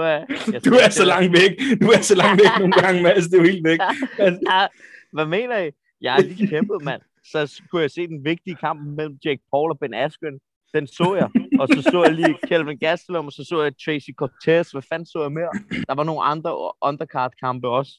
[0.00, 1.50] Jeg Du er så langt væk.
[1.82, 3.24] Du er så langt væk nogle gange, Mads.
[3.24, 3.78] Det er jo helt væk.
[4.18, 4.66] Altså, Ja,
[5.12, 5.70] Hvad mener I?
[6.00, 7.02] Jeg har lige kæmpet, mand.
[7.32, 10.40] Så skulle jeg se den vigtige kamp mellem Jake Paul og Ben Askren.
[10.74, 11.28] Den så jeg.
[11.60, 14.70] Og så så jeg lige Kelvin Gastelum, og så så jeg Tracy Cortez.
[14.70, 15.50] Hvad fanden så jeg mere?
[15.88, 17.92] Der var nogle andre undercard-kampe også.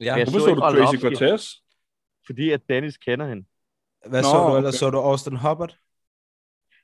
[0.00, 1.02] Ja, Jeg Hvorfor så så du Tracy.
[1.02, 1.46] Cortez?
[2.26, 3.46] Fordi at Dennis kender hende.
[4.08, 4.78] hvad Nå, så du, eller okay.
[4.78, 5.76] så du Austin Hubbard?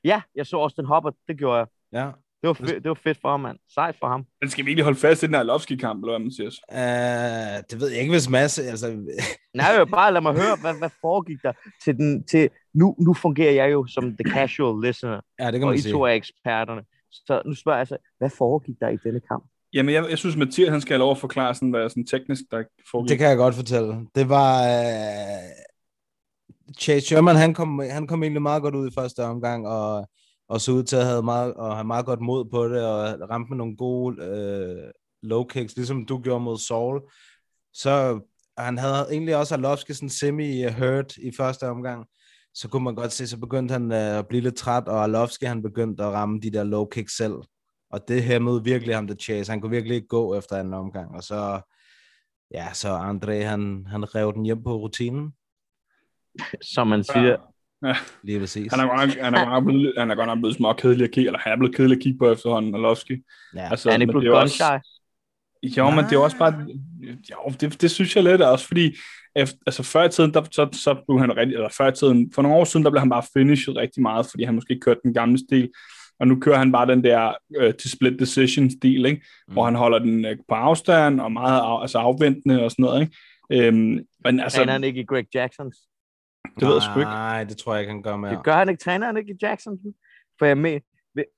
[0.03, 1.15] Ja, jeg så Austin Hubbard.
[1.27, 1.67] Det gjorde jeg.
[1.91, 2.11] Ja.
[2.41, 3.57] Det var, fedt, det var fedt for ham, mand.
[3.73, 4.25] Sejt for ham.
[4.41, 6.49] Men skal vi egentlig holde fast i den her Lovski-kamp, eller hvad man siger?
[6.71, 8.87] Uh, det ved jeg ikke, hvis Mads, altså,
[9.53, 11.51] Nej, jeg vil bare lad mig høre, hvad, hvad foregik der
[11.83, 15.63] til den, til, nu, nu fungerer jeg jo som the casual listener, ja, det kan
[15.63, 15.91] og man I sige.
[15.91, 16.81] to er eksperterne.
[17.11, 19.43] Så nu spørger jeg altså, hvad foregik der i denne kamp?
[19.73, 22.41] Jamen, jeg, jeg synes, Mathias han skal have lov at forklare, sådan, hvad sådan teknisk
[22.51, 23.09] der foregik.
[23.09, 24.07] Det kan jeg godt fortælle.
[24.15, 24.61] Det var...
[24.61, 25.67] Uh,
[26.79, 30.09] Chase Sherman, han kom, han kom egentlig meget godt ud i første omgang, og,
[30.49, 33.29] og så ud til at have meget, og have meget godt mod på det, og
[33.29, 34.91] ramte med nogle gode øh,
[35.23, 37.01] low kicks, ligesom du gjorde mod Saul.
[37.73, 38.19] Så
[38.57, 42.05] han havde egentlig også Arlovski sådan semi-hurt i første omgang.
[42.53, 45.45] Så kunne man godt se, så begyndte han øh, at blive lidt træt, og Arlovski
[45.45, 47.35] han begyndte at ramme de der low kicks selv.
[47.91, 49.51] Og det hæmmede virkelig ham, det Chase.
[49.51, 51.15] Han kunne virkelig ikke gå efter anden omgang.
[51.15, 51.61] Og så,
[52.51, 55.33] ja, så André, han, han rev den hjem på rutinen.
[56.61, 57.37] Som man siger,
[57.85, 57.95] Ja.
[58.23, 58.73] Lige præcis.
[58.73, 60.73] Han er godt nok, han er godt nok blevet, han er godt nok blevet små
[60.73, 63.17] kedelig at kigge, eller han er blevet kedelig at kigge på efterhånden, Arlovski.
[63.55, 63.69] Ja.
[63.69, 64.79] Altså, han er blevet det jo.
[65.77, 66.65] Jo, men det er også bare...
[67.31, 68.95] Jo, det, det synes jeg lidt også, fordi
[69.35, 71.55] efter, altså før i tiden, der, så, så blev han rigtig...
[71.55, 74.27] Eller før i tiden, for nogle år siden, der blev han bare finished rigtig meget,
[74.29, 75.69] fordi han måske kørte den gamle stil.
[76.19, 79.21] Og nu kører han bare den der øh, til split decision stil, ikke?
[79.47, 79.53] Mm.
[79.53, 83.01] hvor han holder den øh, på afstand og meget af, altså afventende og sådan noget.
[83.01, 83.67] Ikke?
[83.67, 85.77] Øhm, men altså, Træner han ikke i Greg Jacksons?
[86.59, 87.11] Det ved jeg sgu ikke.
[87.11, 88.31] Nej, det tror jeg ikke, han gør mere.
[88.31, 88.83] Det gør han ikke.
[88.83, 89.79] Træner han ikke i Jacksons?
[90.39, 90.79] For jeg med,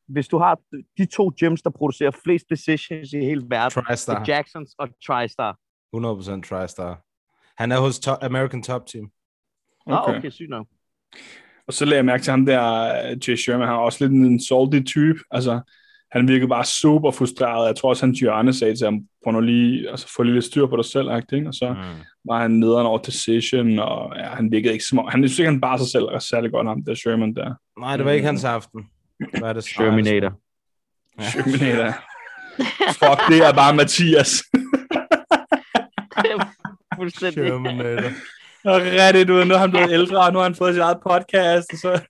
[0.07, 0.59] hvis du har
[0.97, 4.19] de to gyms, der producerer flest decisions i hele verden, TriStar.
[4.23, 5.57] det er Jacksons og TriStar.
[5.95, 7.01] 100% TriStar.
[7.57, 9.11] Han er hos to- American Top Team.
[9.85, 10.17] Okay.
[10.17, 10.67] okay, sygt nok.
[11.67, 12.63] Og så lagde jeg mærke til ham der,
[13.11, 15.19] øh, Jay Sherman, han er også lidt en salty type.
[15.31, 15.61] Altså,
[16.11, 17.67] han virkede bare super frustreret.
[17.67, 20.65] Jeg tror også, han hjørne sagde til ham, prøv nu lige, altså få lidt styr
[20.67, 21.47] på dig selv, ikke?
[21.47, 21.75] og så Mm.
[22.29, 25.51] var han nederen over decision, og ja, han virkede ikke som om, han synes ikke,
[25.51, 27.53] han bare sig selv er særlig godt, ham der Sherman der.
[27.79, 28.85] Nej, det var ikke hans aften.
[29.39, 29.63] Hvad er det?
[29.63, 30.33] Terminator.
[31.33, 31.93] Terminator.
[32.99, 34.29] Fuck, det er bare Mathias.
[36.97, 37.43] Fuldstændig.
[37.47, 38.09] Terminator.
[38.65, 40.97] Og rigtigt ud, nu er han blevet ældre, og nu har han fået sit eget
[41.09, 42.01] podcast, og så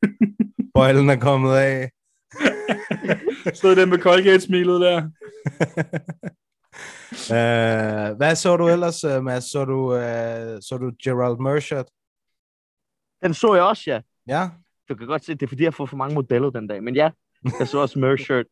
[0.74, 1.90] Bøjlen er kommet af.
[3.54, 5.10] Stod det med Colgate-smilet der.
[7.30, 9.44] Uh, hvad så du ellers, uh, Mads?
[9.44, 11.88] Så du, uh, så du Gerald Merchant?
[13.24, 14.02] Den så jeg også, ja.
[14.28, 14.50] Ja?
[14.90, 16.84] Du kan godt se, det er fordi, jeg fået for mange modeller den dag.
[16.84, 17.12] Men ja,
[17.60, 18.46] jeg så også Merch shirt.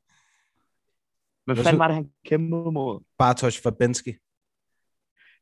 [1.48, 3.04] Men Hvad fanden var det, han kæmpede mod?
[3.18, 4.16] Bartosz Fabinski.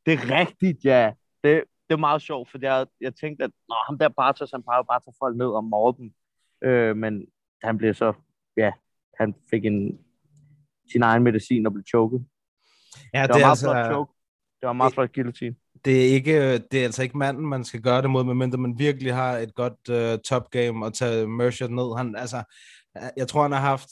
[0.05, 1.11] Det er rigtigt, ja.
[1.43, 4.63] Det, det er meget sjovt, for jeg, jeg tænkte, at Nå, ham der Bartos, han
[4.63, 6.13] plejer jo bare at tage folk ned og morde dem.
[6.63, 7.27] Øh, men
[7.63, 8.13] han blev så,
[8.57, 8.71] ja,
[9.19, 9.97] han fik en,
[10.91, 12.25] sin egen medicin og blev choket.
[13.13, 14.11] Ja, det, det var meget altså- flot choke.
[14.61, 15.55] Det var meget flot guillotine.
[15.85, 18.79] Det er, ikke, det er altså ikke manden, man skal gøre det mod, medmindre man
[18.79, 21.97] virkelig har et godt uh, top game og tage Merchant ned.
[21.97, 22.43] Han, altså,
[23.17, 23.89] jeg tror, han har haft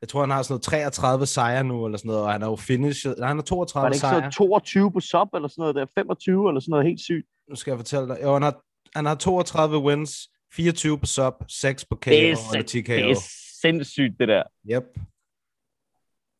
[0.00, 2.46] jeg tror, han har sådan noget 33 sejre nu, eller sådan noget, og han er
[2.46, 3.16] jo finished.
[3.18, 4.32] Nej, han har 32 Var det ikke sejre.
[4.32, 5.86] så 22 på sub, eller sådan noget der?
[5.98, 7.26] 25, eller sådan noget helt sygt?
[7.48, 8.18] Nu skal jeg fortælle dig.
[8.22, 8.60] Jo, han har,
[8.96, 12.92] han har 32 wins, 24 på sub, 6 på KO Det er, og sind- TKO.
[12.92, 14.42] det er sindssygt, det der.
[14.70, 14.84] Yep.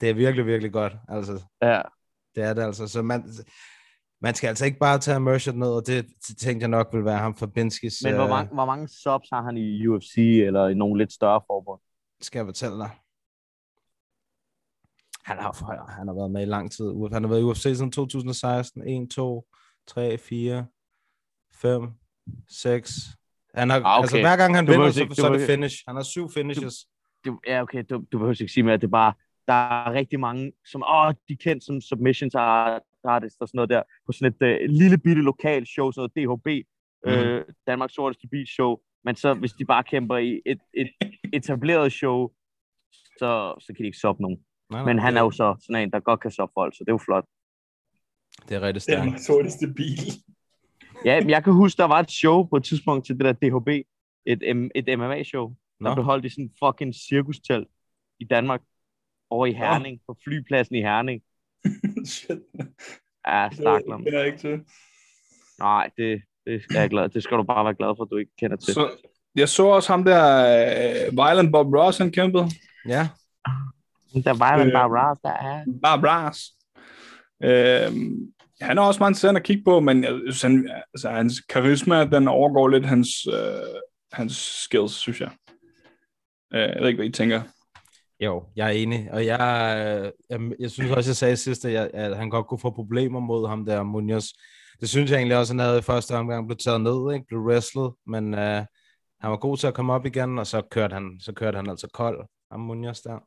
[0.00, 0.92] Det er virkelig, virkelig godt.
[1.08, 1.82] Altså, Ja.
[2.34, 2.88] det er det altså.
[2.88, 3.24] Så man,
[4.20, 7.04] man skal altså ikke bare tage Merchant ned, og det, det tænkte jeg nok vil
[7.04, 7.94] være ham for Binskis.
[8.04, 11.12] Men hvor øh, mange, hvor mange subs har han i UFC, eller i nogle lidt
[11.12, 11.80] større forbund?
[12.20, 12.90] skal jeg fortælle dig.
[15.24, 16.84] Han har, han har været med i lang tid.
[17.12, 18.88] Han har været i UFC siden 2016.
[18.88, 19.48] 1, 2,
[19.86, 20.66] 3, 4,
[21.54, 21.88] 5,
[22.48, 22.90] 6.
[23.54, 24.02] Han har, Ah, okay.
[24.02, 25.76] altså, hver gang han Du vinder, så, så er det finish.
[25.86, 26.74] Han har syv finishes.
[27.24, 29.12] Det, ja, okay, du, du behøver ikke sige mere, det er bare,
[29.48, 33.70] der er rigtig mange, som, åh, de er kendt som submissions artists og sådan noget
[33.70, 36.66] der, på sådan et uh, lille bitte lokal show, sådan noget DHB,
[37.06, 37.10] mm.
[37.12, 40.90] Øh, Danmarks Sorteste Beat Show, men så hvis de bare kæmper i et, et
[41.32, 42.28] etableret show,
[43.18, 44.38] så, så kan de ikke soppe nogen.
[44.70, 46.74] Nej, Men nej, han det- er jo så sådan en, der godt kan soppe folk,
[46.74, 47.24] så det er jo flot.
[48.48, 49.14] Det er rigtig stærkt.
[49.14, 49.98] er sorteste bil.
[51.04, 53.32] Ja, men jeg kan huske, der var et show på et tidspunkt til det der
[53.32, 53.68] DHB,
[54.26, 54.42] et,
[54.74, 55.94] et MMA-show, der Nå.
[55.94, 57.68] blev holdt i sådan en fucking cirkustelt
[58.20, 58.60] i Danmark,
[59.30, 61.22] over i Herning, på flypladsen i Herning.
[62.06, 62.38] Shit.
[63.26, 63.96] Ja, stakler.
[63.96, 64.60] Det er ikke til.
[65.58, 67.08] Nej, det, det, er jeg glad.
[67.08, 68.74] det skal du bare være glad for, at du ikke kender til.
[68.74, 68.90] Så,
[69.34, 72.48] jeg så også ham der, uh, Violent Bob Ross, han kæmpede.
[72.88, 73.08] Ja.
[74.24, 75.64] Der var jo Øh, bare Ross, der er.
[75.82, 76.52] Bare Ross.
[77.44, 81.40] Øhm, han er også meget interessant at kigge på, men jeg synes, han, altså, hans
[81.40, 83.80] karisma, den overgår lidt hans, øh,
[84.12, 85.30] hans skills, synes jeg.
[86.54, 87.42] Øh, jeg ved ikke, hvad I tænker.
[88.20, 89.08] Jo, jeg er enig.
[89.12, 92.46] Og jeg, øh, jeg, jeg synes også, jeg sagde sidst, at, jeg, at han godt
[92.46, 94.24] kunne få problemer mod ham der, Munoz.
[94.80, 97.26] Det synes jeg egentlig også, han havde i første omgang blev taget ned, ikke?
[97.26, 98.62] blev wrestlet, men øh,
[99.20, 101.70] han var god til at komme op igen, og så kørte han, så kørte han
[101.70, 103.18] altså kold, ham Munoz der.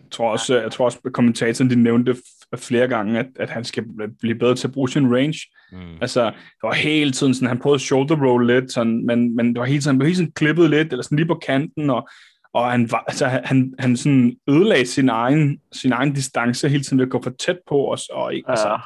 [0.00, 2.16] Jeg tror også, jeg tror også at kommentatoren de nævnte
[2.56, 5.38] flere gange, at, at han skal bl- blive bedre til at bruge sin range.
[5.72, 5.98] Mm.
[6.00, 9.58] Altså, det var hele tiden sådan, han prøvede shoulder roll lidt, sådan, men, men det
[9.58, 12.08] var hele tiden, han blev hele tiden klippet lidt, eller sådan lige på kanten, og,
[12.56, 16.98] og han, var, altså, han, han sådan ødelagde sin egen, sin egen distance hele tiden
[16.98, 18.76] ved at gå for tæt på os, og ikke, altså, Ja.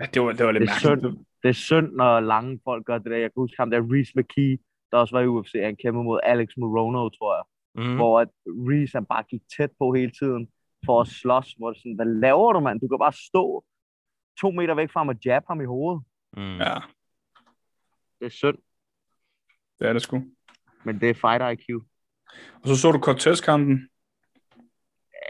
[0.00, 1.14] ja, det, var, det var lidt Det er mærkeligt.
[1.14, 1.26] synd.
[1.42, 3.16] Det er synd, når lange folk gør det der.
[3.16, 4.58] Jeg kan huske ham der, Reese McKee,
[4.90, 5.52] der også var i UFC.
[5.64, 7.44] Han kæmpede mod Alex Morono, tror jeg.
[7.84, 7.96] Mm.
[7.96, 10.48] Hvor at Reese han bare gik tæt på hele tiden
[10.86, 11.52] for at slås.
[11.58, 12.80] Hvor det sådan, hvad laver du, mand?
[12.80, 13.64] Du kan bare stå
[14.40, 16.02] to meter væk fra ham og jab ham i hovedet.
[16.36, 16.56] Mm.
[16.66, 16.74] Ja,
[18.20, 18.58] Det er synd,
[19.78, 20.22] det er det sgu.
[20.84, 21.66] men det er fighter IQ.
[22.62, 23.88] Og så så du Cortez-kampen.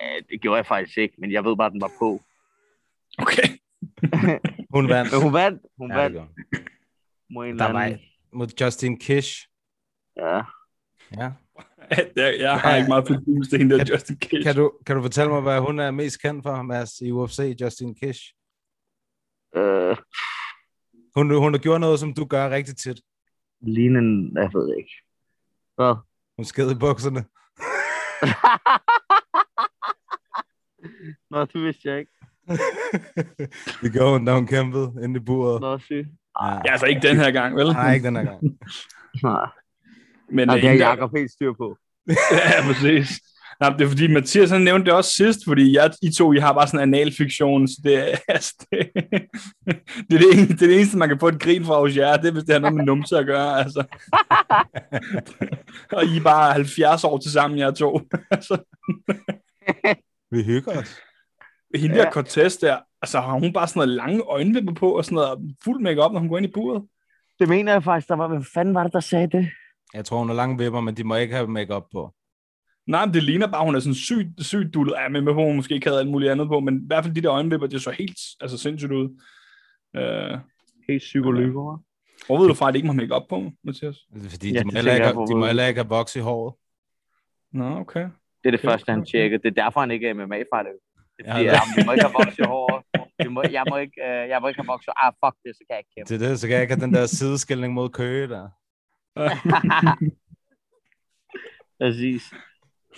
[0.02, 2.22] Ja, det gjorde jeg faktisk ikke, men jeg ved bare, at den var på.
[3.18, 3.48] Okay.
[4.74, 5.12] Hun vandt.
[5.12, 5.62] Men hun vandt.
[5.78, 7.98] Hun Ja, det vandt Der var
[8.32, 9.48] mod Justin Kish.
[10.16, 10.36] Ja.
[11.16, 11.32] Ja.
[12.16, 13.06] jeg, jeg har ikke meget
[13.48, 14.42] til hende der Kan- Justin Kish.
[14.46, 17.56] Kan du, kan du fortælle mig, hvad hun er mest kendt for, Mads, i UFC,
[17.60, 18.20] Justin Kish?
[19.56, 19.96] Øh,
[21.14, 23.00] Hun, hun har gjort noget, som du gør rigtig tit.
[23.60, 24.92] lignende, en- jeg ved ikke.
[25.76, 25.94] Hvad?
[26.40, 27.20] Hun sked i bukserne.
[31.30, 32.12] Nå, det vidste jeg ikke.
[33.82, 35.60] Det gjorde hun, da hun kæmpede inde i buret.
[35.60, 36.08] Nå, sygt.
[36.42, 36.54] Ja.
[36.64, 37.66] Ja, altså ikke den her gang, vel?
[37.66, 38.42] Nej, ikke den her gang.
[39.22, 39.46] Nej,
[40.30, 41.76] Men Nå, øh, det har Jacob helt styr på.
[42.06, 43.20] ja, præcis.
[43.60, 46.38] Nej, det er fordi, Mathias han nævnte det også sidst, fordi jeg, I to, I
[46.38, 48.90] har bare sådan en analfiktion, så det, er- altså, det,
[50.10, 51.96] det, er det, eneste, det er det eneste, man kan få et grin fra hos
[51.96, 53.84] jer, det er, hvis det har noget med numse at gøre, altså.
[55.92, 58.00] og I er bare 70 år til sammen, jer to.
[58.30, 58.56] altså,
[60.30, 60.96] Vi hygger os.
[61.74, 65.16] hende der Cortez der, altså har hun bare sådan noget lange øjenvipper på, og sådan
[65.16, 66.82] noget fuld makeup, når hun går ind i buret?
[67.38, 69.48] Det mener jeg faktisk, der var, hvad fanden var det, der sagde det?
[69.94, 72.12] Jeg tror, hun har lange vipper, men de må ikke have makeup på.
[72.90, 74.94] Nej, men det ligner bare, hun er sådan sygt, sygt dullet.
[74.98, 77.04] Ja, men med på, hun måske ikke havde alt muligt andet på, men i hvert
[77.04, 79.08] fald de der øjenvipper, det så helt altså, sindssygt ud.
[79.96, 80.38] Øh,
[80.88, 81.78] Helt psykologer.
[82.26, 83.96] hvor ved du fra, at det ikke må make på, Mathias?
[84.14, 86.54] Det Fordi Ja, de, må heller ikke, de må heller ikke have voks i håret.
[87.52, 88.00] Nå, okay.
[88.00, 88.10] Det
[88.44, 88.68] er det Okay.
[88.68, 89.42] første, han tjekkede.
[89.42, 90.72] Det er derfor, han ikke er MMA-fighter.
[91.16, 92.84] Det er Ja, fordi, ja, vi må ikke have voks i håret.
[93.24, 95.50] Vi må, jeg, må ikke, øh, jeg må ikke have voks i Ah, fuck det,
[95.56, 96.08] så kan jeg ikke kæmpe.
[96.08, 98.48] Det er det, så kan jeg ikke have den der sideskilning mod Køge der.
[101.80, 102.22] Præcis.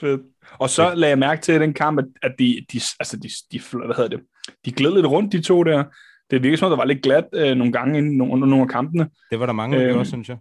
[0.01, 0.21] Fedt.
[0.59, 3.29] Og så lagde jeg mærke til i den kamp, at, at de, de, altså de,
[3.53, 4.21] de, hvad hedder det,
[4.65, 5.85] de gled lidt rundt, de to der.
[6.31, 8.69] Det virker som om, der var lidt glat øh, nogle gange inden, under nogle af
[8.69, 9.11] kampene.
[9.31, 10.39] Det var der mange, der Øhm, gjorde, synes jeg.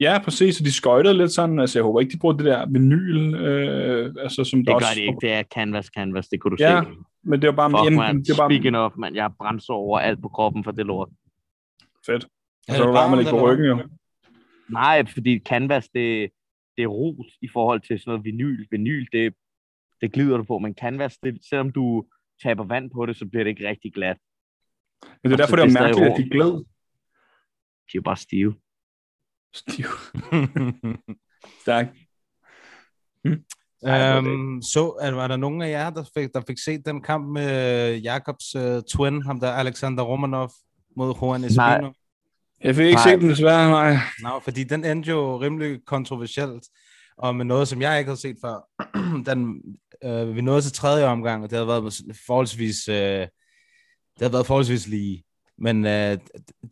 [0.00, 1.58] Ja, præcis, så de skøjtede lidt sådan.
[1.58, 4.76] Altså, jeg håber ikke, de bruger det der vinyl, øh, altså, som Det der gør
[4.76, 4.92] også...
[4.94, 5.18] de ikke.
[5.20, 6.28] Det er canvas, canvas.
[6.28, 6.90] Det kunne du Ja, se.
[7.24, 7.84] Men det var bare...
[7.86, 8.16] Fuck, man.
[8.18, 9.14] det var bare Speaking of, man.
[9.14, 11.08] Jeg har brændt over alt på kroppen for det lort.
[12.06, 12.24] fedt.
[12.68, 13.78] Og så det var man varmt, ikke på ryggen, jo.
[14.70, 16.28] Nej, fordi canvas, det,
[16.78, 18.66] det er rot i forhold til sådan noget vinyl.
[18.70, 19.34] Vinyl, det,
[20.00, 22.04] det glider du på, men canvas, det, selvom du
[22.42, 24.16] taber vand på det, så bliver det ikke rigtig glat.
[25.02, 26.52] Men det er derfor, det er mærkeligt, at de gled.
[27.88, 28.54] De er jo bare stive.
[29.54, 29.86] Stiv.
[31.62, 31.86] Stærk.
[33.86, 37.28] Øhm, så at, var der nogen af jer, der fik, der fik set den kamp
[37.28, 40.50] med Jakobs uh, twin, ham der Alexander Romanov
[40.96, 41.92] mod Juan Espino?
[42.64, 43.10] Jeg fik ikke Nej.
[43.12, 43.96] set den desværre, nej.
[44.22, 46.64] Nå, fordi den endte jo rimelig kontroversielt,
[47.18, 48.68] og med noget, som jeg ikke havde set før.
[49.30, 49.62] den,
[50.04, 51.94] øh, vi nåede til tredje omgang, og det havde været
[52.26, 55.24] forholdsvis, øh, det havde været forholdsvis lige.
[55.58, 56.18] Men øh,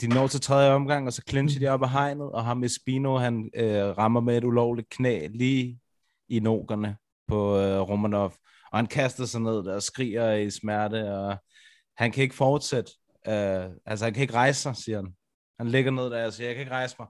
[0.00, 3.16] de når til tredje omgang, og så clincher de op af hegnet, og ham Espino,
[3.16, 5.80] han øh, rammer med et ulovligt knæ lige
[6.28, 6.96] i nogerne
[7.28, 8.34] på øh, Romanov.
[8.72, 11.36] Og han kaster sig ned der og skriger i smerte, og
[11.96, 12.92] han kan ikke fortsætte.
[13.28, 15.14] Øh, altså, han kan ikke rejse sig, siger han.
[15.58, 17.08] Han ligger ned der og siger, jeg kan ikke rejse mig.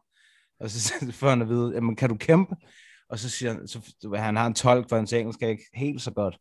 [0.61, 2.55] Og så får han at vide, jamen, kan du kæmpe?
[3.09, 6.03] Og så siger han, så, han har en tolk, for hans engelsk er ikke helt
[6.03, 6.39] så godt.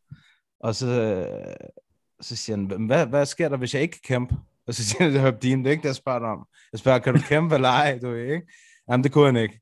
[0.59, 0.87] Og så,
[2.21, 4.35] så siger han, "Men hvad, hvad sker der, hvis jeg ikke kan kæmpe?
[4.67, 6.47] Og så siger han, det er ikke det, jeg spørger dig om.
[6.71, 7.99] Jeg spørger, kan du kæmpe eller ej?
[8.01, 8.47] Du, ved, ikke?
[8.89, 9.61] Jamen, det kunne han ikke.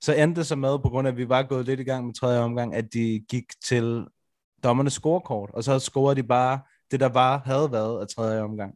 [0.00, 2.06] Så endte det så med, på grund af, at vi var gået lidt i gang
[2.06, 4.06] med tredje omgang, at de gik til
[4.64, 6.60] dommernes scorekort, og så scorede de bare
[6.90, 8.74] det, der bare havde været af tredje omgang.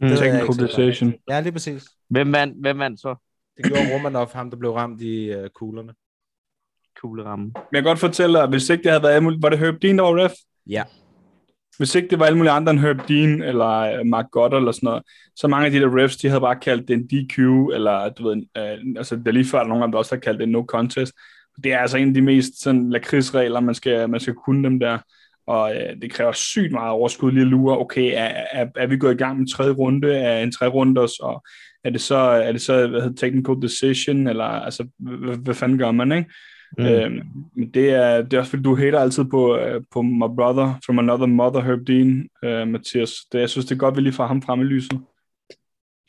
[0.00, 0.08] Mm.
[0.08, 1.14] Det Technical decision.
[1.28, 1.84] Ja, lige præcis.
[2.10, 3.14] Hvem vandt, hvem vandt så?
[3.56, 5.92] Det gjorde Romanov, ham der blev ramt i uh, kuglerne.
[7.00, 7.44] Kugleramme.
[7.44, 9.58] Men jeg kan godt fortælle dig, hvis ikke det havde været alle mulige, var det
[9.58, 10.32] Herb Dean, der var ref?
[10.66, 10.82] Ja.
[11.78, 14.72] Hvis ikke det var alle mulige andre end Herb Dean, eller øh, Mark Goddard, eller
[14.72, 15.02] sådan noget,
[15.36, 17.38] så mange af de der refs, de havde bare kaldt det en DQ,
[17.74, 20.20] eller du ved, øh, altså det er lige før, at nogle af dem også har
[20.20, 21.12] kaldt det en no contest.
[21.64, 24.80] Det er altså en af de mest sådan lakridsregler, man skal, man skal kunne dem
[24.80, 24.98] der,
[25.46, 28.96] og øh, det kræver sygt meget overskud lige at lure, okay, er, er, er vi
[28.96, 31.44] gået i gang med tredje runde af en tre runders, og
[31.84, 35.78] er det så, er det så hvad hedder, technical decision, eller altså, hvad, hvad fanden
[35.78, 36.30] gør man, ikke?
[36.78, 36.84] Mm.
[36.84, 37.22] Øhm,
[37.74, 40.98] det er, det er også fordi, du hater altid på, øh, på my brother from
[40.98, 43.12] another mother, Herb Dean, øh, Mathias.
[43.32, 45.00] Det, jeg synes, det er godt, vi lige får ham frem i lyset.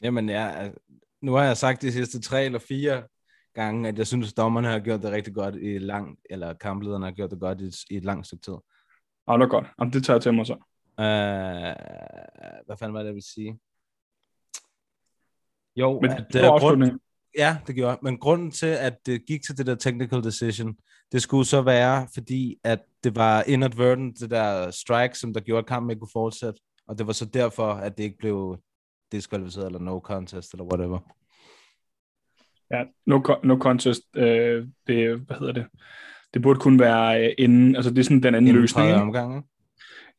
[0.03, 0.69] Jamen, ja,
[1.21, 3.03] nu har jeg sagt de sidste tre eller fire
[3.55, 7.05] gange, at jeg synes, at dommerne har gjort det rigtig godt i lang, eller kamplederne
[7.05, 8.55] har gjort det godt i, i et langt stykke tid.
[9.27, 9.67] Ja, det er godt.
[9.79, 10.53] Jamen, det tager jeg til mig så.
[10.97, 11.05] Uh,
[12.65, 13.59] hvad fanden var det, jeg ville sige?
[15.75, 16.99] Jo, Men det uh, afslutningen.
[17.37, 20.75] Ja, det gjorde Men grunden til, at det gik til det der technical decision,
[21.11, 25.59] det skulle så være, fordi at det var inadvertent, det der strike, som der gjorde,
[25.59, 26.59] at kampen ikke kunne fortsætte.
[26.87, 28.57] Og det var så derfor, at det ikke blev
[29.11, 30.99] diskvalificeret, eller no contest, eller whatever.
[32.71, 35.65] Ja, no, no contest, øh, det, hvad hedder det?
[36.33, 38.87] Det burde kun være øh, inden, altså det er sådan den anden Inden løsning.
[38.87, 39.01] ikke?
[39.01, 39.45] omgang?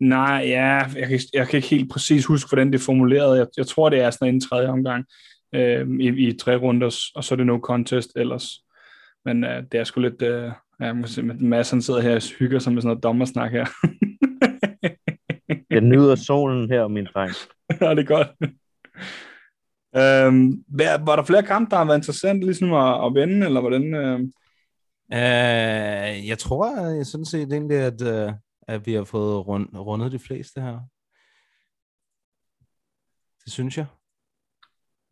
[0.00, 3.38] Nej, ja, jeg kan, jeg kan ikke helt præcis huske, hvordan det er formuleret.
[3.38, 5.04] Jeg, jeg tror, det er sådan en tredje omgang
[5.52, 8.64] øh, i, i tre runder, og så er det no contest ellers.
[9.24, 10.22] Men øh, det er sgu lidt...
[10.22, 10.92] Øh, ja,
[11.40, 13.66] Mads, han sidder her og hygger sig med sådan noget dommersnak her.
[15.70, 17.32] Jeg nyder solen her, min dreng.
[17.80, 18.28] ja, det er godt.
[19.96, 23.60] Øhm, var, var der flere kampe, der har været interessant ligesom at, at vende, eller
[23.60, 23.94] hvordan?
[23.94, 24.20] Øh...
[25.14, 28.34] Uh, jeg tror jeg sådan set egentlig, at, uh,
[28.68, 30.78] at vi har fået rund, rundet de fleste her.
[33.44, 33.86] Det synes jeg.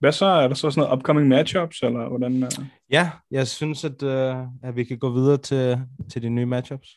[0.00, 0.26] Hvad så?
[0.26, 2.42] Er der så sådan noget upcoming matchups, eller hvordan?
[2.42, 2.66] Uh...
[2.90, 5.80] Ja, jeg synes, at, uh, at vi kan gå videre til,
[6.12, 6.88] til de nye matchups.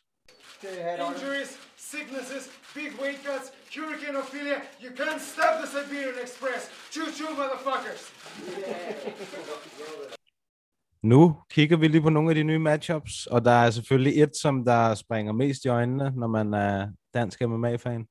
[0.63, 2.45] Injuries, sicknesses,
[2.75, 4.59] big weight cuts, hurricane Ophelia.
[4.83, 6.61] You can't stop the Siberian Express.
[6.93, 8.03] Choo choo, motherfuckers.
[11.03, 14.35] Nu kigger vi lige på nogle af de nye matchups, og der er selvfølgelig et,
[14.41, 18.05] som der springer mest i øjnene, når man er dansk MMA-fan.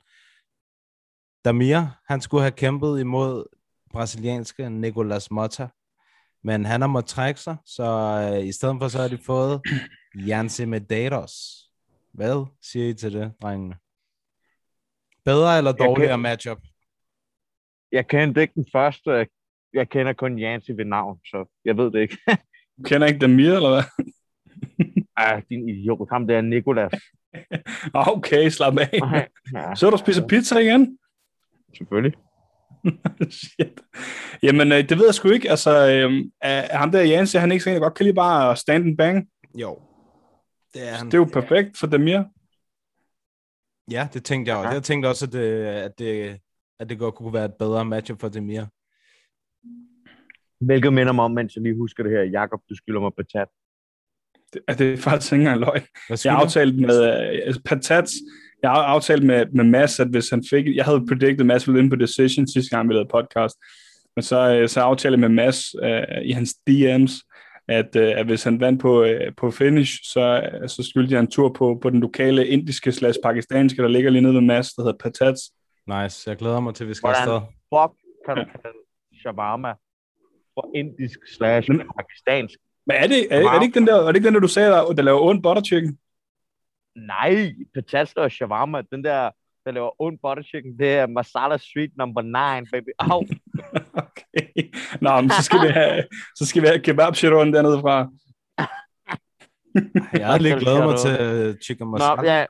[1.45, 3.45] Damir, han skulle have kæmpet imod
[3.93, 5.68] brasilianske Nicolas Motta,
[6.45, 7.84] men han har måttet trække sig, så
[8.34, 9.61] øh, i stedet for så har de fået
[10.28, 11.34] Janse Medeiros.
[12.12, 13.74] Hvad siger I til det, drengene?
[15.24, 16.59] Bedre eller dårligere kan- matchup?
[17.93, 19.26] Jeg kendte ikke den første.
[19.72, 22.18] Jeg kender kun Jansi ved navn, så jeg ved det ikke.
[22.78, 23.82] Du kender ikke Damir, eller hvad?
[25.16, 26.09] ah, din idiot.
[26.12, 26.93] Ham der er Nikolas.
[27.95, 28.90] Ah, Okay, slap af.
[29.55, 30.99] Ja, Så er du spiser pizza igen?
[31.76, 32.18] selvfølgelig.
[33.41, 33.80] Shit.
[34.43, 35.51] Jamen, øh, det ved jeg sgu ikke.
[35.51, 38.99] Altså, øh, er, ham der Jens, han ikke sådan, godt kan lide bare stand and
[38.99, 39.28] bang?
[39.55, 39.80] Jo.
[40.74, 41.07] Det er han.
[41.07, 42.22] Det er jo perfekt for Damir.
[43.91, 44.70] Ja, det tænkte jeg også.
[44.70, 46.39] Jeg tænkte også, at det, at det,
[46.80, 48.64] at det godt kunne være et bedre matchup for Demir.
[50.64, 52.22] Hvilket minder mig om, mens jeg lige husker det her.
[52.22, 53.49] Jakob, du skylder mig patat.
[54.53, 55.83] Det, er det faktisk ikke engang løgn.
[56.09, 56.35] Jeg skylder?
[56.35, 58.12] har aftalt med uh, Patats,
[58.62, 61.82] jeg har aftalt med, med Mads, at hvis han fik, jeg havde predicted Mads ville
[61.82, 63.56] ind på Decision sidste gang, vi lavede podcast,
[64.16, 67.28] men så, øh, så aftalte jeg med Mads uh, i hans DM's,
[67.68, 71.20] at, uh, at hvis han vandt på, uh, på finish, så, uh, så skyldte jeg
[71.20, 74.72] en tur på, på den lokale indiske slash pakistanske, der ligger lige nede ved Mads,
[74.72, 75.40] der hedder Patats.
[75.86, 76.30] Nice.
[76.30, 77.40] Jeg glæder mig til, at vi skal Hvordan afsted.
[77.74, 77.92] fuck
[78.26, 78.78] kan du kalde
[79.20, 79.72] shawarma
[80.54, 82.58] for indisk slash pakistansk?
[82.86, 84.48] Men er det, er, er det ikke den der, er det ikke den der, du
[84.48, 85.98] sagde, der, der laver ond butter chicken?
[86.97, 89.30] Nej, patat og shawarma, den der,
[89.66, 92.88] der laver ond butter chicken, det er masala street number 9, baby.
[92.99, 93.22] Au.
[93.95, 94.62] Okay.
[95.01, 96.05] Nå, men så skal vi have,
[96.36, 98.09] så skal vi have kebab shiron dernede fra.
[100.12, 102.32] Jeg har lige Skal glædet mig til øh, chicken Nå, masala.
[102.32, 102.47] ja,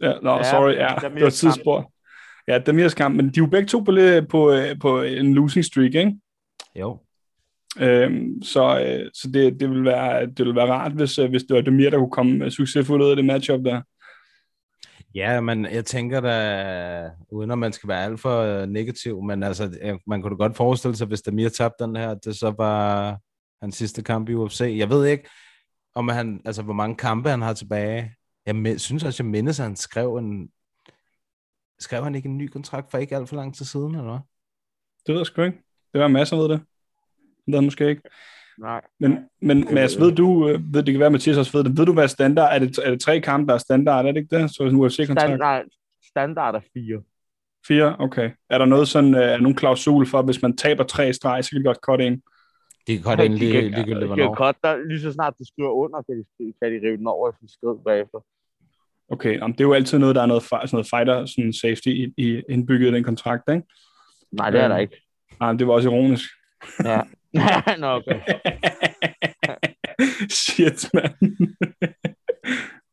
[0.00, 1.92] Ja, nå, Ja, sorry, ja, det var et tidsspor.
[2.48, 5.64] Ja, Damirs kamp, men de er jo begge to på, lidt- på, på en losing
[5.64, 6.16] streak, ikke?
[6.74, 6.98] Jo.
[7.80, 11.42] Øhm, så øh, så det, det, vil være, det vil være rart, hvis, øh, hvis
[11.42, 13.82] det var Damir, der kunne komme øh, succesfuldt ud af det matchup der.
[15.14, 19.42] Ja, men jeg tænker da, uden at man skal være alt for øh, negativ, men
[19.42, 23.18] altså, man kunne da godt forestille sig, hvis Damir tabte den her, det så var
[23.62, 24.74] hans sidste kamp i UFC.
[24.76, 25.28] Jeg ved ikke,
[25.94, 28.14] om han, altså, hvor mange kampe han har tilbage.
[28.46, 30.50] Jeg synes også, jeg mindes, at han skrev en,
[31.78, 34.20] skrev han ikke en ny kontrakt for ikke alt for lang tid siden, eller hvad?
[35.06, 35.58] Det ved jeg sgu ikke.
[35.92, 36.60] Det var masser ved det.
[37.46, 38.02] Det måske ikke.
[38.58, 38.80] nej.
[39.00, 41.86] Men, men Mads, ved du, øh, ved, det kan være, Mathias også ved det, ved
[41.86, 42.54] du, hvad er standard?
[42.54, 44.06] Er det, er det tre kampe, der er standard?
[44.06, 44.50] Er det ikke det?
[44.54, 45.28] Så er det en UFC-kontrakt?
[45.30, 45.64] Standard,
[46.10, 47.02] standard er fire.
[47.68, 47.96] Fire?
[47.98, 48.30] Okay.
[48.50, 51.12] Er der noget sådan, øh, er nogen klausul for, at hvis man taber tre i
[51.12, 52.22] streg, så kan de godt cutte en?
[52.86, 54.34] De kan godt de kan- ligegyldigt, De kan hvornår.
[54.34, 57.32] godt, der, lige så snart du skriver under, kan de, kan de rive den over,
[57.40, 58.18] hvis de skriver bagefter.
[59.08, 61.88] Okay, om det er jo altid noget, der er noget, sådan noget fighter sådan safety
[61.88, 63.62] i, i indbygget i den kontrakt, ikke?
[64.32, 64.80] Nej, det er der Øhm.
[64.82, 64.96] ikke.
[65.40, 66.24] Nej, det var også ironisk.
[66.84, 67.00] Ja.
[67.80, 68.20] Nå, okay.
[70.30, 71.12] Shit, mand.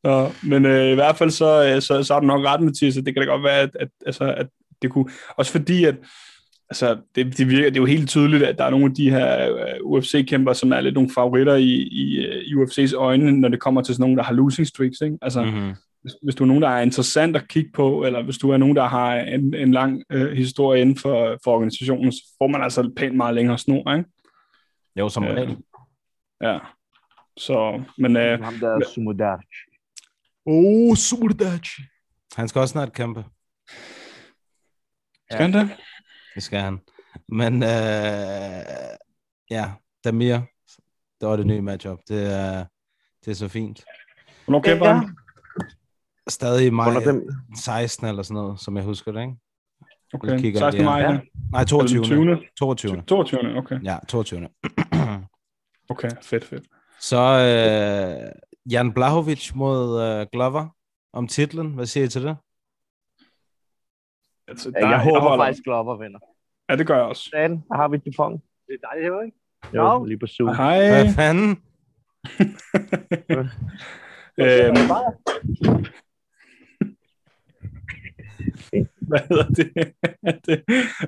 [0.04, 2.98] Nå, men øh, i hvert fald så, øh, så, så har du nok ret, Mathias,
[2.98, 4.48] at det kan da godt være, at, at, altså, at
[4.82, 5.10] det kunne...
[5.38, 5.96] Også fordi, at
[6.70, 9.10] altså, det, det, virker, det er jo helt tydeligt, at der er nogle af de
[9.10, 13.50] her uh, UFC-kæmper, som er lidt nogle favoritter i, i, uh, i UFC's øjne, når
[13.50, 15.02] det kommer til sådan nogle, der har losing streaks.
[15.02, 15.18] Ikke?
[15.22, 15.74] Altså, Mm-hmm.
[16.02, 18.58] hvis, hvis du er nogen, der er interessant at kigge på, eller hvis du er
[18.58, 22.64] nogen, der har en, en lang øh, historie inden for, for organisationen, så får man
[22.64, 24.10] altså pænt meget længere snor, ikke?
[24.96, 25.58] Jo, som Øh, regel.
[26.42, 26.60] Ja.
[27.38, 28.18] Så, men...
[28.18, 29.38] Øh, Ham der er.
[30.46, 31.82] Oh, Surdachi.
[32.36, 33.26] Han skal også snart kæmpe.
[35.32, 35.78] skal han det?
[36.36, 36.80] Det skal han.
[37.30, 38.64] Men øh,
[39.50, 39.72] ja,
[40.04, 40.38] Damir,
[41.22, 42.00] det var det nye matchup.
[42.08, 42.66] Det er,
[43.26, 43.84] det er så fint.
[44.46, 44.94] Hvornår kæmper Ja.
[44.94, 45.18] han?
[46.30, 47.22] Stadig i maj Under dem.
[47.58, 49.36] 16 eller sådan noget, som jeg husker det, ikke?
[50.14, 50.82] Okay, kigger 16.
[50.82, 51.02] lige maj.
[51.02, 51.20] Ja.
[51.52, 52.04] Nej, 22.
[52.04, 52.38] 20.
[52.60, 53.02] 22.
[53.08, 53.58] 22.
[53.58, 54.48] Okay, Ja, 22.
[55.90, 56.64] okay, fedt, fedt.
[57.00, 58.32] Så øh,
[58.72, 60.68] Jan Blahovic mod øh, Glover
[61.14, 61.74] om titlen.
[61.74, 62.38] Hvad siger I til det?
[64.48, 66.20] Altså, Ja, jeg håber holder- faktisk, Glover vinder.
[66.70, 67.30] Ja, det gør jeg også.
[67.34, 68.42] Dan, der har vi Dupont.
[68.68, 69.38] Det er dejligt, ikke?
[69.76, 70.06] Jo, Nå.
[70.06, 70.56] lige på Zoom.
[70.56, 70.78] Hej.
[70.90, 71.50] Hvad fanden?
[74.44, 74.76] øhm,
[79.10, 79.72] hvad hedder det?
[80.48, 80.64] det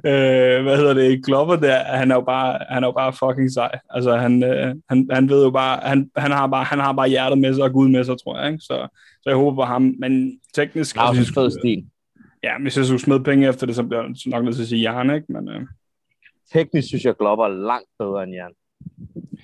[0.10, 1.26] øh, hvad hedder det?
[1.26, 3.80] Glover der, han er jo bare, han er jo bare fucking sej.
[3.90, 7.10] Altså, han, øh, han, han ved jo bare, han, han, har bare, han har bare
[7.10, 8.48] hjertet med sig og Gud med sig, tror jeg.
[8.52, 8.62] Ikke?
[8.62, 8.88] Så,
[9.22, 9.96] så jeg håber på ham.
[10.00, 10.96] Men teknisk...
[10.96, 11.86] Jeg fed skulle- stil.
[12.44, 14.68] Ja, hvis jeg skulle smide penge efter det, så bliver jeg nok nødt til at
[14.68, 15.34] sige Jan, ikke?
[15.34, 15.62] Men, øh,
[16.54, 18.52] Teknisk synes jeg, Glover er langt bedre end Jan.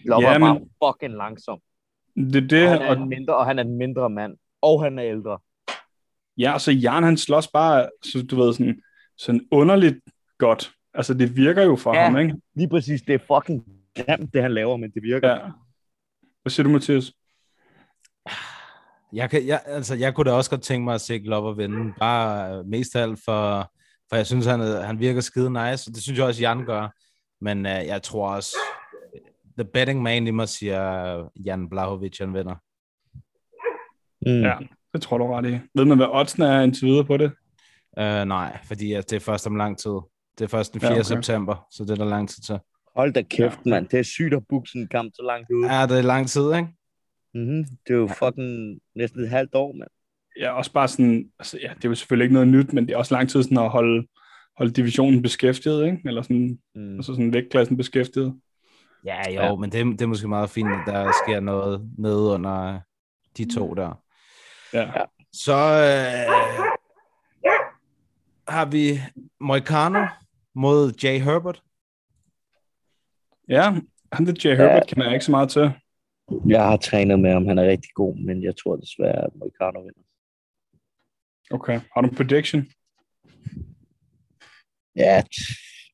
[0.06, 1.60] Glover Ja, er bare men- fucking langsom.
[2.16, 4.34] det er det, Og han er, og, en mindre, og han er en mindre mand.
[4.62, 5.38] Og han er ældre.
[6.42, 8.82] Ja, så Jan, han slås bare, så du ved, sådan,
[9.18, 10.00] sådan underligt
[10.38, 10.72] godt.
[10.94, 12.04] Altså, det virker jo for Ja.
[12.04, 12.36] ham, ikke?
[12.56, 13.64] Lige præcis, det er fucking
[13.96, 15.30] grimt, det han laver, men det virker.
[15.30, 15.40] Ja.
[16.42, 17.14] Hvad siger du, Mathias?
[19.14, 21.94] Jeg, kan, jeg, altså, jeg kunne da også godt tænke mig at se Glover vinde,
[22.00, 23.72] bare øh, mest af alt for,
[24.10, 26.90] for jeg synes, han, han virker skide nice, og det synes jeg også, Jan gør.
[27.42, 28.56] Men uh, jeg tror også,
[29.58, 32.56] the betting man i mig siger, Jan Blahovic, han vinder.
[34.26, 34.42] Mm.
[34.42, 34.58] Ja,
[34.94, 35.60] det tror du ret i.
[35.76, 37.32] Ved man, hvad oddsen er indtil videre på det?
[37.98, 39.92] Uh, nej, fordi at det er først om lang tid.
[40.38, 40.94] Det er først den Ja, 4.
[40.96, 41.04] okay.
[41.04, 42.60] september, så det er der lang tid til.
[42.96, 43.70] Hold da kæft, ja.
[43.70, 43.88] mand.
[43.88, 45.74] Det er sygt at booke sådan en kamp så langt ude.
[45.76, 46.68] Ja, det er lang tid, ikke?
[47.34, 47.64] Mm-hmm.
[47.88, 49.90] Det er jo fucking næsten et halvt år, mand.
[50.40, 52.94] Ja, også bare sådan, altså, ja, det er jo selvfølgelig ikke noget nyt, men det
[52.94, 54.08] er også lang tid sådan at holde,
[54.58, 55.98] holde divisionen beskæftiget, ikke?
[56.06, 56.96] Eller sådan, Mm.
[56.96, 58.36] altså sådan vægtklassen beskæftiget.
[59.06, 59.46] Ja, jo, Ja.
[59.46, 59.56] ja.
[59.56, 62.80] men det, det er måske meget fint, at der sker noget nede under
[63.38, 64.02] de to der.
[64.74, 64.82] Ja.
[64.82, 65.06] Ja.
[65.34, 66.28] Så øh,
[68.48, 69.00] har vi
[69.40, 70.08] Moicano
[70.54, 71.64] mod Jay Herbert.
[73.50, 73.74] Ja,
[74.12, 75.72] han der Jay Herbert kender jeg ikke så meget til.
[76.48, 77.46] Jeg har trænet med ham.
[77.46, 80.02] Han er rigtig god, men jeg tror desværre, at Moicano vinder.
[81.52, 82.66] Okay, har du en prediction?
[84.96, 85.24] Ja,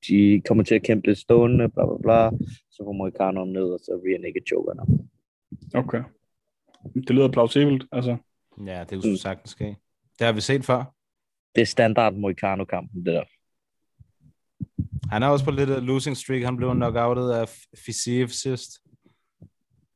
[0.07, 2.37] de kommer til at kæmpe lidt stående, bla bla bla.
[2.71, 5.09] Så får Moicano ned, og så bliver ikke choker ham.
[5.73, 6.03] Okay.
[6.93, 8.17] Det lyder plausibelt, altså.
[8.65, 9.17] Ja, det kunne mm.
[9.17, 9.75] sagtens ske.
[10.19, 10.93] Det har vi set før.
[11.55, 13.23] Det er standard Moicano-kampen, det der.
[15.11, 16.43] Han er også på lidt losing streak.
[16.43, 17.49] Han blev knockoutet af
[17.85, 18.69] Fisiv sidst.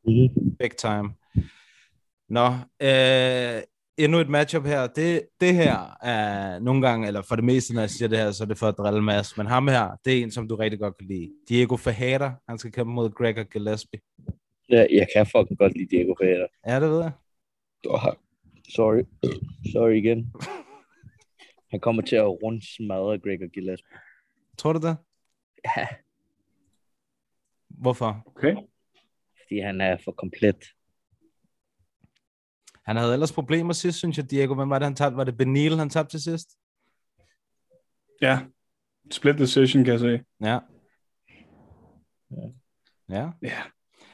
[0.05, 0.55] Mm-hmm.
[0.59, 1.14] Big time.
[2.30, 2.47] Nå,
[2.82, 3.62] øh,
[3.97, 4.88] endnu et matchup her.
[4.88, 8.32] Det, det her er nogle gange, eller for det meste, når jeg siger det her,
[8.32, 9.38] så er det for at drille Mads.
[9.38, 11.32] Men ham her, det er en, som du rigtig godt kan lide.
[11.49, 13.99] Diego Fajada, han skal kæmpe mod Gregor Gillespie.
[14.70, 16.47] Ja, jeg kan fucking godt lide Diego Ferreira.
[16.68, 17.12] Ja, det ved jeg.
[17.88, 18.14] Oh,
[18.76, 19.03] sorry.
[19.74, 20.34] Sorry igen.
[21.72, 23.97] Han kommer til at rundt smadre Gregor Gillespie.
[24.57, 24.97] Tror du det?
[25.78, 25.88] Ja,
[27.69, 28.24] Hvorfor?
[28.26, 28.55] Okay.
[29.41, 30.65] fordi han er for komplet.
[32.86, 34.55] Han havde ellers problemer sidst, synes jeg, Diego.
[34.55, 35.17] Hvem var det, han tabte?
[35.17, 36.49] Var det Benil, han tabte til sidst?
[38.22, 38.39] Ja,
[39.11, 40.24] split decision, kan jeg se.
[40.41, 40.59] Ja.
[43.09, 43.30] Ja.
[43.41, 43.61] Ja.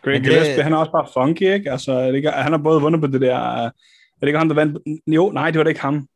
[0.02, 1.72] Greg Men det- Gillespie, han er også bare funky, ikke?
[1.72, 3.72] Altså, det han har både vundet på det der...
[4.18, 4.78] Er det ikke ham, der vandt?
[5.08, 6.08] Jo, nej, det var da ikke ham.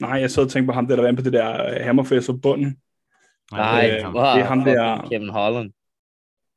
[0.00, 2.26] Nej, jeg sad og tænkte på ham, der, der vandt på det der øh, hammerfest
[2.26, 2.76] for bunden.
[3.52, 5.70] Nej, Øh, det, er ham der- Kevin Holland.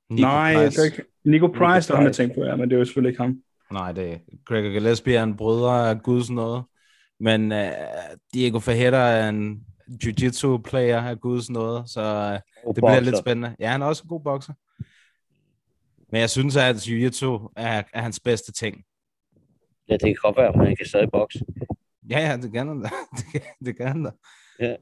[0.09, 0.81] Nico nej, Price.
[0.81, 1.03] det er ikke...
[1.25, 2.21] Nico Price, Nico det var ham, jeg Price.
[2.23, 3.37] tænkte på, ja, men det er jo selvfølgelig ikke ham.
[3.71, 6.63] Nej, det er Gregor Gillespie er en brødre af Guds noget.
[7.19, 7.57] Men uh,
[8.33, 9.63] Diego Fajeda er en
[10.03, 13.01] jiu-jitsu-player af Guds noget, så uh, God det bliver bokser.
[13.01, 13.55] lidt spændende.
[13.59, 14.53] Ja, han er også en god bokser.
[16.11, 18.83] Men jeg synes, at jiu-jitsu er, er hans bedste ting.
[19.89, 21.45] Ja, det kan godt være, men han kan stadig bokse.
[22.09, 22.89] Ja, ja, det kan han da.
[23.17, 24.11] Det kan, det kan han da.
[24.59, 24.75] Ja.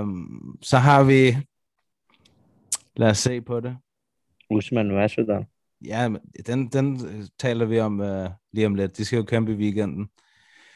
[0.00, 1.36] Um, så har vi...
[2.96, 3.76] Lad os se på det.
[4.50, 5.46] Usman Masvidal.
[5.84, 6.98] Ja, men den, den
[7.38, 8.96] taler vi om uh, lige om lidt.
[8.96, 10.10] De skal jo kæmpe i weekenden.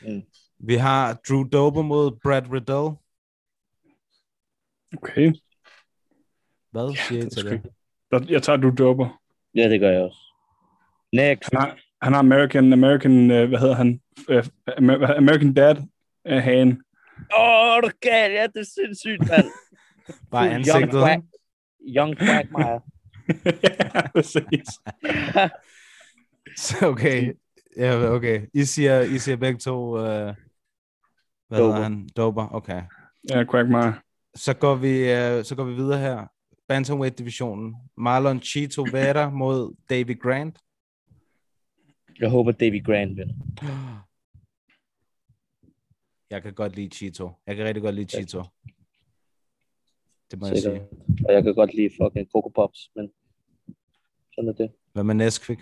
[0.03, 0.23] Mm.
[0.59, 2.97] Vi har Drew Dober mod Brad Riddell.
[4.97, 5.33] Okay.
[6.71, 7.63] Hvad siger I til det?
[8.11, 9.21] Der- Jeg tager du doper.
[9.55, 10.19] Ja, det gør jeg også.
[11.13, 11.51] Next.
[11.53, 14.01] Han har, han har American, American, øh, hvad hedder han?
[14.29, 15.77] Øh, Amer- American Dad
[16.27, 16.83] øh, hagen.
[17.39, 18.33] Åh, oh, du kan.
[18.33, 19.47] Ja, det er sindssygt, mand.
[20.31, 20.93] Bare ansigtet.
[20.93, 21.23] Young, quack,
[21.83, 22.81] young Quagmire.
[23.95, 24.69] ja, præcis.
[26.67, 27.33] Så okay.
[27.77, 28.47] Ja, okay.
[28.55, 30.35] I siger, I siger begge to, uh, hvad
[31.51, 31.65] Dober.
[31.65, 32.09] hedder han?
[32.17, 32.83] Dober, okay.
[33.31, 33.95] Ja, Quagmire.
[34.35, 36.27] Så går vi, uh, så går vi videre her.
[36.69, 37.77] Bantamweight-divisionen.
[37.97, 40.59] Marlon Chito Vera mod David Grant.
[42.21, 43.35] Jeg håber, David Grant vinder.
[46.31, 47.31] Jeg kan godt lide Chito.
[47.47, 48.43] Jeg kan rigtig godt lide Chito.
[50.31, 50.83] Det må jeg Sikkert.
[50.91, 51.25] sige.
[51.29, 53.11] Og jeg kan godt lide fucking Coco Pops, men
[54.35, 54.71] sådan er det.
[54.93, 55.59] Hvad med Nesquik?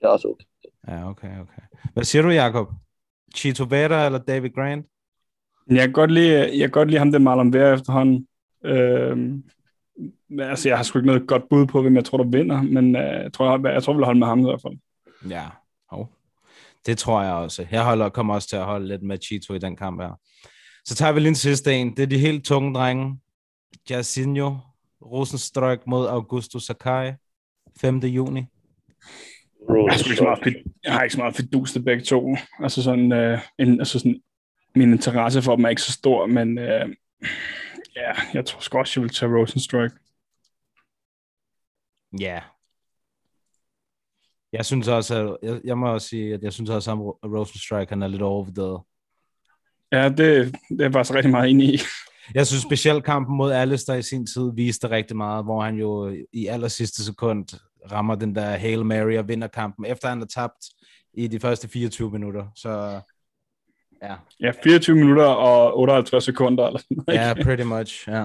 [0.00, 0.44] Det er også okay.
[0.88, 1.62] Ja, okay, okay.
[1.92, 2.68] Hvad siger du, Jacob?
[3.36, 4.86] Chito Vera eller David Grant?
[5.70, 8.26] Jeg kan godt lide, jeg kan godt lide ham, der Marlon Vera efterhånden.
[8.64, 9.44] Øhm,
[10.38, 12.96] altså, jeg har sgu ikke noget godt bud på, hvem jeg tror, der vinder, men
[12.96, 14.78] øh, jeg tror, jeg, jeg tror, vi vil holde med ham i hvert fald.
[15.28, 15.48] Ja,
[15.90, 16.12] hov.
[16.86, 17.66] Det tror jeg også.
[17.70, 20.20] Jeg holder, kommer også til at holde lidt med Chito i den kamp her.
[20.84, 21.96] Så tager vi lige en sidste en.
[21.96, 23.20] Det er de helt tunge drenge.
[23.90, 24.56] Jairzinho
[25.02, 27.12] Rosenstrøk mod Augusto Sakai.
[27.80, 27.96] 5.
[27.98, 28.40] juni.
[29.68, 32.36] Jeg har, ikke så meget, fid- jeg har ikke så meget fidus til begge to.
[32.58, 34.20] Altså sådan, øh, en, altså sådan,
[34.74, 36.88] min interesse for dem er ikke så stor, men øh,
[37.96, 39.94] ja, jeg tror sgu også, jeg vil tage Rosenstrike.
[42.20, 42.40] Ja.
[44.52, 47.90] Jeg synes også, at, jeg, jeg må også sige, at jeg synes også, at Rosenstrike
[47.90, 48.80] han er lidt overvurderet.
[49.92, 50.18] Ja, det,
[50.68, 51.78] det er jeg faktisk rigtig meget enig i.
[52.34, 56.16] Jeg synes specielt kampen mod Alistair i sin tid viste rigtig meget, hvor han jo
[56.32, 57.46] i aller sidste sekund
[57.92, 60.64] rammer den der Hail Mary og vinder kampen, efter han har tabt
[61.14, 62.46] i de første 24 minutter.
[62.56, 63.00] Så
[64.02, 64.14] ja.
[64.40, 66.66] Ja, 24 minutter og 58 sekunder.
[66.66, 68.24] Eller noget, Ja, pretty much, ja.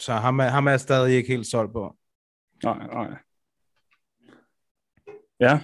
[0.00, 1.96] Så ham er, ham er jeg stadig ikke helt solgt på.
[2.64, 3.08] Nej, nej.
[5.42, 5.60] Ja,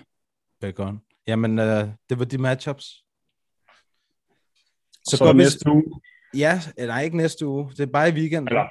[0.60, 1.00] Bacon.
[1.26, 3.04] Jamen, øh, det var de matchups.
[5.08, 6.00] så, så næste uge,
[6.34, 7.70] Ja, nej, ikke næste uge.
[7.70, 8.48] Det er bare i weekenden.
[8.48, 8.68] eller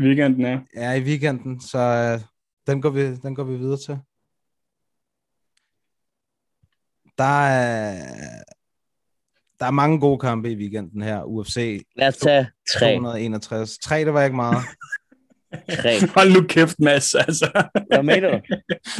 [0.00, 0.60] weekenden, ja.
[0.76, 2.20] Ja, i weekenden, så øh,
[2.66, 3.98] den, går vi, den går vi videre til.
[7.18, 8.42] Der er,
[9.60, 11.22] der er mange gode kampe i weekenden her.
[11.24, 12.94] UFC Lad os tage tre.
[12.94, 13.78] 261.
[13.78, 14.56] Tre, det var ikke meget.
[15.80, 15.92] Tre.
[16.16, 17.14] Hold nu kæft, Mads.
[17.14, 17.46] Altså.
[17.86, 18.40] Hvad mener du?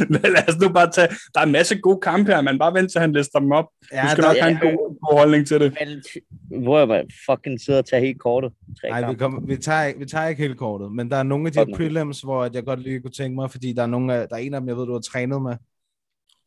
[0.35, 1.07] Lad os nu bare tage...
[1.33, 2.59] Der er en masse gode kampe her, man.
[2.59, 3.65] Bare vent til, han lister dem op.
[3.93, 4.69] Ja, du skal der- nok have en ja.
[4.69, 5.77] god, god holdning til det.
[5.79, 8.51] Men, hvor jeg bare fucking sidder og tager helt kortet.
[8.83, 11.45] Nej, vi, kommer, vi, tager, ikke- vi tager ikke helt kortet, men der er nogle
[11.47, 11.75] af de her Sådan.
[11.77, 14.39] prelims, hvor jeg godt lige kunne tænke mig, fordi der er, nogle af, der er
[14.39, 15.55] en af dem, jeg ved, du har trænet med.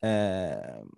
[0.03, 0.89] Uh,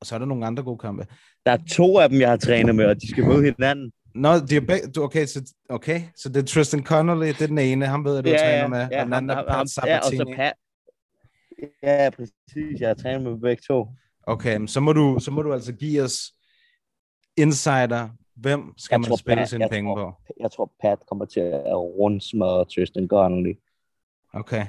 [0.00, 1.06] og så er der nogle andre gode kampe.
[1.46, 3.92] Der er to af dem, jeg har trænet med, og de skal møde hinanden.
[4.16, 7.46] Nå, de er begge, du, okay, så, okay, så det er Tristan Connolly, det er
[7.46, 9.60] den ene, ham ved jeg, du har trænet med, og den anden er Pat ja,
[9.60, 10.16] og Sabatini.
[10.16, 10.52] så Pat.
[11.82, 12.80] Ja, præcis.
[12.80, 13.88] Jeg har trænet med begge to.
[14.22, 16.32] Okay, så må, du, så må du altså give os
[17.36, 20.32] insider, hvem skal Jeg man tror, spille Pat- sine jeg penge tror- på?
[20.40, 23.54] Jeg tror, Pat kommer til at rundsmadre Tristan Connolly.
[24.32, 24.66] Okay.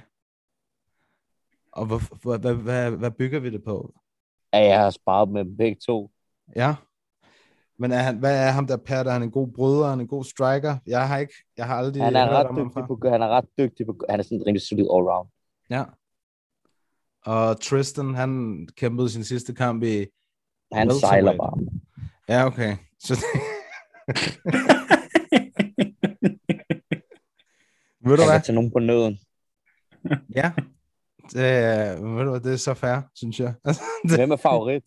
[1.72, 3.94] Og hvad, hvad, hvad, hvad, bygger vi det på?
[4.54, 6.12] Ja, jeg har sparet med begge to.
[6.56, 6.76] Ja.
[7.80, 9.08] Men er han, hvad er ham der Pat?
[9.08, 9.86] Er han en god bryder?
[9.86, 10.78] Er han en god striker?
[10.88, 13.86] Jeg har ikke, jeg har aldrig Han er ret dygtig på, han er ret dygtig
[13.86, 15.30] på, han er sådan en rimelig solid all-round.
[15.70, 15.84] Ja.
[17.26, 20.06] Og Tristan, han kæmpede sin sidste kamp i...
[20.74, 21.60] Han sejler bare.
[22.30, 22.78] Ja, okay.
[23.00, 23.14] Så
[28.08, 28.42] Ved du hvad?
[28.42, 29.20] tage nogen på nøden.
[30.36, 30.52] Ja.
[31.32, 31.44] Det,
[32.04, 33.54] ved du hvad, det er så fair, synes jeg.
[33.66, 33.78] det,
[34.18, 34.84] Hvem er favorit?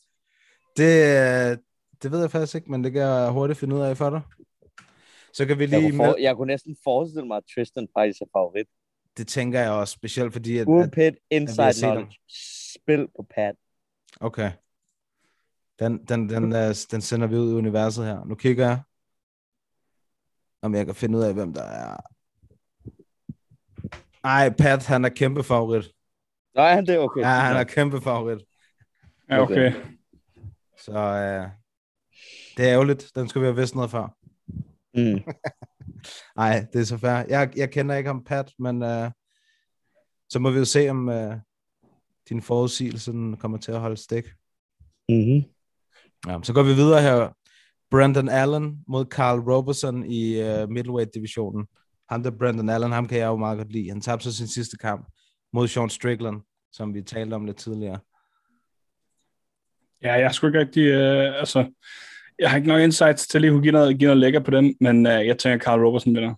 [0.77, 1.61] det,
[2.03, 4.21] det ved jeg faktisk ikke, men det kan jeg hurtigt finde ud af for dig.
[5.33, 5.91] Så kan vi Jeg lige...
[5.91, 8.67] kunne, for, jeg kunne næsten forestille mig, at Tristan faktisk er favorit.
[9.17, 10.59] det tænker jeg også, specielt fordi...
[10.59, 11.73] At, at, pit, inside ham.
[11.97, 12.19] knowledge.
[12.75, 13.55] Spil på Pat.
[14.21, 14.51] okay.
[15.79, 18.25] Den, den, den, øh, den sender vi ud i universet her.
[18.25, 18.81] Nu kigger jeg,
[20.63, 21.97] om jeg kan finde ud af, hvem der er.
[24.25, 25.93] Ej, Pat, han er kæmpe favorit.
[26.55, 27.21] Nej, han det er okay.
[27.21, 28.43] Ja, han er kæmpe favorit.
[29.31, 29.73] Ja, okay.
[30.79, 31.60] Så øh,
[32.61, 33.11] det er ærgerligt.
[33.15, 34.17] Den skulle vi have vidst noget før.
[34.95, 35.21] Mm.
[36.41, 37.25] Nej, det er så fair.
[37.29, 39.11] Jeg, jeg kender ikke ham Pat, men øh,
[40.31, 41.37] så må vi jo se, om øh,
[42.29, 44.25] din forudsigelse kommer til at holde stik.
[45.09, 45.45] Mm-hmm.
[46.27, 47.37] Ja, så går vi videre her.
[47.91, 51.67] Brandon Allen mod Carl Robertson i uh, middleweight-divisionen.
[52.09, 53.89] Ham der Brandon Allen, ham kan jeg jo meget godt lide.
[53.89, 55.09] Han tabte så sin sidste kamp
[55.53, 56.41] mod Sean Strickland,
[56.73, 57.99] som vi talte om lidt tidligere.
[60.03, 60.87] Ja, jeg sgu ikke rigtig...
[60.87, 61.73] Øh, altså,
[62.41, 64.75] jeg har ikke nok insights til lige at give noget, give noget lækker på den,
[64.81, 66.35] men øh, jeg tænker, Carl Robertson vinder.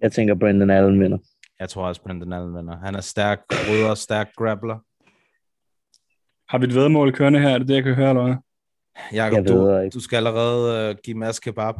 [0.00, 1.18] Jeg tænker, Brandon Allen vinder.
[1.60, 2.76] Jeg tror også, Brandon Allen vinder.
[2.84, 4.78] Han er stærk bryder, stærk grappler.
[6.48, 7.48] Har vi et vedmål kørende her?
[7.48, 8.34] Er det det, jeg kan høre, eller hvad?
[9.12, 9.94] Jeg ved du, ikke.
[9.94, 11.74] du skal allerede uh, give Mads kebab.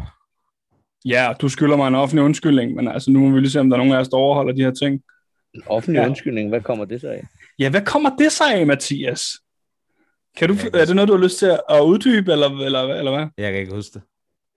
[1.05, 3.71] Ja, du skylder mig en offentlig undskyldning, men altså, nu må vi lige se, om
[3.71, 5.03] der er nogen af os, der overholder de her ting.
[5.67, 6.07] Offentlig Ja.
[6.09, 7.25] undskyldning, hvad kommer det så af?
[7.59, 9.21] Ja, hvad kommer det sig af, Mathias?
[10.37, 13.16] Kan du, Jeg er det noget, du har lyst til at uddybe, eller, eller, eller
[13.16, 13.26] hvad?
[13.39, 14.03] Jeg kan ikke huske det.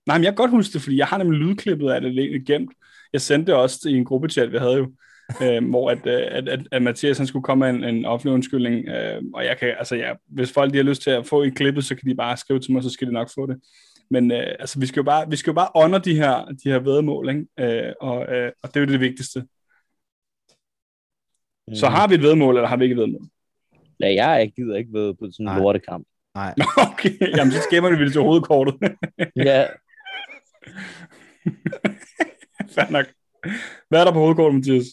[0.06, 2.46] Nej, men jeg kan godt huske det, fordi jeg har nemlig lydklippet af det liggende
[2.46, 2.72] gemt.
[3.14, 4.92] Jeg sendte det også i en gruppechat, vi havde jo,
[5.44, 8.34] øh, hvor at, øh, at, at, at Mathias han skulle komme med en, en offentlig
[8.34, 8.88] undskyldning.
[8.88, 11.56] Øh, og jeg kan, altså ja, hvis folk de har lyst til at få en
[11.56, 13.58] klippet, så kan de bare skrive til mig, så skal de nok få det.
[14.10, 16.70] Men øh, altså, vi skal jo bare, vi skal jo bare honor de her, de
[16.70, 17.46] her vedmål, ikke?
[17.60, 19.40] Øh, og, øh, og det er jo det vigtigste.
[21.68, 21.76] Mm.
[21.76, 23.22] Så har vi et vedmål, eller har vi ikke et vedmål?
[24.00, 26.08] Ja, jeg ikke gider ikke ved på sådan en lortekamp.
[26.36, 26.56] Nej.
[26.92, 28.76] Okay, jamen så skæmmer det til hovedkortet.
[29.36, 29.68] Ja,
[32.76, 33.06] Fair nok.
[33.90, 34.86] Hvad er der på hovedkortet, Mathias?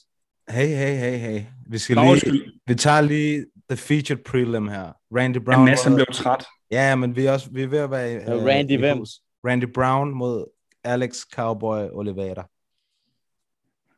[0.51, 1.43] Hey, hey, hey, hey.
[1.67, 2.53] Vi skal Nå, lige, undskyld.
[2.67, 4.93] vi tager lige the featured prelim her.
[5.17, 5.65] Randy Ja, Brown.
[5.65, 6.45] Mads, han mod- blev træt.
[6.71, 8.99] Ja, men vi er også vi er ved at være Ja, øh, Randy hvem?
[8.99, 9.11] hus.
[9.47, 10.45] Randy Brown mod
[10.85, 12.49] Alex Cowboy Oliveira.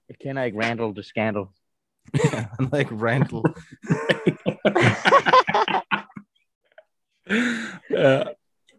[0.08, 1.42] Jeg kender ikke Randall the Scandal.
[2.60, 3.42] Hedder ikke Randall.
[7.90, 8.22] Ja,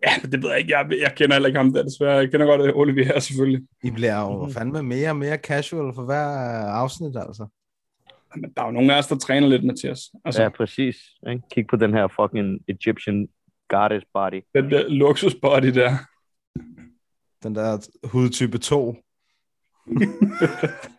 [0.04, 0.78] ja, det ved jeg ikke.
[0.78, 2.16] Jeg, jeg kender heller ikke ham der, desværre.
[2.16, 3.68] Jeg kender godt øh, Olivier, selvfølgelig.
[3.84, 6.26] I bliver jo fandme mere og mere casual for hver
[6.68, 7.48] afsnit, altså.
[8.36, 10.00] Men der er jo nogle af os, der træner lidt, Mathias.
[10.26, 10.96] Altså, Ja, præcis.
[11.30, 11.42] Ikke?
[11.52, 13.28] Kig på den her fucking Egyptian
[13.70, 14.42] goddess body.
[14.56, 15.98] den der luksusbody der.
[17.44, 18.96] Den der hudtype 2.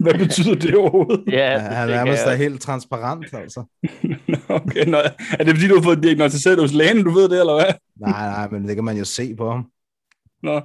[0.00, 1.24] Hvad betyder det overhovedet?
[1.32, 3.64] ja, det han er nærmest er helt transparent, altså.
[4.48, 4.98] Okay, nå,
[5.38, 7.74] er det fordi, du har fået diagnostiseret hos lægen, du ved det, eller hvad?
[8.00, 9.70] Nej, nej, men det kan man jo se på ham.
[10.42, 10.52] Nå.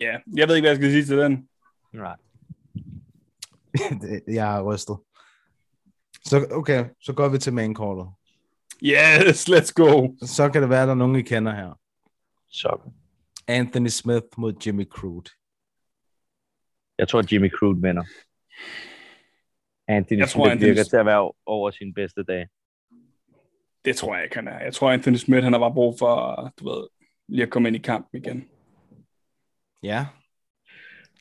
[0.00, 1.48] ja, jeg ved ikke, hvad jeg skal sige til den.
[1.92, 2.16] Nej.
[4.38, 4.96] Jeg er rystet.
[6.24, 8.06] Så okay, så går vi til main callet.
[8.82, 10.08] Yes, let's go.
[10.22, 11.78] Så kan det være, at der er nogen, I kender her.
[12.48, 12.90] Så.
[13.48, 15.30] Anthony Smith mod Jimmy Crude.
[16.98, 18.04] Jeg tror, Jimmy Crude vinder.
[19.88, 22.46] Anthony Jeg tror, Smith Anthony- virker til at være over sin bedste dag.
[23.84, 24.58] Det tror jeg ikke, han er.
[24.64, 26.86] Jeg tror, Anthony Smith, han har bare brug for, du ved,
[27.28, 28.48] lige at komme ind i kampen igen.
[29.82, 30.06] Ja.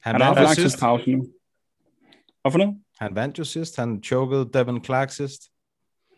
[0.02, 0.60] Han, han har haft sidst.
[0.62, 1.28] tidspause nu.
[2.42, 2.78] Hvorfor noget?
[3.00, 3.78] Han vandt jo sidst.
[3.78, 5.42] Han chokede Devin Clark sidst.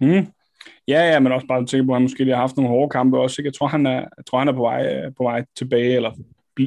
[0.02, 0.28] Mm.
[0.88, 2.90] Ja, ja, men også bare tænke på, at han måske lige har haft nogle hårde
[2.90, 3.42] kampe også.
[3.42, 3.48] Ikke?
[3.48, 6.12] Jeg tror, han er, jeg tror, han er på, vej, øh, på vej tilbage, eller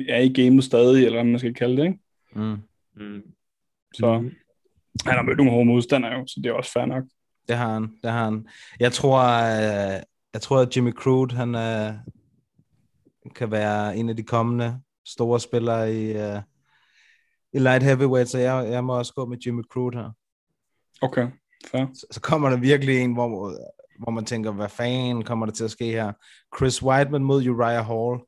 [0.09, 1.85] er i gamet stadig, eller hvad man skal kalde det.
[1.85, 1.99] Ikke?
[2.33, 2.57] Mm.
[2.99, 3.23] Mm.
[3.95, 4.31] Så
[5.07, 7.05] han har mødt nogle hårde modstandere, jo, så det er også fair nok.
[7.49, 7.83] Det har han.
[8.03, 8.49] Det har han.
[8.81, 11.95] Jeg tror, øh, jeg tror at Jimmy Crude, han øh,
[13.35, 16.43] kan være en af de kommende store spillere i, øh,
[17.53, 20.11] i light heavyweight, så jeg, jeg må også gå med Jimmy Crude her.
[21.03, 21.29] Okay,
[21.71, 21.87] fair.
[21.95, 23.29] Så, så kommer der virkelig en, hvor,
[23.99, 26.13] hvor man tænker, hvad fanden kommer der til at ske her?
[26.57, 28.21] Chris Weidman mod Uriah Hall.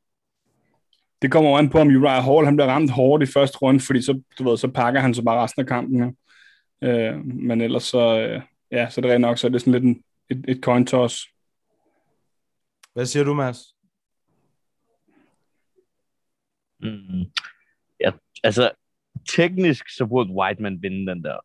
[1.22, 3.80] Det kommer jo an på, om Uriah Hall han bliver ramt hårdt i første runde,
[3.80, 6.16] fordi så, du ved, så pakker han så bare resten af kampen.
[6.82, 6.88] Ja.
[6.88, 9.72] Øh, men ellers så, øh, ja, så er det rent nok, så er det sådan
[9.72, 11.26] lidt en, et, et coin toss.
[12.92, 13.58] Hvad siger du, Mads?
[16.80, 17.24] Mm.
[18.00, 18.12] Ja,
[18.44, 18.70] altså,
[19.28, 21.38] teknisk så burde Whiteman vinde den der.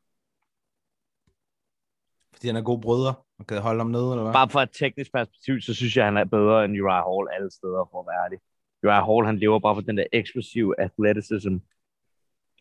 [2.34, 4.34] Fordi han er god brødre og kan holde ham nede, eller hvad?
[4.34, 7.52] Bare fra et teknisk perspektiv, så synes jeg, han er bedre end Uriah Hall alle
[7.52, 8.40] steder, for at være ærlig.
[8.86, 11.56] Uriah Hall, han lever bare for den der eksplosive athleticism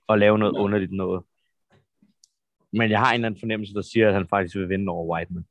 [0.07, 1.23] og lave noget underligt noget.
[2.73, 5.15] Men jeg har en eller anden fornemmelse, der siger, at han faktisk vil vinde over
[5.15, 5.45] Whiteman.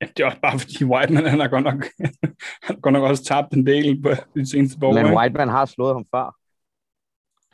[0.00, 1.84] Ja, det er også bare fordi Whiteman, han har godt nok,
[2.64, 4.92] han har godt nok også tabt en del på de seneste par år.
[4.92, 5.16] Men?
[5.16, 6.36] Whiteman har slået ham før.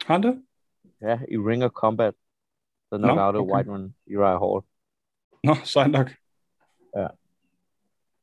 [0.07, 0.43] Har det?
[1.01, 2.15] Ja, i Ring of Combat.
[2.89, 3.55] Så Nå, nok out af okay.
[3.55, 4.63] Whiteman, Uriah Hall.
[5.45, 6.11] Nå, sejt nok.
[6.97, 7.07] Ja.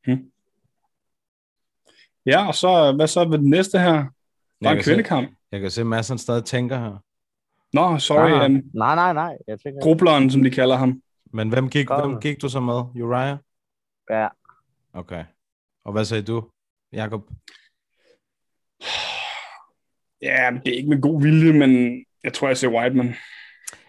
[0.04, 0.30] Hmm.
[2.26, 3.92] Ja, og så, hvad så ved den næste her?
[3.92, 4.06] Der er
[4.60, 5.30] Jeg en kan se- kvindekamp.
[5.52, 7.02] Jeg kan se, at Mads han stadig tænker her.
[7.72, 9.36] Nå, sorry, nej, um, nej, nej, nej.
[9.48, 11.02] Jeg tænker, grubleren, som de kalder ham.
[11.32, 12.10] Men hvem gik, Kom.
[12.10, 12.74] hvem gik du så med?
[13.04, 13.38] Uriah?
[14.10, 14.28] ja.
[14.92, 15.24] Okay.
[15.84, 16.50] Og hvad sagde du,
[16.92, 17.22] Jakob?
[20.22, 23.14] Ja, det er ikke med god vilje, men jeg tror, jeg ser Whiteman.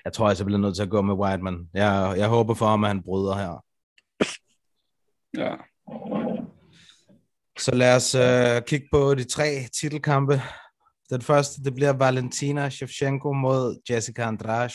[0.05, 1.69] Jeg tror, jeg bliver nødt til at gå med Whiteman.
[1.73, 3.63] Jeg, jeg håber for ham, at han bryder her.
[5.37, 5.55] Ja.
[7.59, 10.41] Så lad os øh, kigge på de tre titelkampe.
[11.09, 14.73] Den første, det bliver Valentina Shevchenko mod Jessica Andrade.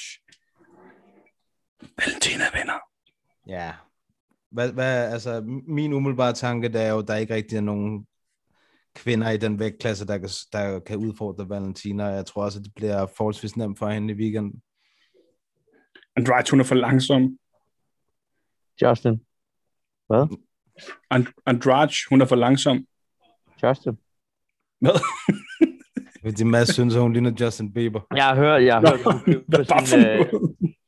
[1.98, 2.78] Valentina vinder.
[3.46, 3.72] Ja.
[4.50, 8.06] Hvad, hvad, altså, min umiddelbare tanke, det er jo, at der ikke rigtig er nogen
[8.94, 12.04] kvinder i den vægtklasse, der kan, der kan udfordre Valentina.
[12.04, 14.62] Jeg tror også, at det bliver forholdsvis nemt for hende i weekenden.
[16.16, 17.38] Andrade, hun er for langsom.
[18.82, 19.20] Justin.
[20.06, 20.36] Hvad?
[21.14, 22.84] And- Andrade, hun er for langsom.
[23.62, 23.92] Justin.
[24.80, 24.90] Hvad?
[26.24, 28.00] Fordi Mads synes, at hun ligner Justin Bieber.
[28.16, 29.22] Jeg har hørt, jeg har hørt, hun
[29.56, 30.26] køber sin, øh,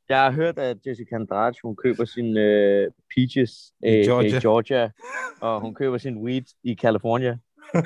[0.08, 3.50] jeg har hørt, at Jessica Andrade, hun køber sin øh, peaches
[3.82, 4.36] I øh, Georgia.
[4.36, 4.90] i Georgia,
[5.40, 7.36] og hun køber sin weed i California.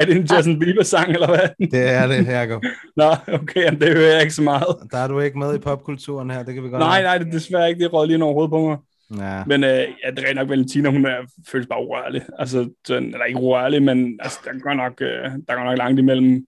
[0.00, 1.68] er det en Justin Bieber-sang, eller hvad?
[1.70, 2.62] Det er det, Jacob.
[2.96, 4.66] Nå, okay, jamen, det hører jeg ikke så meget.
[4.90, 7.02] Der er du ikke med i popkulturen her, det kan vi godt Nej, have.
[7.04, 7.84] nej, det er desværre ikke.
[7.84, 8.76] Det råd lige ind over hovedet på mig.
[9.18, 9.44] Ja.
[9.46, 11.16] Men øh, ja, det er rent nok, Valentina, hun er,
[11.48, 12.22] føles bare urørlig.
[12.38, 15.66] Altså, sådan, eller ikke urørlig, men altså, der, er godt nok, øh, der er godt
[15.66, 16.46] nok langt imellem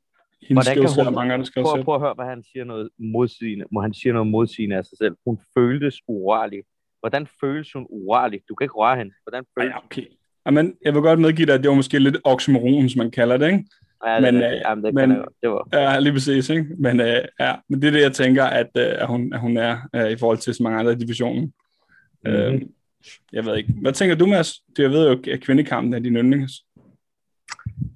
[0.49, 3.65] hendes skills, og mange andre skal prøv, prøv at høre, hvad han siger noget modsigende.
[3.73, 5.15] Må han siger noget modsigende af sig selv.
[5.27, 6.63] Hun føltes urørlig.
[7.01, 8.41] Hvordan føles hun urørlig?
[8.49, 9.13] Du kan ikke røre hende.
[9.25, 10.07] Hvordan føles Ja, okay.
[10.47, 13.37] Jamen, jeg vil godt medgive dig, at det var måske lidt oxymoron, som man kalder
[13.37, 13.65] det, ikke?
[14.07, 15.69] Ja, det, Men, men, øh, jamen, det, men, det var.
[15.73, 16.67] Ja, lige præcis, ikke?
[16.79, 19.57] Men, øh, ja, men det er det, jeg tænker, at, øh, at, hun, at hun
[19.57, 21.53] er øh, i forhold til så mange andre i divisionen.
[22.27, 22.33] Mm.
[22.33, 22.63] Øh,
[23.33, 23.73] jeg ved ikke.
[23.81, 24.61] Hvad tænker du, Mads?
[24.77, 26.53] Det jeg ved jo, at kvindekampen er din yndlings.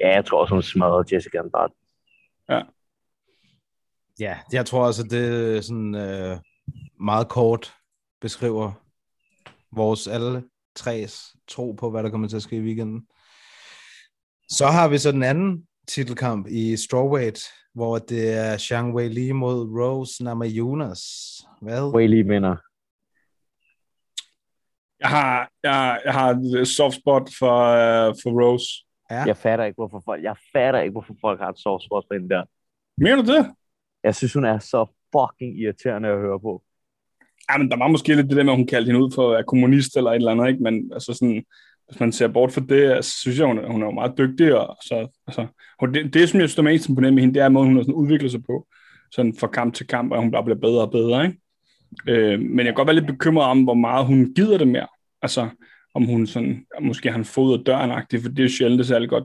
[0.00, 1.72] Ja, jeg tror også, hun smadrede Jessica Andrade.
[4.20, 6.38] Ja, jeg tror også, at det er sådan øh,
[7.00, 7.72] meget kort
[8.20, 8.72] beskriver
[9.72, 10.42] vores alle
[10.76, 13.06] tres tro på, hvad der kommer til at ske i weekenden.
[14.48, 17.40] Så har vi så den anden titelkamp i strawweight,
[17.74, 21.00] hvor det er Zhang Wei Li mod Rose Namajunas.
[21.62, 22.08] Hvad?
[22.08, 22.56] Lige vinder.
[25.00, 26.28] Jeg har, jeg, jeg har
[26.60, 28.68] et soft spot for, uh, for Rose.
[29.10, 29.24] Ja.
[29.24, 32.14] Jeg fatter ikke, hvorfor folk, jeg fatter ikke, hvorfor folk har et soft spot for
[32.14, 32.44] hende der.
[32.98, 33.54] Mener du det?
[34.04, 36.62] Jeg synes, hun er så fucking irriterende at høre på.
[37.50, 39.28] Ja, men der var måske lidt det der med, at hun kaldte hende ud for
[39.28, 40.62] at være kommunist eller et eller andet, ikke?
[40.62, 41.44] Men altså sådan,
[41.88, 44.18] hvis man ser bort fra det, altså, synes jeg, hun er, hun er jo meget
[44.18, 45.46] dygtig, og så, altså,
[45.80, 47.76] hun, det, det, som jeg er mest imponerende med hende, det er, at måden, hun
[47.76, 48.66] har sådan udviklet sig på,
[49.12, 51.40] sådan fra kamp til kamp, og hun bare bliver bedre og bedre, ikke?
[52.08, 54.88] Øh, men jeg kan godt være lidt bekymret om, hvor meget hun gider det mere.
[55.22, 55.48] Altså,
[55.94, 57.90] om hun sådan, måske har en fod og døren
[58.22, 59.24] for det er jo sjældent, er særlig godt,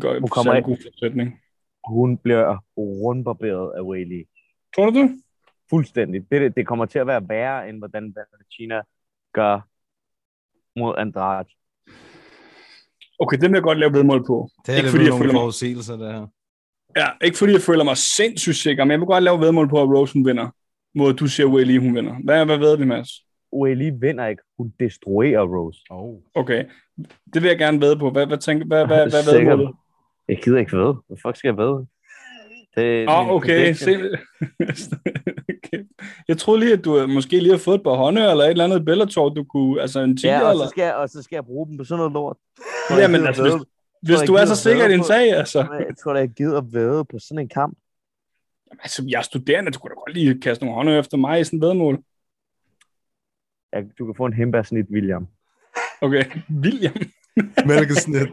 [0.00, 1.40] godt Hun kommer særlig god forudsætning.
[1.88, 4.28] Hun bliver rundbarberet af Whaley.
[4.74, 5.22] Tror du det?
[5.70, 6.30] Fuldstændig.
[6.30, 8.14] Det, det kommer til at være værre, end hvordan
[8.52, 8.80] China
[9.32, 9.60] gør
[10.80, 11.48] mod Andrade.
[13.18, 14.48] Okay, det vil jeg godt lave vedmål på.
[14.66, 16.26] Det er ikke fordi, jeg føler mig, forudsigelser, det her.
[16.96, 19.82] ja, ikke fordi jeg føler mig sindssygt sikker, men jeg vil godt lave vedmål på,
[19.82, 20.48] at Rose hun vinder.
[21.08, 22.14] At du siger, Willy hun vinder.
[22.24, 23.08] Hvad, hvad ved vi, Mads?
[23.52, 24.42] Whaley vinder ikke.
[24.58, 25.80] Hun destruerer Rose.
[25.90, 26.14] Oh.
[26.34, 26.64] Okay,
[27.34, 28.10] det vil jeg gerne ved på.
[28.10, 29.58] Hvad, hvad, tænker, hvad, hvad, hvad ved Sikkert.
[29.58, 29.74] du?
[30.28, 30.94] Jeg gider ikke ved.
[31.06, 31.84] Hvad fuck skal jeg ved?
[32.76, 33.46] Det, min oh, okay.
[33.46, 34.00] prediction.
[34.74, 34.90] Se.
[35.54, 35.84] okay.
[36.28, 38.50] Jeg troede lige, at du øh, måske lige har fået et par håndører, eller et
[38.50, 40.64] eller andet Bellator, du kunne, altså en 10 Ja, og eller...
[40.64, 42.36] så, skal jeg, og så skal jeg bruge dem på sådan noget lort.
[42.90, 43.54] Ja, men altså, hvis,
[44.02, 45.58] hvis du er så sikker i din sag, altså.
[45.58, 47.78] Jeg tror da, jeg gider væde på sådan en kamp.
[48.82, 51.44] Altså, jeg er studerende, du kunne da godt lige kaste nogle håndører efter mig i
[51.44, 52.02] sådan en vedmål.
[53.72, 55.26] Ja, du kan få en hembærsnit, William.
[56.00, 56.24] Okay,
[56.64, 56.94] William
[57.66, 58.28] Mælkesnit.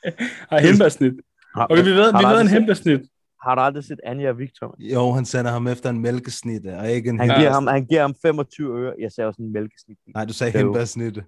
[0.50, 1.12] har hembærsnit.
[1.54, 3.00] Okay, vi ved, vi ved en hembærsnit.
[3.42, 4.76] Har du aldrig set Anja og Victor?
[4.78, 8.00] Jo, han sender ham efter en mælkesnit, og ikke en Han, giver ham, han giver
[8.00, 8.94] ham 25 øre.
[9.00, 9.98] Jeg sagde også en mælkesnit.
[10.14, 11.18] Nej, du sagde hembærsnit.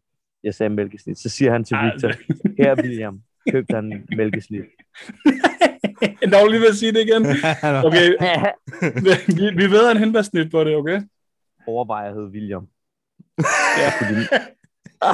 [0.44, 1.18] Jeg sagde mælkesnit.
[1.18, 2.08] Så siger han til Victor,
[2.62, 4.64] her William, køb dig en mælkesnit.
[6.22, 7.26] Jeg var lige ved at sige det igen.
[7.86, 8.06] Okay,
[9.38, 11.02] vi, vi ved en hembærsnit på det, okay?
[11.66, 12.66] Overvejer hed William.
[13.78, 13.90] Ja.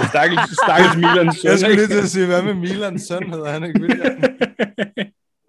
[0.08, 1.50] Stakkels, stakkels Milans søn.
[1.50, 3.80] Jeg skulle lige til at sige, hvad med Milans søn hedder han ikke?
[3.80, 4.22] William?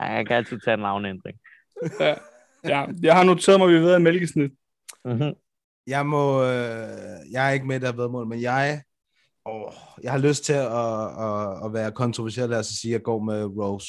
[0.02, 1.38] Ja, han kan altid tage en navneændring.
[2.00, 2.14] ja.
[2.64, 4.52] ja, jeg har noteret mig, at vi ved en mælkesnit.
[5.06, 5.34] Mm-hmm.
[5.88, 6.50] Jeg må, øh,
[7.32, 8.82] jeg er ikke med i det her vedmål, men jeg,
[9.46, 13.20] åh, jeg har lyst til at, at, at være kontroversiel, altså sige, at jeg går
[13.20, 13.88] med Rose.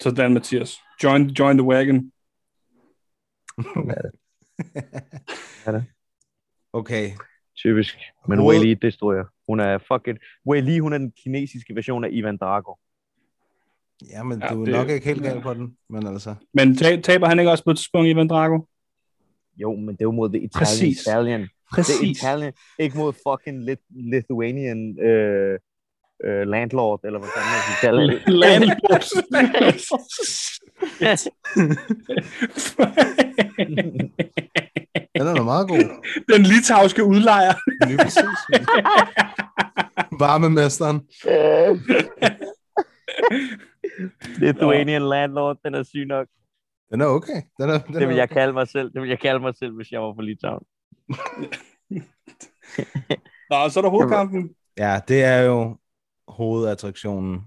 [0.00, 0.76] Sådan, Mathias.
[1.02, 2.12] Join, join the wagon.
[6.72, 7.10] Okay,
[7.56, 7.98] Typisk.
[8.28, 9.24] Men Hoved- Wei Li destruerer.
[9.48, 10.18] Hun er fucking...
[10.46, 12.74] Wei Li, hun er den kinesiske version af Ivan Drago.
[14.10, 16.34] ja, men Ja, du er det- nok ikke helt gal på den, men altså.
[16.54, 18.58] Men ta- taber han ikke også på et tidspunkt, Ivan Drago?
[19.56, 20.98] Jo, men det er jo mod The Italian Præcis.
[20.98, 21.48] Stallion.
[21.74, 25.58] The Italian, ikke mod fucking Lit- Lithuanian øh,
[26.24, 28.22] øh, landlord, eller hvad fanden man skal kalde det.
[28.42, 29.02] Landlord.
[35.18, 35.84] Den er da meget god.
[36.34, 37.52] Den litauiske udlejer.
[37.86, 38.38] Lige præcis.
[40.18, 41.00] Varmemesteren.
[44.42, 46.26] Lithuanian landlord, den er syg nok.
[46.92, 47.42] Den er okay.
[47.58, 48.34] Den er, den Det vil er jeg okay.
[48.34, 48.92] kalde mig selv.
[48.92, 50.64] Det vil jeg kalde mig selv, hvis jeg var fra Litauen.
[53.50, 54.54] Nå, så er der hovedkampen.
[54.78, 55.78] Ja, det er jo
[56.28, 57.40] hovedattraktionen.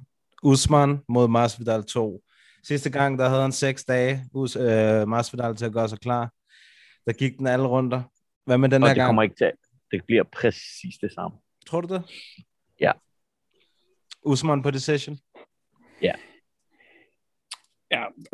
[0.44, 2.22] Usman mod Masvidal 2.
[2.64, 6.32] Sidste gang, der havde han seks dage, Us, øh, Masvidal til at gøre sig klar.
[7.06, 8.02] Der gik den alle runder.
[8.46, 9.08] Hvad med den Og her det gang?
[9.08, 9.52] kommer ikke til.
[9.92, 11.38] Det bliver præcis det samme.
[11.66, 12.04] Tror du det?
[12.82, 12.92] Ja.
[14.24, 15.18] Usman på decision?
[16.02, 16.14] Ja,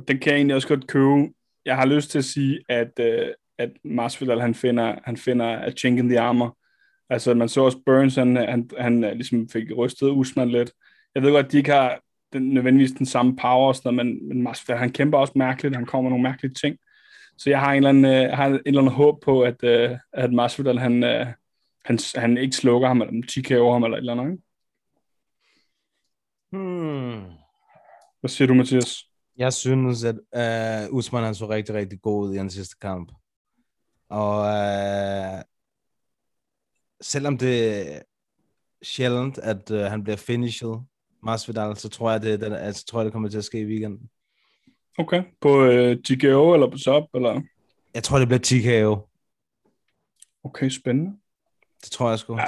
[0.07, 1.34] den kan jeg egentlig også godt købe.
[1.65, 5.72] Jeg har lyst til at sige, at, øh, at Masvidal, han finder, han finder a
[5.72, 6.57] chink in the armor.
[7.10, 10.72] Altså, man så også Burns, han, han, han øh, ligesom fik rystet Usman lidt.
[11.15, 11.99] Jeg ved godt, at de ikke har
[12.34, 15.76] den, nødvendigvis den samme power, og sådan noget, men, men Masvidal, han kæmper også mærkeligt.
[15.76, 16.78] Han kommer med nogle mærkelige ting.
[17.38, 19.98] Så jeg har en eller anden, øh, har et eller andet håb på, at, øh,
[20.14, 21.28] at Masvidal, han, øh,
[21.86, 24.32] han, han ikke slukker ham, eller TK'er ham, eller et eller andet.
[24.32, 24.44] Ikke?
[26.52, 27.22] Hmm.
[28.19, 29.11] Hvad siger du, Mathias?
[29.38, 30.16] Jeg synes, at
[30.90, 33.12] uh, Usman han så rigtig, rigtig god ud i den sidste kamp.
[34.10, 35.41] Og uh,
[37.02, 38.02] selvom det er
[38.82, 40.76] sjældent, at uh, han bliver finished
[41.24, 43.66] Masvidal, så tror jeg, det, den, altså, tror jeg, det kommer til at ske i
[43.66, 44.10] weekenden.
[44.98, 45.24] Okay.
[45.41, 47.41] På øh, TKO eller på sub, eller?
[47.94, 49.10] Jeg tror, det bliver TKO.
[50.44, 51.18] Okay, spændende.
[51.84, 52.38] Det tror jeg sgu.
[52.38, 52.45] Ja.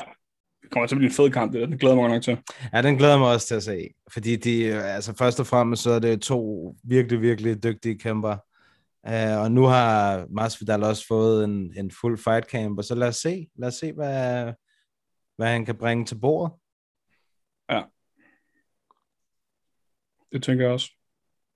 [0.73, 1.67] Det kommer til at blive en fed kamp, det der.
[1.67, 2.37] Den glæder mig nok til.
[2.73, 3.89] Ja, den glæder mig også til at se.
[4.13, 8.37] Fordi de, altså først og fremmest, så er det to virkelig, virkelig dygtige kæmper.
[9.07, 13.07] Uh, og nu har Masvidal også fået en, en fuld fight camp, og så lad
[13.07, 14.53] os se, lad os se, hvad,
[15.37, 16.53] hvad han kan bringe til bordet.
[17.69, 17.81] Ja.
[20.31, 20.91] Det tænker jeg også.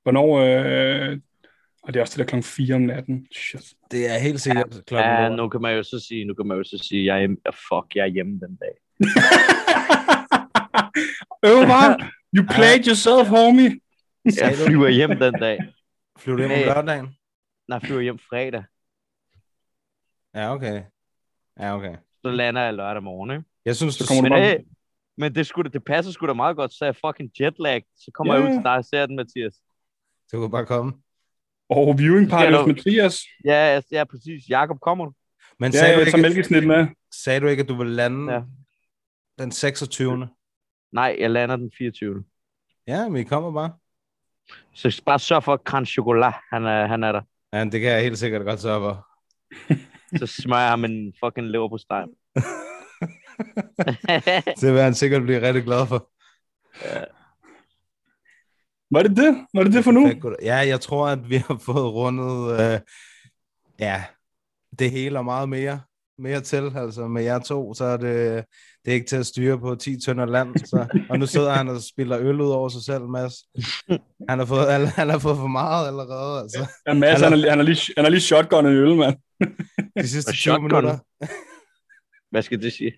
[0.03, 0.39] Hvornår...
[0.39, 1.19] Øh...
[1.83, 3.27] Og det er også det der klokken 4 om natten.
[3.31, 3.73] Shit.
[3.91, 6.47] Det er helt sikkert Ja, klokken ja, nu kan man jo så sige, nu kan
[6.47, 8.86] man jo så sige, jeg er, fuck, jeg er hjemme den dag.
[11.49, 11.91] Øv bare.
[12.37, 13.79] You played yourself, homie.
[14.41, 15.57] Jeg flyver hjem den dag.
[16.19, 17.05] Flyver du hjem om lørdagen?
[17.67, 18.63] Nej, jeg flyver hjem fredag.
[20.35, 20.81] Ja, okay.
[21.59, 21.95] Ja, okay.
[22.21, 23.43] Så lander jeg lørdag morgen, ikke?
[23.65, 24.57] Jeg synes, Så du kommer du Men, hey,
[25.17, 27.83] men det, skulle, det passer sgu da meget godt, så er jeg fucking jetlag.
[27.95, 28.57] Så kommer Ja, jeg ud ja.
[28.59, 29.53] til dig og ser den, Mathias.
[30.31, 30.93] du kan bare komme.
[31.69, 33.17] Og viewing party hos du- Mathias.
[33.45, 34.49] Ja, ja, ja præcis.
[34.49, 35.11] Jakob, kommer du?
[35.59, 36.87] Men Ja, sagde, du jeg tager ikke, med.
[37.23, 38.41] sagde du ikke, at du ville lande Ja.
[39.37, 39.43] Ja.
[39.43, 40.27] den 26.
[40.91, 42.23] Nej, jeg lander den 24.
[42.87, 43.73] Ja, men I kommer bare.
[44.73, 47.21] Så bare sørg for, at Kran Chocolat, han er, han er der.
[47.53, 49.07] Ja, det kan jeg helt sikkert godt sørge for.
[50.17, 52.05] Så smører jeg ham en fucking lever på steg.
[54.61, 56.11] Det vil han sikkert blive rigtig glad for.
[58.91, 59.45] Var det det?
[59.53, 60.11] Var det det for nu?
[60.41, 62.79] Ja, jeg tror, at vi har fået rundet øh,
[63.79, 64.03] ja,
[64.79, 65.81] det hele og meget mere,
[66.19, 66.71] mere til.
[66.75, 68.45] Altså med jer to, så er det,
[68.85, 70.57] det er ikke til at styre på 10 tønder land.
[70.57, 73.33] Så, og nu sidder han og spiller øl ud over sig selv, Mads.
[74.29, 76.41] Han har fået, han, han har fået for meget allerede.
[76.41, 76.67] Altså.
[76.87, 79.15] Ja, Mads, han, er, han, er lige, han er lige shotgunnet en øl, mand.
[80.01, 80.63] De sidste Og 20 shotgun.
[80.63, 80.97] minutter.
[82.31, 82.91] Hvad skal det sige?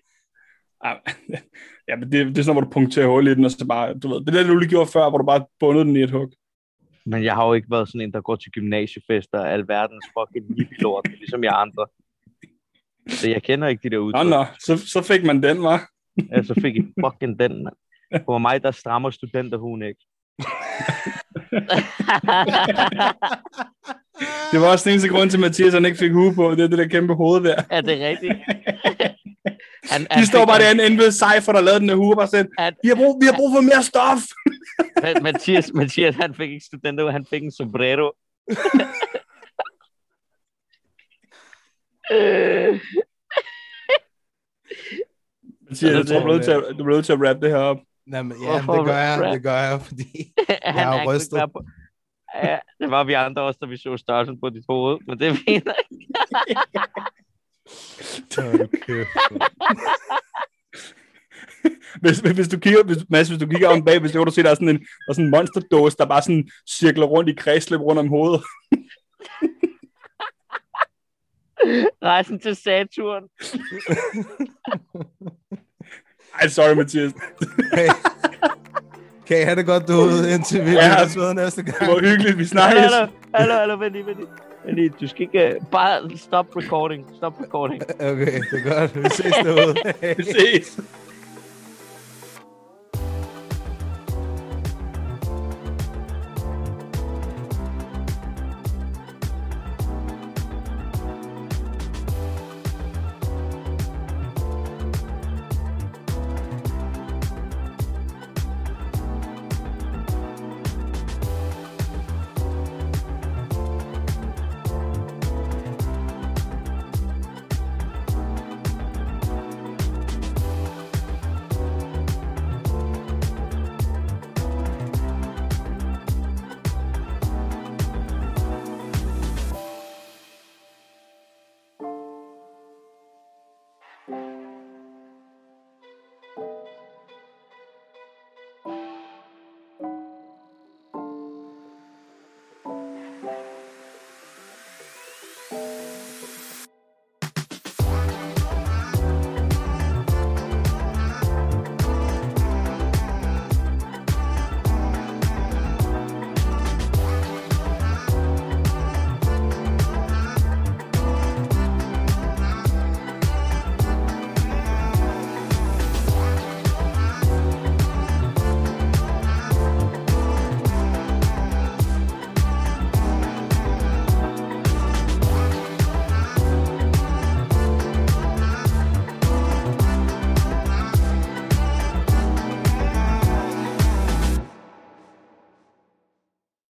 [1.88, 3.94] Ja, men det, det er sådan, hvor du punkterer hul i den, og så bare,
[3.94, 6.02] du ved, det er det, du lige gjorde før, hvor du bare bundede den i
[6.02, 6.32] et hug.
[7.06, 10.46] Men jeg har jo ikke været sådan en, der går til gymnasiefester og alverdens fucking
[10.58, 11.86] hippie-lort, ligesom jeg andre.
[13.08, 14.26] Så jeg kender ikke de der Nå, udtryk.
[14.30, 15.88] nå, så, så fik man den, var.
[16.32, 17.76] Ja, så fik I fucking den, mand.
[18.24, 20.00] For mig, der strammer studenterhuen ikke.
[24.52, 26.50] Det var også den eneste grund til, at Mathias han ikke fik hue på.
[26.50, 27.62] Det er det der kæmpe hoved der.
[27.70, 28.32] er det rigtigt?
[29.92, 32.26] Han, De står bare derinde inde ved Cypher, der lavede den der hue, og bare
[32.26, 34.22] sådan, Han, vi har brug, vi har brug for mere stof.
[35.04, 38.12] han, Mathias, Mathias, han fik ikke studenterhue, han fik en sombrero.
[42.10, 42.80] Øh,
[45.68, 47.50] Mathias, jeg tror, du bliver nødt til at, du bliver nødt til at wrap det
[47.50, 47.78] her op.
[48.12, 49.34] Jamen, ja, Hvorfor det gør jeg, rap?
[49.34, 50.32] det gør jeg, fordi
[50.64, 51.36] han, har rystet.
[51.36, 51.64] ikke på.
[52.34, 55.28] Ja, det var vi andre også, da vi så størrelsen på dit hoved, men det
[55.28, 55.68] er fint.
[58.36, 59.42] Hold kæft, mand.
[62.00, 64.42] Hvis, hvis du kigger, hvis, Mads, hvis du kigger om bag, hvis du kan se,
[64.42, 67.34] der er sådan en, der er sådan en monsterdåse, der bare sådan cirkler rundt i
[67.34, 68.42] kredsløb rundt om hovedet.
[72.10, 73.22] Rejsen til Saturn.
[76.40, 77.12] Ej, sorry, Mathias.
[77.74, 77.88] Hey.
[79.26, 81.00] Kan I have det godt derude, indtil vi Ja.
[81.16, 81.78] ved næste gang?
[81.80, 82.82] Det var hyggeligt, vi snakkes.
[82.82, 84.28] hallo, hallo, hallo, vent lige, vent lige.
[84.66, 85.56] Vent lige, Du skal ikke...
[85.60, 87.06] uh, Bare stop recording.
[87.16, 87.82] Stop recording.
[88.00, 89.02] Okay, det er godt.
[89.04, 89.74] Vi ses derude.
[90.16, 90.80] Vi ses.